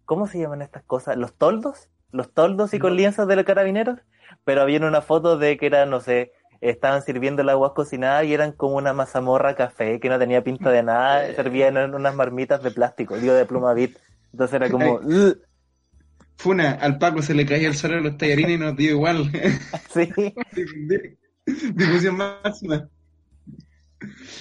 ¿Cómo 0.05 0.27
se 0.27 0.39
llaman 0.39 0.61
estas 0.61 0.83
cosas? 0.83 1.17
¿Los 1.17 1.33
toldos? 1.35 1.89
Los 2.11 2.33
toldos 2.33 2.73
y 2.73 2.79
con 2.79 2.95
lienzos 2.95 3.27
de 3.27 3.35
los 3.35 3.45
carabineros 3.45 3.99
pero 4.43 4.61
había 4.61 4.79
una 4.79 5.01
foto 5.01 5.37
de 5.37 5.57
que 5.57 5.67
era, 5.67 5.85
no 5.85 5.99
sé, 5.99 6.31
estaban 6.61 7.01
sirviendo 7.01 7.41
el 7.41 7.49
agua 7.49 7.73
cocinada 7.73 8.23
y 8.23 8.33
eran 8.33 8.51
como 8.51 8.75
una 8.75 8.93
mazamorra 8.93 9.55
café 9.55 9.99
que 9.99 10.09
no 10.09 10.19
tenía 10.19 10.43
pinta 10.43 10.71
de 10.71 10.83
nada, 10.83 11.33
servían 11.35 11.77
en 11.77 11.95
unas 11.95 12.15
marmitas 12.15 12.61
de 12.63 12.71
plástico, 12.71 13.17
digo 13.17 13.33
de 13.33 13.45
pluma 13.45 13.73
bit. 13.73 13.97
Entonces 14.31 14.55
era 14.55 14.69
como... 14.69 14.99
Funa, 16.39 16.71
al 16.71 16.97
Paco 16.99 17.21
se 17.21 17.33
le 17.33 17.45
caía 17.45 17.67
el 17.67 17.75
suelo 17.75 17.99
los 17.99 18.17
tallarines 18.17 18.55
y 18.55 18.57
nos 18.57 18.75
dio 18.77 18.91
igual. 18.91 19.29
Sí. 19.93 20.09
Difusión 21.73 22.15
máxima. 22.15 22.87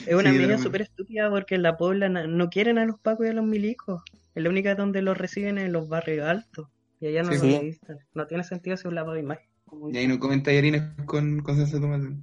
Es 0.06 0.14
una 0.14 0.30
sí, 0.30 0.38
medida 0.38 0.58
súper 0.58 0.82
estúpida 0.82 1.28
porque 1.28 1.56
en 1.56 1.62
la 1.62 1.76
Puebla 1.76 2.08
no 2.08 2.50
quieren 2.50 2.78
a 2.78 2.84
los 2.84 3.00
Pacos 3.00 3.26
y 3.26 3.30
a 3.30 3.32
los 3.32 3.44
milicos. 3.44 4.02
Es 4.36 4.42
la 4.44 4.48
única 4.48 4.76
donde 4.76 5.02
los 5.02 5.18
reciben 5.18 5.58
en 5.58 5.72
los 5.72 5.88
barrios 5.88 6.28
altos. 6.28 6.68
Y 7.00 7.08
allá 7.08 7.24
no 7.24 7.32
sí. 7.32 7.38
los 7.38 7.46
necesitan. 7.46 7.98
No 8.14 8.26
tiene 8.28 8.44
sentido 8.44 8.74
ese 8.74 8.86
un 8.86 8.94
lavado 8.94 9.14
de 9.14 9.20
imagen. 9.20 9.48
Y 9.92 9.98
ahí 9.98 10.06
no 10.06 10.20
comen 10.20 10.44
tallarines 10.44 10.82
con, 11.04 11.40
con 11.42 11.56
salsa 11.56 11.78
de 11.78 11.82
tomate. 11.82 12.16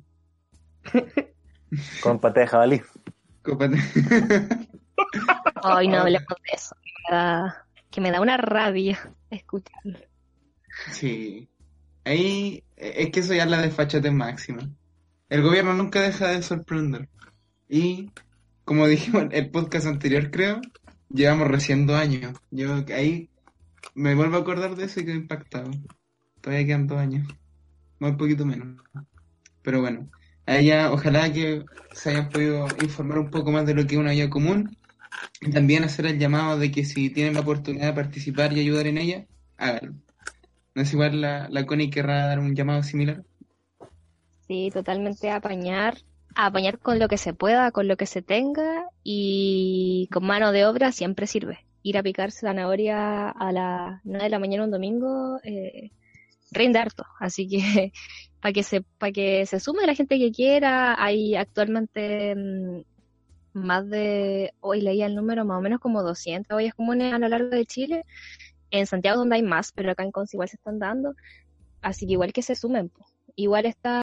con 2.01 2.19
pate 2.19 2.39
de 2.39 2.47
jabalí. 2.47 2.81
Con. 3.41 3.75
Ay, 5.63 5.87
no 5.89 5.97
hablemos 5.99 6.27
de 6.27 6.55
eso. 6.55 6.75
Que 7.91 8.01
me 8.01 8.11
da 8.11 8.21
una 8.21 8.37
rabia 8.37 8.99
escucharlo. 9.29 9.99
Sí. 10.91 11.49
Ahí 12.03 12.63
es 12.75 13.09
que 13.11 13.21
eso 13.21 13.33
ya 13.33 13.43
es 13.43 13.49
la 13.49 13.61
desfachate 13.61 14.11
máxima. 14.11 14.69
El 15.29 15.41
gobierno 15.41 15.73
nunca 15.73 16.01
deja 16.01 16.27
de 16.27 16.43
sorprender. 16.43 17.09
Y, 17.67 18.11
como 18.63 18.87
dijimos 18.87 19.23
en 19.23 19.31
el 19.33 19.49
podcast 19.49 19.87
anterior, 19.87 20.29
creo, 20.29 20.61
llevamos 21.09 21.47
recién 21.47 21.87
dos 21.87 21.97
años. 21.97 22.37
Yo 22.51 22.83
ahí 22.95 23.29
me 23.95 24.13
vuelvo 24.13 24.37
a 24.37 24.41
acordar 24.41 24.75
de 24.75 24.85
eso 24.85 24.99
y 24.99 25.05
quedo 25.05 25.15
impactado. 25.15 25.71
Todavía 26.41 26.65
quedan 26.65 26.87
dos 26.87 26.99
años. 26.99 27.27
Un 27.99 28.17
poquito 28.17 28.45
menos. 28.45 28.81
Pero 29.63 29.81
bueno, 29.81 30.09
a 30.45 30.57
ella 30.57 30.91
ojalá 30.91 31.33
que 31.33 31.65
se 31.93 32.11
hayan 32.11 32.29
podido 32.29 32.67
informar 32.83 33.17
un 33.17 33.31
poco 33.31 33.51
más 33.51 33.65
de 33.65 33.73
lo 33.73 33.87
que 33.87 33.95
es 33.95 33.99
una 33.99 34.11
vida 34.11 34.29
común. 34.29 34.77
También 35.53 35.83
hacer 35.83 36.05
el 36.05 36.19
llamado 36.19 36.57
de 36.57 36.71
que 36.71 36.85
si 36.85 37.09
tienen 37.09 37.33
la 37.33 37.41
oportunidad 37.41 37.87
de 37.87 37.93
participar 37.93 38.53
y 38.53 38.59
ayudar 38.59 38.87
en 38.87 38.97
ella, 38.97 39.25
háganlo. 39.57 39.95
¿No 40.73 40.81
es 40.81 40.91
igual 40.91 41.21
la, 41.21 41.47
la 41.49 41.65
Connie 41.65 41.89
querrá 41.89 42.27
dar 42.27 42.39
un 42.39 42.55
llamado 42.55 42.83
similar? 42.83 43.23
Sí, 44.47 44.69
totalmente 44.71 45.31
apañar, 45.31 45.97
apañar 46.35 46.79
con 46.79 46.99
lo 46.99 47.07
que 47.07 47.17
se 47.17 47.33
pueda, 47.33 47.71
con 47.71 47.87
lo 47.87 47.97
que 47.97 48.05
se 48.05 48.21
tenga 48.21 48.85
y 49.03 50.07
con 50.11 50.25
mano 50.25 50.51
de 50.51 50.65
obra 50.65 50.91
siempre 50.91 51.27
sirve. 51.27 51.65
Ir 51.81 51.97
a 51.97 52.03
picar 52.03 52.31
zanahoria 52.31 53.29
a 53.29 53.51
las 53.51 54.01
9 54.03 54.23
de 54.23 54.29
la 54.29 54.39
mañana 54.39 54.65
un 54.65 54.71
domingo 54.71 55.39
eh, 55.43 55.91
rinde 56.51 56.79
harto. 56.79 57.05
Así 57.19 57.47
que 57.47 57.91
para 58.41 58.53
que 58.53 58.63
se 58.63 58.81
para 58.81 59.11
que 59.11 59.45
se 59.45 59.59
sume 59.59 59.87
la 59.87 59.95
gente 59.95 60.19
que 60.19 60.31
quiera, 60.31 61.01
hay 61.01 61.35
actualmente 61.35 62.35
mmm, 62.35 62.81
más 63.55 63.89
de, 63.89 64.53
hoy 64.59 64.81
leía 64.81 65.05
el 65.07 65.15
número, 65.15 65.45
más 65.45 65.57
o 65.57 65.61
menos 65.61 65.79
como 65.79 66.03
200 66.03 66.55
ollas 66.55 66.75
comunes 66.75 67.13
a 67.13 67.19
lo 67.19 67.27
largo 67.27 67.49
de 67.49 67.65
Chile. 67.65 68.05
En 68.71 68.87
Santiago 68.87 69.17
donde 69.17 69.35
hay 69.35 69.43
más, 69.43 69.71
pero 69.71 69.91
acá 69.91 70.03
en 70.03 70.11
Cons 70.11 70.33
igual 70.33 70.49
se 70.49 70.57
están 70.57 70.79
dando. 70.79 71.15
Así 71.81 72.05
que 72.05 72.13
igual 72.13 72.33
que 72.33 72.41
se 72.41 72.55
sumen. 72.55 72.89
Po. 72.89 73.05
Igual 73.35 73.65
está, 73.65 74.01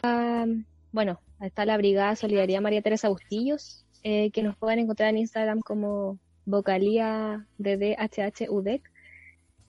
bueno, 0.91 1.21
está 1.41 1.65
la 1.65 1.77
Brigada 1.77 2.15
Solidaridad 2.15 2.61
María 2.61 2.81
Teresa 2.81 3.09
Bustillos, 3.09 3.85
eh, 4.03 4.31
que 4.31 4.43
nos 4.43 4.57
pueden 4.57 4.79
encontrar 4.79 5.09
en 5.09 5.17
Instagram 5.19 5.61
como 5.61 6.19
vocalía 6.45 7.47
de 7.57 7.77
DHHUDEC 7.77 8.93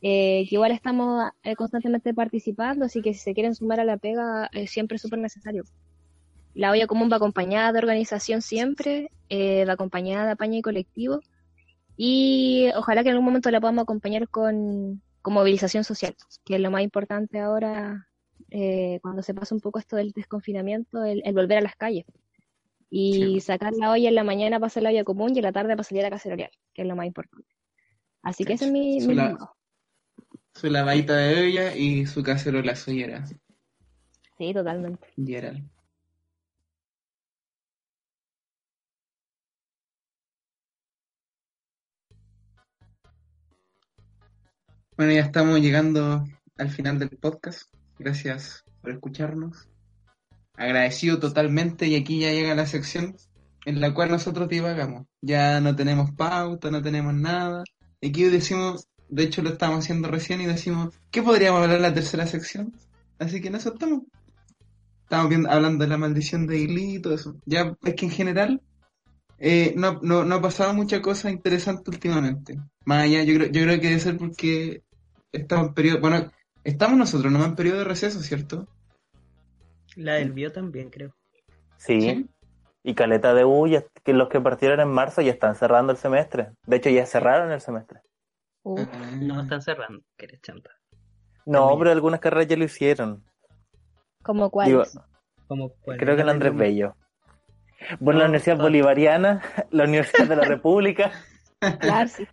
eh, 0.07 0.45
que 0.51 0.57
igual 0.57 0.71
estamos 0.71 1.31
eh, 1.45 1.57
constantemente 1.57 2.13
participando, 2.13 2.85
así 2.85 3.01
que 3.01 3.15
si 3.15 3.21
se 3.21 3.33
quieren 3.33 3.55
sumar 3.55 3.81
a 3.81 3.85
la 3.85 3.97
pega, 3.97 4.51
eh, 4.53 4.67
siempre 4.67 4.97
es 4.97 5.03
súper 5.03 5.19
necesario. 5.19 5.65
La 6.55 6.71
olla 6.71 6.87
común 6.87 7.11
va 7.11 7.17
acompañada 7.17 7.73
de 7.73 7.79
organización 7.79 8.43
siempre, 8.43 9.11
va 9.31 9.73
acompañada 9.73 10.27
de 10.27 10.33
apaño 10.33 10.59
y 10.59 10.63
colectivo, 10.63 11.21
y 11.97 12.71
ojalá 12.77 13.03
que 13.03 13.09
en 13.09 13.15
algún 13.15 13.27
momento 13.27 13.51
la 13.51 13.61
podamos 13.61 13.83
acompañar 13.83 14.29
con, 14.29 15.03
con 15.23 15.35
movilización 15.35 15.85
social, 15.85 16.15
que 16.45 16.57
es 16.57 16.61
lo 16.61 16.71
más 16.71 16.83
importante 16.83 17.41
ahora, 17.41 18.09
cuando 19.03 19.23
se 19.23 19.35
pasa 19.35 19.55
un 19.55 19.61
poco 19.61 19.79
esto 19.79 19.97
del 19.97 20.13
desconfinamiento, 20.13 21.05
el, 21.05 21.23
el 21.25 21.35
volver 21.35 21.59
a 21.59 21.63
las 21.63 21.77
calles. 21.77 22.05
Y 22.91 23.15
sí. 23.15 23.41
sacar 23.41 23.73
la 23.73 23.91
olla 23.91 24.09
en 24.09 24.15
la 24.15 24.23
mañana 24.23 24.61
para 24.61 24.69
hacer 24.69 24.85
la 24.85 24.91
olla 24.91 25.03
común 25.03 25.33
y 25.35 25.39
en 25.39 25.45
la 25.45 25.53
tarde 25.53 25.71
para 25.71 25.83
salir 25.83 26.05
a 26.05 26.11
caceroliar, 26.11 26.51
que 26.73 26.83
es 26.83 26.89
lo 26.89 26.95
más 26.95 27.07
importante. 27.07 27.49
Así 28.23 28.45
que 28.45 28.53
ese 28.53 28.67
es 28.67 28.71
mi, 28.71 29.01
mi 29.01 29.17
su 30.55 30.71
lavadita 30.71 31.17
de 31.17 31.43
olla 31.43 31.75
y 31.75 32.07
su 32.07 32.23
cacerola 32.23 32.77
soyera. 32.77 33.27
Sí, 34.39 34.55
totalmente. 34.55 35.09
Gerald. 35.17 35.69
Bueno, 44.97 45.13
ya 45.13 45.21
estamos 45.21 45.61
llegando 45.61 46.25
al 46.57 46.71
final 46.71 46.99
del 46.99 47.11
podcast. 47.11 47.63
Gracias 47.99 48.65
por 48.81 48.93
escucharnos. 48.93 49.69
Agradecido 50.57 51.19
totalmente 51.19 51.87
y 51.89 51.97
aquí 51.97 52.21
ya 52.21 52.31
llega 52.31 52.55
la 52.55 52.67
sección 52.67 53.17
en 53.65 53.81
la 53.81 53.93
cual 53.93 54.11
nosotros 54.11 54.49
divagamos. 54.49 55.07
Ya 55.21 55.61
no 55.61 55.75
tenemos 55.75 56.13
pauta, 56.13 56.71
no 56.71 56.81
tenemos 56.81 57.13
nada. 57.13 57.65
Aquí 58.01 58.25
decimos 58.25 58.89
de 59.09 59.25
hecho, 59.25 59.43
lo 59.43 59.51
estamos 59.51 59.81
haciendo 59.81 60.09
recién 60.09 60.41
y 60.41 60.47
decimos, 60.47 60.95
¿qué 61.11 61.23
podríamos 61.23 61.63
hablar 61.63 61.77
en 61.77 61.83
la 61.83 61.95
tercera 61.95 62.27
sección? 62.27 62.73
Así 63.19 63.41
que 63.41 63.49
eso 63.49 63.73
estamos. 63.73 64.03
Estamos 65.03 65.29
viendo, 65.29 65.51
hablando 65.51 65.85
de 65.85 65.91
la 65.91 65.99
maldición 65.99 66.47
de 66.47 66.59
Ili 66.59 66.97
y 66.97 66.99
todo 67.01 67.15
eso. 67.15 67.37
Ya 67.45 67.77
es 67.85 67.95
que 67.95 68.07
en 68.07 68.11
general 68.11 68.63
eh, 69.39 69.75
no, 69.77 70.01
no, 70.03 70.25
no 70.25 70.35
ha 70.37 70.43
pasado 70.43 70.73
mucha 70.75 71.03
cosa 71.03 71.31
interesante 71.31 71.91
últimamente. 71.91 72.59
Más 72.85 73.05
allá, 73.05 73.23
yo 73.23 73.35
creo, 73.35 73.47
yo 73.49 73.63
creo 73.63 73.81
que 73.81 73.89
debe 73.89 74.01
ser 74.01 74.19
porque 74.19 74.83
estamos 75.33 75.69
en 75.69 75.75
periodo. 75.75 76.01
Bueno, 76.01 76.31
estamos 76.65 76.99
nosotros, 76.99 77.33
no 77.33 77.45
en 77.45 77.55
periodo 77.55 77.79
de 77.79 77.85
receso, 77.85 78.21
¿cierto? 78.21 78.69
La 79.97 80.15
del 80.15 80.33
bio 80.33 80.53
también, 80.53 80.91
creo. 80.91 81.15
Sí. 81.77 82.01
¿Sí? 82.01 82.27
Y 82.83 82.95
Caleta 82.95 83.33
de 83.33 83.45
U, 83.45 83.67
ya, 83.67 83.85
que 84.03 84.13
los 84.13 84.29
que 84.29 84.41
partieron 84.41 84.81
en 84.81 84.89
marzo 84.89 85.23
ya 85.23 85.33
están 85.33 85.55
cerrando 85.55 85.93
el 85.93 85.99
semestre. 85.99 86.51
De 86.67 86.77
hecho, 86.77 86.91
ya 86.91 87.07
cerraron 87.07 87.51
el 87.51 87.61
semestre. 87.61 88.01
Uh. 88.63 88.81
No, 89.21 89.43
están 89.43 89.63
cerrando, 89.63 90.03
que 90.17 90.27
eres 90.27 90.43
chanta. 90.43 90.71
No, 91.47 91.61
También. 91.61 91.79
pero 91.79 91.91
algunas 91.93 92.21
carreras 92.21 92.49
ya 92.49 92.57
lo 92.57 92.65
hicieron. 92.65 93.25
¿Como 94.23 94.51
cuáles? 94.51 94.99
¿Como 95.47 95.71
cuál? 95.83 95.99
Creo 95.99 96.17
que 96.17 96.23
el 96.23 96.29
Andrés 96.29 96.57
Bello. 96.57 96.95
Bueno, 98.01 98.19
no, 98.19 98.25
la 98.25 98.25
Universidad 98.27 98.57
no. 98.57 98.65
Bolivariana, 98.65 99.43
la 99.71 99.85
Universidad 99.85 100.29
de 100.29 100.37
la 100.37 100.45
República. 100.45 101.13
La 101.61 102.01
ARSI. 102.01 102.27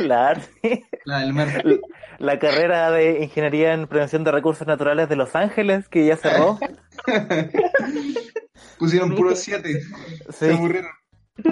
La. 0.00 0.40
La 1.04 1.18
del 1.20 1.32
mar. 1.34 1.62
La, 1.64 1.76
la 2.18 2.38
carrera 2.38 2.90
de 2.90 3.22
Ingeniería 3.24 3.74
en 3.74 3.86
Prevención 3.86 4.24
de 4.24 4.32
Recursos 4.32 4.66
Naturales 4.66 5.08
de 5.08 5.16
Los 5.16 5.34
Ángeles, 5.36 5.88
que 5.88 6.06
ya 6.06 6.16
cerró. 6.16 6.58
Pusieron 8.78 9.14
puros 9.14 9.38
siete. 9.38 9.80
Sí. 9.82 9.92
Se 10.30 10.52
aburrieron. 10.52 10.90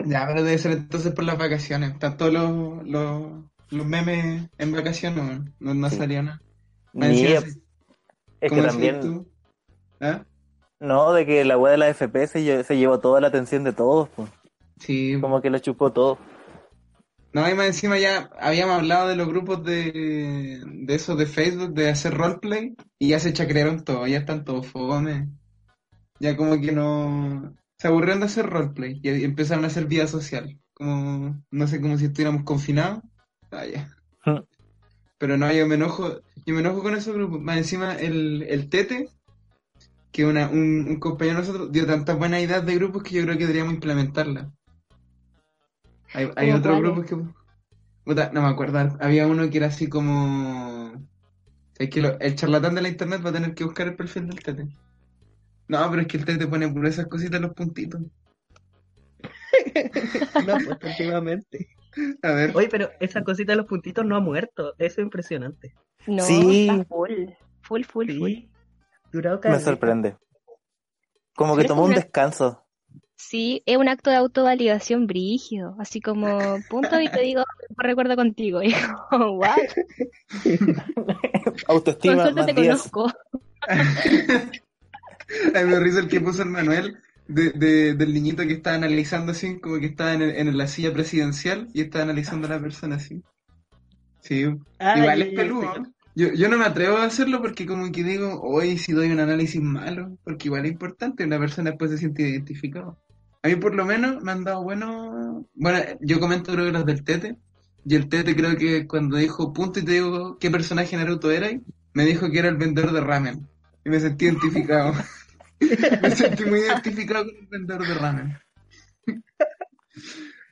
Ya, 0.07 0.27
pero 0.27 0.43
debe 0.43 0.59
ser 0.59 0.73
entonces 0.73 1.13
por 1.13 1.25
las 1.25 1.39
vacaciones. 1.39 1.93
Están 1.93 2.17
todos 2.17 2.33
los, 2.33 2.87
los 2.87 3.23
los 3.71 3.87
memes 3.87 4.49
en 4.59 4.73
vacaciones, 4.73 5.41
no, 5.59 5.73
no, 5.75 5.89
Sí. 5.89 5.97
salía 5.97 6.23
nada. 6.23 6.43
Ni 6.93 7.25
es, 7.25 7.59
es 8.41 8.51
¿cómo 8.51 8.61
que 8.63 8.69
también, 8.69 9.01
tú? 9.01 9.27
¿Ah? 9.99 10.25
no, 10.79 11.13
de 11.15 11.25
que 11.25 11.43
la 11.47 11.57
web 11.57 11.73
de 11.73 11.79
la 11.79 11.89
FP 11.89 12.27
se, 12.27 12.41
lle- 12.41 12.65
se 12.65 12.77
llevó 12.77 13.01
toda 13.01 13.21
la 13.23 13.29
atención 13.29 13.65
de 13.65 13.73
todos, 13.73 14.11
pues. 14.11 14.29
Sí, 14.79 15.17
como 15.23 15.41
que 15.41 15.49
lo 15.49 15.59
chupó 15.59 15.91
todo. 15.91 16.19
No, 17.33 17.49
y 17.49 17.55
más 17.55 17.67
encima 17.67 17.99
ya 17.99 18.31
habíamos 18.39 18.77
hablado 18.77 19.09
de 19.09 19.17
los 19.17 19.27
grupos 19.27 19.65
de, 19.65 20.61
de 20.65 20.95
esos 20.95 21.17
de 21.17 21.27
Facebook, 21.27 21.73
de 21.73 21.89
hacer 21.89 22.13
roleplay, 22.13 22.77
y 22.99 23.09
ya 23.09 23.21
se 23.21 23.33
chacrearon 23.33 23.85
todos, 23.85 24.09
ya 24.09 24.19
están 24.19 24.45
todos 24.45 24.67
fogones. 24.67 25.29
Ya 26.21 26.37
como 26.37 26.61
que 26.61 26.73
no... 26.73 27.55
Se 27.79 27.89
aburrieron 27.89 28.21
de 28.21 28.27
hacer 28.27 28.47
roleplay 28.47 29.01
y 29.03 29.25
empezaron 29.25 29.65
a 29.65 29.69
hacer 29.69 29.87
vida 29.87 30.07
social. 30.07 30.61
Como, 30.75 31.43
no 31.51 31.67
sé, 31.67 31.81
como 31.81 31.97
si 31.97 32.05
estuviéramos 32.05 32.45
confinados. 32.45 33.03
Ah, 33.51 33.67
ya. 33.67 33.89
Hmm. 34.25 34.45
Pero 35.19 35.39
no, 35.39 35.53
yo 35.53 35.67
me 35.67 35.77
enojo, 35.77 36.21
yo 36.45 36.55
me 36.55 36.61
enojo 36.61 36.83
con 36.83 36.95
esos 36.97 37.15
grupos. 37.15 37.41
Más 37.41 37.57
encima 37.57 37.95
el, 37.95 38.43
el 38.43 38.69
Tete, 38.69 39.09
que 40.11 40.27
una, 40.27 40.49
un, 40.49 40.87
un 40.89 41.01
compañero 41.01 41.41
de 41.41 41.47
nosotros 41.47 41.73
dio 41.73 41.87
tantas 41.87 42.19
buenas 42.19 42.43
ideas 42.43 42.67
de 42.67 42.75
grupos 42.75 43.03
que 43.03 43.15
yo 43.15 43.23
creo 43.23 43.39
que 43.39 43.47
deberíamos 43.47 43.75
implementarlas. 43.75 44.49
Hay, 46.15 46.31
hay 46.37 46.47
¿Cómo 46.49 46.59
otros 46.59 46.77
cuáles? 46.79 46.93
grupos 46.93 47.07
que... 47.07 48.33
No 48.35 48.43
me 48.43 48.49
acuerdo, 48.49 48.97
había 49.01 49.27
uno 49.27 49.49
que 49.51 49.59
era 49.59 49.69
así 49.69 49.89
como... 49.89 50.93
Es 51.79 51.89
que 51.91 52.03
lo- 52.03 52.19
el 52.21 52.35
charlatán 52.35 52.75
de 52.75 52.83
la 52.83 52.89
internet 52.89 53.25
va 53.25 53.31
a 53.31 53.33
tener 53.33 53.55
que 53.55 53.65
buscar 53.65 53.87
el 53.89 53.97
perfil 53.97 54.29
del 54.29 54.43
Tete. 54.43 54.67
No, 55.69 55.89
pero 55.91 56.03
es 56.03 56.09
que 56.09 56.17
el 56.19 56.25
Tete 56.25 56.47
pone 56.47 56.69
por 56.69 56.85
esas 56.87 57.07
cositas 57.07 57.41
los 57.41 57.55
puntitos. 57.55 58.01
No, 60.47 60.55
pues, 60.65 60.79
últimamente. 60.83 61.69
A 62.23 62.33
ver, 62.33 62.57
Oye, 62.57 62.69
pero 62.71 62.91
esa 63.01 63.23
cosita 63.23 63.53
de 63.53 63.57
los 63.57 63.67
puntitos 63.67 64.05
no 64.05 64.17
ha 64.17 64.21
muerto. 64.21 64.75
Eso 64.79 65.01
es 65.01 65.05
impresionante. 65.05 65.75
No, 66.07 66.23
Sí. 66.23 66.69
está 66.69 66.85
full. 66.85 67.13
Full, 67.63 67.83
full, 67.85 68.11
full. 68.19 68.27
Sí. 68.31 68.51
Durado 69.13 69.41
Me 69.45 69.61
sorprende. 69.61 70.17
Como 71.37 71.57
que 71.57 71.65
tomó 71.65 71.85
un 71.85 71.95
descanso. 71.95 72.62
Sí, 73.29 73.63
es 73.67 73.77
un 73.77 73.89
acto 73.89 74.11
de 74.11 74.17
autovalidación 74.17 75.07
brígido, 75.07 75.77
así 75.79 76.01
como 76.01 76.59
punto 76.69 77.01
y 77.01 77.09
te 77.09 77.21
digo, 77.21 77.45
recuerdo 77.77 78.17
contigo. 78.17 78.61
Y 78.63 78.75
como, 79.11 79.39
what? 79.39 79.57
Con 81.45 81.55
Autoestima 81.69 82.15
suerte 82.17 82.35
más 82.35 82.47
te 82.47 82.53
10. 82.55 82.67
conozco. 82.67 83.13
Ay, 85.55 85.65
me 85.65 85.81
risa 85.81 86.01
el 86.01 86.09
que 86.09 86.21
puso 86.21 86.43
el 86.43 86.51
Manuel 86.51 86.99
de, 87.29 87.51
de- 87.53 87.95
del 87.95 88.13
niñito 88.13 88.43
que 88.43 88.55
estaba 88.55 88.77
analizando 88.77 89.33
así, 89.33 89.59
como 89.61 89.79
que 89.79 89.87
estaba 89.87 90.13
en, 90.15 90.23
el- 90.23 90.37
en 90.37 90.57
la 90.57 90.67
silla 90.67 90.93
presidencial 90.93 91.69
y 91.73 91.81
estaba 91.83 92.05
analizando 92.05 92.47
a 92.49 92.51
la 92.51 92.61
persona 92.61 92.97
así. 92.97 93.23
Sí, 94.21 94.41
igual 94.41 95.23
es 95.23 95.35
peludo. 95.35 95.73
Yo, 96.15 96.29
yo 96.35 96.49
no 96.49 96.59
me 96.59 96.67
atrevo 96.67 96.99
a 96.99 97.05
hacerlo 97.05 97.41
porque 97.41 97.67
como 97.67 97.91
que 97.91 98.05
digo, 98.05 98.41
hoy 98.43 98.77
si 98.77 98.93
doy 98.93 99.11
un 99.11 99.21
análisis 99.21 99.63
malo, 99.63 100.19
porque 100.25 100.49
igual 100.49 100.67
es 100.67 100.73
importante, 100.73 101.25
una 101.25 101.39
persona 101.39 101.71
después 101.71 101.91
se 101.91 101.99
siente 101.99 102.23
identificado. 102.23 102.99
A 103.43 103.49
mí 103.49 103.57
por 103.57 103.75
lo 103.75 103.85
menos 103.85 104.23
me 104.23 104.33
han 104.33 104.45
dado 104.45 104.63
bueno, 104.63 105.49
bueno, 105.55 105.79
yo 106.01 106.21
comento 106.21 106.53
creo 106.53 106.67
que 106.67 106.73
los 106.73 106.87
del 106.87 107.03
Tete, 107.03 107.37
y 107.85 107.97
el 107.97 108.09
Tete 108.09 108.37
creo 108.37 108.57
que 108.57 108.87
cuando 108.87 109.17
dijo 109.17 109.53
punto 109.53 109.81
y 109.81 109.85
te 109.85 109.93
digo 109.93 110.39
qué 110.39 110.51
personaje 110.51 110.97
Naruto 110.97 111.31
era, 111.31 111.51
me 111.95 112.05
dijo 112.05 112.31
que 112.31 112.39
era 112.39 112.49
el 112.49 112.57
vendedor 112.57 112.93
de 112.93 113.01
ramen. 113.01 113.49
Y 113.85 113.91
me 113.91 113.99
sentí 113.99 114.27
identificado. 114.27 114.95
me 116.03 116.11
sentí 116.13 116.45
muy 116.45 116.61
identificado 116.61 117.25
con 117.25 117.35
el 117.37 117.47
vendedor 117.49 117.87
de 117.87 117.95
ramen. 117.95 118.39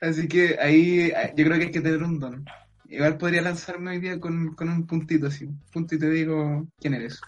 Así 0.01 0.27
que 0.27 0.59
ahí 0.59 1.13
yo 1.37 1.45
creo 1.45 1.59
que 1.59 1.65
hay 1.67 1.71
que 1.71 1.81
tener 1.81 2.03
un 2.03 2.19
don. 2.19 2.45
Igual 2.89 3.19
podría 3.19 3.43
lanzarme 3.43 3.93
hoy 3.93 4.01
día 4.01 4.19
con, 4.19 4.55
con 4.57 4.69
un 4.69 4.87
puntito 4.87 5.29
así. 5.29 5.49
Punto 5.73 5.95
y 5.95 5.99
te 5.99 6.11
digo 6.11 6.67
quién 6.81 6.95
eres. 6.95 7.21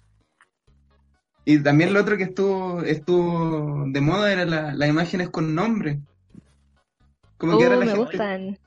Y 1.44 1.58
también 1.58 1.92
lo 1.92 2.00
otro 2.00 2.16
que 2.16 2.24
estuvo 2.24 2.82
estuvo 2.82 3.84
de 3.88 4.00
moda 4.00 4.32
era 4.32 4.44
la- 4.44 4.74
las 4.74 4.88
imágenes 4.88 5.28
con 5.30 5.54
nombre. 5.54 6.00
Como 7.36 7.58
que 7.58 7.64
Oh, 7.64 7.66
ahora 7.72 7.78
la 7.80 7.84
me 7.84 7.90
gente 7.96 8.04
gustan. 8.04 8.58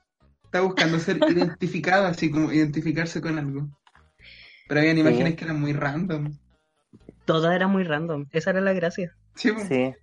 está 0.44 0.62
buscando 0.62 1.00
ser 1.00 1.18
identificada, 1.30 2.10
así 2.10 2.30
como 2.30 2.52
identificarse 2.52 3.22
con 3.22 3.38
algo. 3.40 3.70
Pero 4.68 4.82
habían 4.82 4.98
imágenes 4.98 5.36
que 5.36 5.46
eran 5.46 5.60
muy 5.62 5.74
random. 5.74 6.34
Todo 7.26 7.52
era 7.52 7.68
muy 7.68 7.84
random. 7.84 8.26
Esa 8.32 8.50
era 8.50 8.62
la 8.62 8.74
gracia. 8.74 9.16
Sí, 9.36 9.52
po. 9.52 9.62
Sí. 9.68 9.94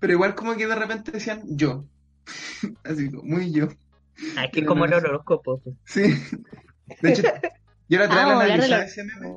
pero 0.00 0.12
igual 0.12 0.34
como 0.34 0.54
que 0.56 0.66
de 0.66 0.74
repente 0.74 1.12
decían 1.12 1.42
yo. 1.46 1.84
Así 2.84 3.10
como, 3.10 3.22
muy 3.22 3.52
yo. 3.52 3.68
Ah, 4.36 4.44
es 4.46 4.50
que 4.52 4.64
como 4.66 4.84
el 4.84 4.94
horóscopo. 4.94 5.60
pues. 5.60 5.76
Sí. 5.86 6.02
De 7.00 7.10
hecho, 7.12 7.22
yo 7.88 7.98
la 7.98 8.04
otra 8.06 8.16
Ah, 8.22 8.26
vez 8.26 8.26
vamos 8.26 8.40
a 8.40 8.42
hablar 8.42 8.46
de 8.46 8.52
analizaba 8.54 8.78
la- 8.78 8.84
ese 8.84 9.04
meme. 9.04 9.36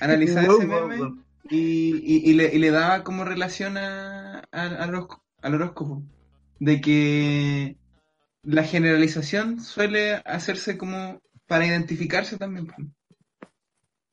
Analizaba 0.00 0.46
ese 0.46 0.66
meme. 0.66 1.22
Y, 1.44 1.96
y, 1.96 2.30
y 2.30 2.34
le, 2.34 2.54
y 2.54 2.58
le 2.58 2.70
daba 2.70 3.04
como 3.04 3.24
relación 3.24 3.76
a, 3.78 4.38
a- 4.38 4.42
al, 4.52 4.90
horóscopo, 4.90 5.24
al 5.42 5.54
horóscopo. 5.54 6.02
De 6.60 6.80
que 6.80 7.76
la 8.42 8.64
generalización 8.64 9.60
suele 9.60 10.14
hacerse 10.24 10.76
como 10.76 11.20
para 11.46 11.66
identificarse 11.66 12.36
también. 12.36 12.68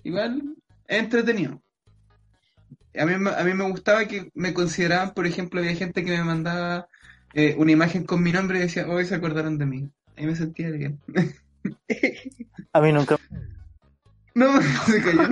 Igual 0.03 0.55
es 0.87 0.99
entretenido. 0.99 1.61
A 2.97 3.05
mí, 3.05 3.13
a 3.13 3.43
mí 3.43 3.53
me 3.53 3.69
gustaba 3.69 4.05
que 4.05 4.29
me 4.33 4.53
consideraban, 4.53 5.13
por 5.13 5.27
ejemplo, 5.27 5.59
había 5.59 5.75
gente 5.75 6.05
que 6.05 6.11
me 6.11 6.23
mandaba 6.23 6.87
eh, 7.33 7.55
una 7.57 7.71
imagen 7.71 8.05
con 8.05 8.23
mi 8.23 8.31
nombre 8.31 8.57
y 8.57 8.61
decía, 8.61 8.87
hoy 8.87 9.05
se 9.05 9.15
acordaron 9.15 9.57
de 9.57 9.65
mí. 9.65 9.89
Ahí 10.15 10.25
me 10.25 10.35
sentía 10.35 10.69
bien. 10.69 10.99
A 12.73 12.81
mí 12.81 12.91
nunca. 12.91 13.17
No, 14.35 14.61
se 14.85 15.01
cayó 15.01 15.29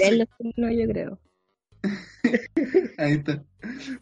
el 0.00 0.18
los 0.18 0.28
signos, 0.38 0.70
yo 0.72 0.88
creo. 0.88 1.18
ahí 2.98 3.12
está. 3.14 3.42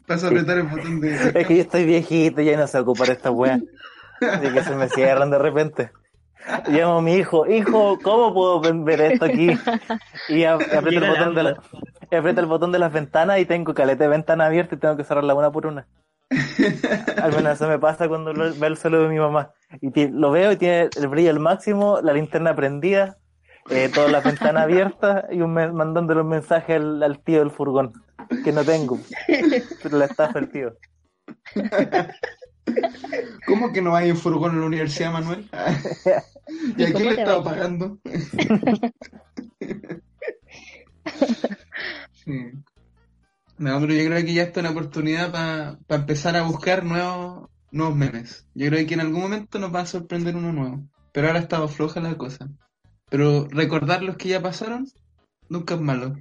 Paso 0.06 0.26
a 0.26 0.28
apretar 0.30 0.58
el 0.58 0.64
botón 0.64 1.00
de. 1.00 1.14
Es 1.14 1.46
que 1.46 1.56
yo 1.56 1.62
estoy 1.62 1.84
viejito 1.84 2.40
y 2.40 2.46
ya 2.46 2.56
no 2.56 2.66
sé 2.66 2.78
ocupar 2.78 3.10
esta 3.10 3.30
wea. 3.30 3.60
Así 4.20 4.52
que 4.52 4.62
se 4.62 4.74
me 4.74 4.88
cierran 4.88 5.30
de 5.30 5.38
repente. 5.38 5.90
Llamo 6.68 6.98
a 6.98 7.02
mi 7.02 7.14
hijo, 7.14 7.46
hijo, 7.46 7.98
¿cómo 8.02 8.32
puedo 8.32 8.60
ver 8.84 9.00
esto 9.00 9.24
aquí? 9.26 9.50
Y 10.28 10.44
aprieto 10.44 11.04
el 11.04 11.10
botón 11.10 11.34
de 11.34 11.42
la, 11.42 11.62
aprieto 12.16 12.40
el 12.40 12.46
botón 12.46 12.72
de 12.72 12.78
las 12.78 12.92
ventanas 12.92 13.38
y 13.38 13.44
tengo 13.44 13.74
caleta 13.74 14.04
de 14.04 14.10
ventana 14.10 14.46
abierta 14.46 14.74
y 14.74 14.78
tengo 14.78 14.96
que 14.96 15.04
cerrarla 15.04 15.34
una 15.34 15.50
por 15.50 15.66
una. 15.66 15.86
Al 16.30 17.32
menos 17.34 17.54
eso 17.54 17.68
me 17.68 17.78
pasa 17.78 18.06
cuando 18.08 18.32
lo- 18.32 18.54
veo 18.54 18.68
el 18.68 18.76
suelo 18.76 19.02
de 19.02 19.08
mi 19.08 19.18
mamá. 19.18 19.52
Y 19.80 19.90
ti- 19.90 20.08
lo 20.08 20.30
veo 20.30 20.52
y 20.52 20.56
tiene 20.56 20.90
el 20.96 21.08
brillo 21.08 21.30
al 21.30 21.40
máximo, 21.40 22.00
la 22.02 22.12
linterna 22.12 22.54
prendida, 22.54 23.16
eh, 23.70 23.90
todas 23.94 24.10
las 24.12 24.24
ventanas 24.24 24.64
abiertas 24.64 25.24
y 25.30 25.40
un 25.40 25.52
me- 25.54 25.72
mandándole 25.72 26.20
un 26.20 26.28
mensaje 26.28 26.74
al, 26.74 27.02
al 27.02 27.18
tío 27.20 27.38
del 27.40 27.50
furgón, 27.50 27.92
que 28.44 28.52
no 28.52 28.64
tengo. 28.64 28.98
Pero 29.82 29.96
la 29.98 30.04
estafa 30.06 30.38
el 30.38 30.50
tío. 30.50 30.76
¿Cómo 33.46 33.72
que 33.72 33.80
no 33.80 33.96
hay 33.96 34.10
un 34.10 34.16
furgón 34.18 34.52
en 34.52 34.60
la 34.60 34.66
universidad, 34.66 35.12
Manuel? 35.12 35.48
¿Y 36.76 36.84
a 36.84 36.88
¿Y 36.90 36.92
quién 36.92 37.08
le 37.08 37.14
estaba 37.14 37.42
pagando? 37.44 37.98
Sí. 42.12 42.52
No, 43.58 43.80
pero 43.80 43.92
yo 43.92 44.04
creo 44.06 44.24
que 44.24 44.34
ya 44.34 44.42
está 44.44 44.60
una 44.60 44.70
oportunidad 44.70 45.32
para 45.32 46.00
empezar 46.00 46.36
a 46.36 46.42
buscar 46.42 46.84
nuevos, 46.84 47.48
nuevos 47.72 47.96
memes. 47.96 48.46
Yo 48.54 48.68
creo 48.68 48.86
que 48.86 48.94
en 48.94 49.00
algún 49.00 49.20
momento 49.22 49.58
nos 49.58 49.74
va 49.74 49.80
a 49.80 49.86
sorprender 49.86 50.36
uno 50.36 50.52
nuevo. 50.52 50.84
Pero 51.12 51.26
ahora 51.26 51.40
ha 51.40 51.42
estado 51.42 51.66
floja 51.68 52.00
la 52.00 52.16
cosa. 52.16 52.48
Pero 53.10 53.48
recordar 53.50 54.02
los 54.02 54.16
que 54.16 54.28
ya 54.28 54.40
pasaron 54.42 54.86
nunca 55.48 55.74
es 55.74 55.80
malo. 55.80 56.16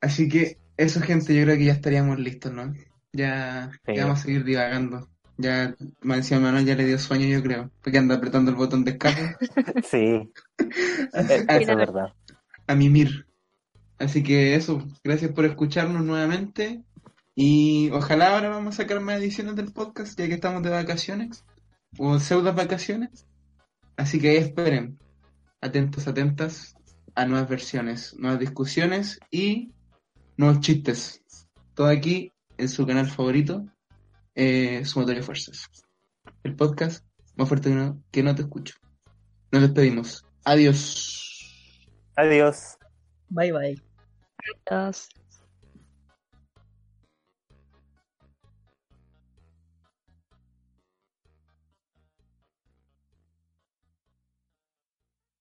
Así 0.00 0.28
que 0.28 0.58
eso, 0.76 1.00
gente, 1.00 1.34
yo 1.34 1.44
creo 1.44 1.56
que 1.56 1.66
ya 1.66 1.72
estaríamos 1.72 2.18
listos, 2.18 2.52
¿no? 2.52 2.72
Ya, 3.12 3.70
Sí. 3.86 3.94
ya 3.96 4.04
vamos 4.04 4.20
a 4.20 4.22
seguir 4.22 4.44
divagando. 4.44 5.08
Ya, 5.36 5.74
me 6.02 6.16
decía 6.16 6.38
Manuel, 6.40 6.66
ya 6.66 6.74
le 6.74 6.84
dio 6.84 6.98
sueño, 6.98 7.26
yo 7.26 7.42
creo. 7.42 7.70
Porque 7.82 7.98
anda 7.98 8.16
apretando 8.16 8.50
el 8.50 8.56
botón 8.56 8.84
de 8.84 8.92
escape 8.92 9.36
Sí, 9.84 10.30
e- 10.58 11.46
eso 11.48 11.70
es 11.72 11.76
verdad. 11.76 12.12
a 12.66 12.74
mimir. 12.74 13.26
Así 14.00 14.22
que 14.22 14.54
eso, 14.54 14.82
gracias 15.04 15.30
por 15.32 15.44
escucharnos 15.44 16.02
nuevamente. 16.02 16.82
Y 17.34 17.90
ojalá 17.90 18.34
ahora 18.34 18.48
vamos 18.48 18.74
a 18.74 18.76
sacar 18.78 18.98
más 19.00 19.18
ediciones 19.20 19.54
del 19.56 19.72
podcast, 19.72 20.18
ya 20.18 20.26
que 20.26 20.34
estamos 20.34 20.62
de 20.62 20.70
vacaciones. 20.70 21.44
O 21.98 22.18
pseudo 22.18 22.54
vacaciones. 22.54 23.26
Así 23.96 24.18
que 24.18 24.30
ahí 24.30 24.36
esperen. 24.38 24.98
Atentos, 25.60 26.08
atentas 26.08 26.74
a 27.14 27.26
nuevas 27.26 27.48
versiones, 27.50 28.16
nuevas 28.18 28.40
discusiones 28.40 29.20
y 29.30 29.70
nuevos 30.38 30.60
chistes. 30.60 31.22
Todo 31.74 31.88
aquí 31.88 32.32
en 32.56 32.70
su 32.70 32.86
canal 32.86 33.06
favorito, 33.06 33.66
eh, 34.34 34.82
Sumatoria 34.86 35.22
Fuerzas. 35.22 35.68
El 36.42 36.56
podcast 36.56 37.04
más 37.36 37.48
fuerte 37.48 37.68
que 37.68 37.74
no, 37.74 38.02
que 38.10 38.22
no 38.22 38.34
te 38.34 38.42
escucho. 38.42 38.76
Nos 39.52 39.60
despedimos. 39.60 40.24
Adiós. 40.44 42.06
Adiós. 42.16 42.78
Bye 43.28 43.52
bye. 43.52 43.89
Adiós. 44.48 45.08